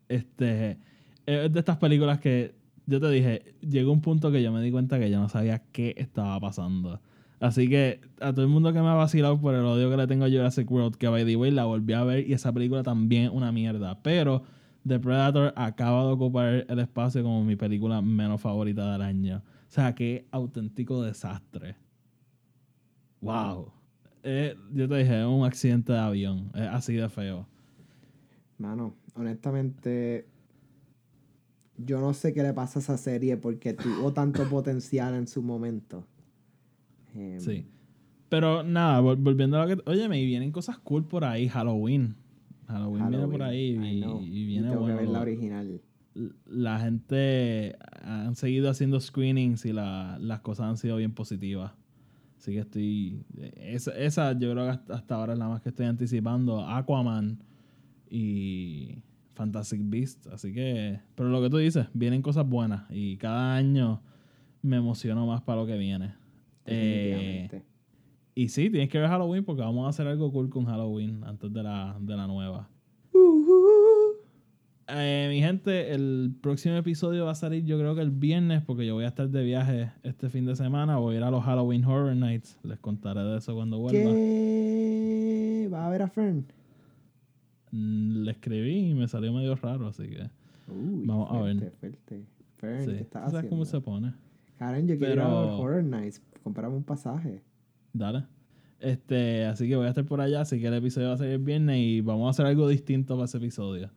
Este, 0.09 0.79
es 1.27 1.53
de 1.53 1.59
estas 1.59 1.77
películas 1.77 2.19
que 2.21 2.55
yo 2.87 3.01
te 3.01 3.11
dije, 3.11 3.55
llegó 3.61 3.93
un 3.93 4.01
punto 4.01 4.33
que 4.33 4.43
yo 4.43 4.53
me 4.53 4.63
di 4.63 4.71
cuenta 4.71 4.99
que 4.99 5.11
yo 5.11 5.21
no 5.21 5.29
sabía 5.29 5.63
qué 5.73 5.95
estaba 5.97 6.41
pasando. 6.41 7.01
Así 7.39 7.69
que 7.69 8.01
a 8.21 8.33
todo 8.33 8.43
el 8.43 8.51
mundo 8.51 8.73
que 8.73 8.81
me 8.81 8.89
ha 8.89 8.95
vacilado 8.95 9.41
por 9.41 9.55
el 9.55 9.65
odio 9.65 9.91
que 9.91 9.97
le 9.97 10.07
tengo 10.07 10.25
a 10.25 10.29
Jurassic 10.29 10.71
World, 10.71 10.97
que 10.97 11.09
by 11.09 11.25
the 11.25 11.37
way 11.37 11.51
la 11.51 11.65
volví 11.65 11.93
a 11.93 12.05
ver 12.05 12.29
y 12.29 12.33
esa 12.33 12.53
película 12.53 12.83
también 12.83 13.31
una 13.33 13.53
mierda. 13.53 14.03
Pero 14.03 14.43
The 14.87 14.99
Predator 14.99 15.53
acaba 15.57 16.05
de 16.05 16.13
ocupar 16.13 16.67
el 16.69 16.79
espacio 16.79 17.23
como 17.23 17.45
mi 17.45 17.57
película 17.57 18.03
menos 18.03 18.41
favorita 18.41 18.93
del 18.93 19.03
año. 19.03 19.43
O 19.71 19.73
sea, 19.73 19.95
qué 19.95 20.27
auténtico 20.33 21.01
desastre. 21.01 21.77
Wow. 23.21 23.71
Eh, 24.25 24.57
yo 24.73 24.89
te 24.89 24.97
dije, 24.97 25.21
es 25.21 25.27
un 25.27 25.45
accidente 25.45 25.93
de 25.93 25.99
avión. 26.01 26.51
Es 26.57 26.63
así 26.67 26.95
de 26.95 27.09
feo. 27.09 27.47
Mano, 28.59 28.97
honestamente, 29.15 30.27
yo 31.79 32.01
no 32.01 32.13
sé 32.15 32.33
qué 32.33 32.43
le 32.43 32.53
pasa 32.53 32.81
a 32.81 32.83
esa 32.83 32.97
serie 32.99 33.37
porque 33.37 33.73
tuvo 33.75 34.13
tanto 34.13 34.43
potencial 34.49 35.15
en 35.15 35.29
su 35.29 35.41
momento. 35.41 36.05
Em, 37.15 37.39
Sí. 37.39 37.65
Pero 38.29 38.63
nada, 38.65 39.01
vol- 39.01 39.23
volviendo 39.23 39.61
a 39.61 39.67
lo 39.67 39.77
que. 39.77 39.91
Oye, 39.91 40.09
me 40.09 40.25
vienen 40.25 40.51
cosas 40.53 40.79
cool 40.79 41.05
por 41.05 41.25
ahí. 41.25 41.49
Halloween. 41.49 42.15
Halloween, 42.69 43.09
viene 43.09 43.27
por 43.29 43.43
ahí 43.43 43.75
Halloween, 43.77 44.23
y, 44.33 44.41
y 44.41 44.47
viene 44.47 44.69
tengo 44.69 44.81
bueno. 44.83 44.97
que 44.99 45.03
ver 45.05 45.13
la 45.13 45.21
original. 45.21 45.81
La 46.47 46.79
gente 46.81 47.77
han 48.03 48.35
seguido 48.35 48.71
haciendo 48.71 49.01
screenings 49.01 49.65
y 49.65 49.73
la- 49.73 50.19
las 50.21 50.41
cosas 50.41 50.67
han 50.67 50.77
sido 50.77 50.97
bien 50.97 51.13
positivas. 51.13 51.73
Así 52.39 52.53
que 52.53 52.61
estoy. 52.61 53.25
Esa, 53.57 53.91
esa 53.99 54.33
yo 54.33 54.51
creo 54.53 54.65
que 54.65 54.71
hasta, 54.71 54.95
hasta 54.95 55.15
ahora 55.15 55.33
es 55.35 55.39
la 55.39 55.49
más 55.49 55.61
que 55.61 55.69
estoy 55.69 55.87
anticipando. 55.87 56.67
Aquaman 56.67 57.39
y 58.09 59.03
Fantastic 59.35 59.81
Beasts. 59.85 60.27
Así 60.29 60.53
que. 60.53 61.01
Pero 61.15 61.29
lo 61.29 61.41
que 61.43 61.51
tú 61.51 61.59
dices, 61.59 61.87
vienen 61.95 62.23
cosas 62.23 62.49
buenas. 62.49 62.85
Y 62.91 63.17
cada 63.19 63.55
año 63.57 64.03
me 64.63 64.77
emociono 64.77 65.27
más 65.27 65.43
para 65.43 65.61
lo 65.61 65.67
que 65.67 65.77
viene. 65.77 66.15
Eh, 66.67 67.11
Definitivamente. 67.47 67.65
y 68.35 68.49
sí, 68.49 68.71
tienes 68.71 68.89
que 68.91 68.99
ver 68.99 69.09
Halloween 69.09 69.45
porque 69.45 69.63
vamos 69.63 69.87
a 69.87 69.91
hacer 69.91 70.07
algo 70.07 70.31
cool 70.33 70.49
con 70.51 70.65
Halloween 70.67 71.25
antes 71.25 71.53
de 71.53 71.63
la, 71.63 71.97
de 72.01 72.17
la 72.17 72.27
nueva. 72.27 72.69
Eh, 74.93 75.27
mi 75.31 75.41
gente, 75.41 75.93
el 75.95 76.35
próximo 76.41 76.75
episodio 76.77 77.25
va 77.27 77.33
a 77.33 77.35
salir 77.35 77.65
yo 77.65 77.79
creo 77.79 77.95
que 77.95 78.01
el 78.03 78.11
viernes 78.11 78.63
porque 78.63 78.87
yo 78.87 78.95
voy 78.95 79.05
a 79.05 79.09
estar 79.09 79.29
de 79.29 79.45
viaje 79.45 79.93
este 80.03 80.29
fin 80.31 80.45
de 80.47 80.57
semana. 80.57 80.97
Voy 80.97 81.15
a 81.15 81.19
ir 81.19 81.25
a 81.25 81.31
los 81.31 81.45
Halloween 81.45 81.85
Horror 81.85 82.17
Nights. 82.17 82.59
Les 82.63 82.79
contaré 82.79 83.23
de 83.23 83.39
eso 83.39 83.55
cuando 83.55 83.79
vuelva. 83.79 84.11
¿Qué? 84.11 85.69
¿Va 85.73 85.87
a 85.87 85.91
ver 85.91 86.03
a 86.03 86.09
Fern? 86.09 86.45
Mm, 87.71 88.23
Le 88.25 88.31
escribí 88.33 88.91
y 88.91 88.95
me 88.95 89.07
salió 89.09 89.33
medio 89.33 89.55
raro, 89.57 89.87
así 89.89 90.09
que... 90.09 90.23
Uy, 90.69 91.05
Vamos 91.07 91.31
a 91.31 91.41
ver. 91.43 91.73
fuerte. 91.81 92.25
Fern, 92.57 92.85
Sí, 92.85 92.91
¿qué 92.93 93.01
estás 93.01 93.25
¿Tú 93.27 93.31
¿Sabes 93.37 93.51
cómo 93.51 93.65
se 93.65 93.77
haciendo? 93.77 93.85
pone? 93.85 94.13
Karen, 94.59 94.87
yo 94.89 94.99
quiero 94.99 95.13
ir 95.15 95.21
a 95.21 95.29
los 95.29 95.61
Horror 95.61 95.85
Nights. 95.85 96.21
Comprame 96.43 96.77
un 96.77 96.85
pasaje. 96.85 97.43
Dale. 97.93 98.25
Este, 98.81 99.45
así 99.45 99.69
que 99.69 99.77
voy 99.77 99.87
a 99.87 99.91
estar 99.91 100.05
por 100.05 100.21
allá, 100.21 100.41
así 100.41 100.59
que 100.61 100.67
el 100.67 100.75
episodio 100.75 101.09
va 101.09 101.15
a 101.15 101.19
salir 101.19 101.35
el 101.35 101.39
viernes 101.39 101.79
y 101.79 102.01
vamos 102.01 102.27
a 102.27 102.31
hacer 102.31 102.47
algo 102.47 102.67
distinto 102.69 103.15
para 103.15 103.27
ese 103.27 103.37
episodio. 103.39 103.91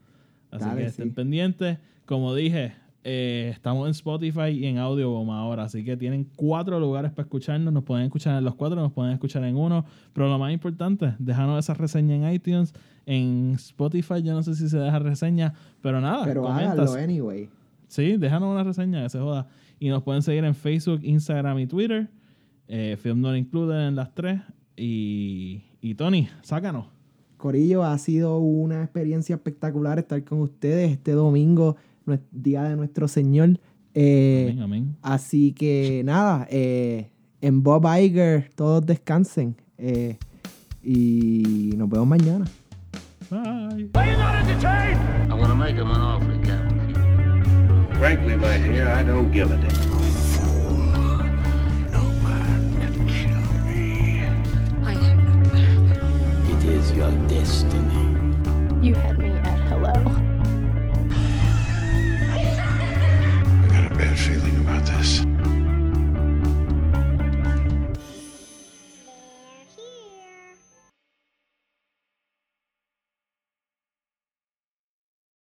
Así 0.54 0.66
Dale, 0.66 0.82
que 0.82 0.88
estén 0.88 1.10
sí. 1.10 1.16
pendientes. 1.16 1.78
Como 2.06 2.36
dije, 2.36 2.74
eh, 3.04 3.50
estamos 3.54 3.88
en 3.88 3.92
Spotify 3.92 4.50
y 4.50 4.66
en 4.66 4.78
Audioboom 4.78 5.30
ahora, 5.32 5.64
así 5.64 5.84
que 5.84 5.98
tienen 5.98 6.30
cuatro 6.36 6.80
lugares 6.80 7.12
para 7.12 7.24
escucharnos. 7.24 7.74
Nos 7.74 7.84
pueden 7.84 8.06
escuchar 8.06 8.38
en 8.38 8.44
los 8.44 8.56
cuatro, 8.56 8.80
nos 8.80 8.94
pueden 8.94 9.14
escuchar 9.14 9.44
en 9.44 9.58
uno. 9.58 9.86
Pero 10.14 10.30
lo 10.30 10.38
más 10.38 10.54
importante, 10.54 11.16
déjanos 11.20 11.60
esa 11.60 11.74
reseña 11.74 12.16
en 12.16 12.34
iTunes. 12.34 12.74
En 13.06 13.54
Spotify, 13.56 14.22
yo 14.22 14.34
no 14.34 14.44
sé 14.44 14.56
si 14.56 14.70
se 14.70 14.78
deja 14.78 15.00
reseña, 15.00 15.54
pero 15.82 16.00
nada. 16.00 16.24
Pero 16.24 16.48
háganlo 16.48 16.94
anyway. 16.94 17.50
Sí, 17.88 18.18
déjanos 18.18 18.52
una 18.52 18.64
reseña, 18.64 19.04
que 19.04 19.10
se 19.10 19.20
joda. 19.20 19.48
Y 19.80 19.90
nos 19.90 20.04
pueden 20.04 20.22
seguir 20.22 20.46
en 20.46 20.56
Facebook, 20.56 21.02
Instagram 21.04 21.60
y 21.60 21.68
Twitter. 21.68 22.10
Eh, 22.68 22.98
Film 23.02 23.22
Not 23.22 23.36
Included 23.36 23.88
en 23.88 23.96
las 23.96 24.14
tres. 24.14 24.40
Y, 24.78 25.64
y 25.82 25.96
Tony, 25.96 26.30
sácanos. 26.42 26.93
Corillo, 27.44 27.84
ha 27.84 27.98
sido 27.98 28.38
una 28.38 28.84
experiencia 28.84 29.36
espectacular 29.36 30.00
estar 30.00 30.24
con 30.24 30.40
ustedes 30.40 30.92
este 30.92 31.12
domingo, 31.12 31.76
día 32.32 32.64
de 32.64 32.78
nuestro 32.78 33.10
Señor. 33.10 33.60
Eh, 33.94 34.48
amén, 34.52 34.64
amén. 34.64 34.96
Así 35.02 35.52
que 35.52 36.04
nada, 36.06 36.48
eh, 36.50 37.10
en 37.42 37.62
Bob 37.62 37.86
Iger 38.00 38.50
todos 38.56 38.86
descansen. 38.86 39.58
Eh, 39.78 40.16
Y 40.86 41.74
nos 41.78 41.90
vemos 41.90 42.08
mañana. 42.08 42.46
Bye. 43.30 44.16
I'm 45.30 45.40
gonna 45.40 45.54
make 45.54 45.76
him 45.76 45.90
an 45.92 46.02
offer 46.02 46.32
again. 46.32 47.90
Frankly, 47.98 48.38
my 48.38 48.58
dear, 48.58 48.88
I 48.88 49.04
don't 49.04 49.32
give 49.34 49.52
a 49.52 49.58
damn. 49.58 49.93
Is 56.84 56.92
your 56.92 57.12
destiny. 57.28 58.04
You 58.82 58.94
had 58.96 59.18
me 59.18 59.33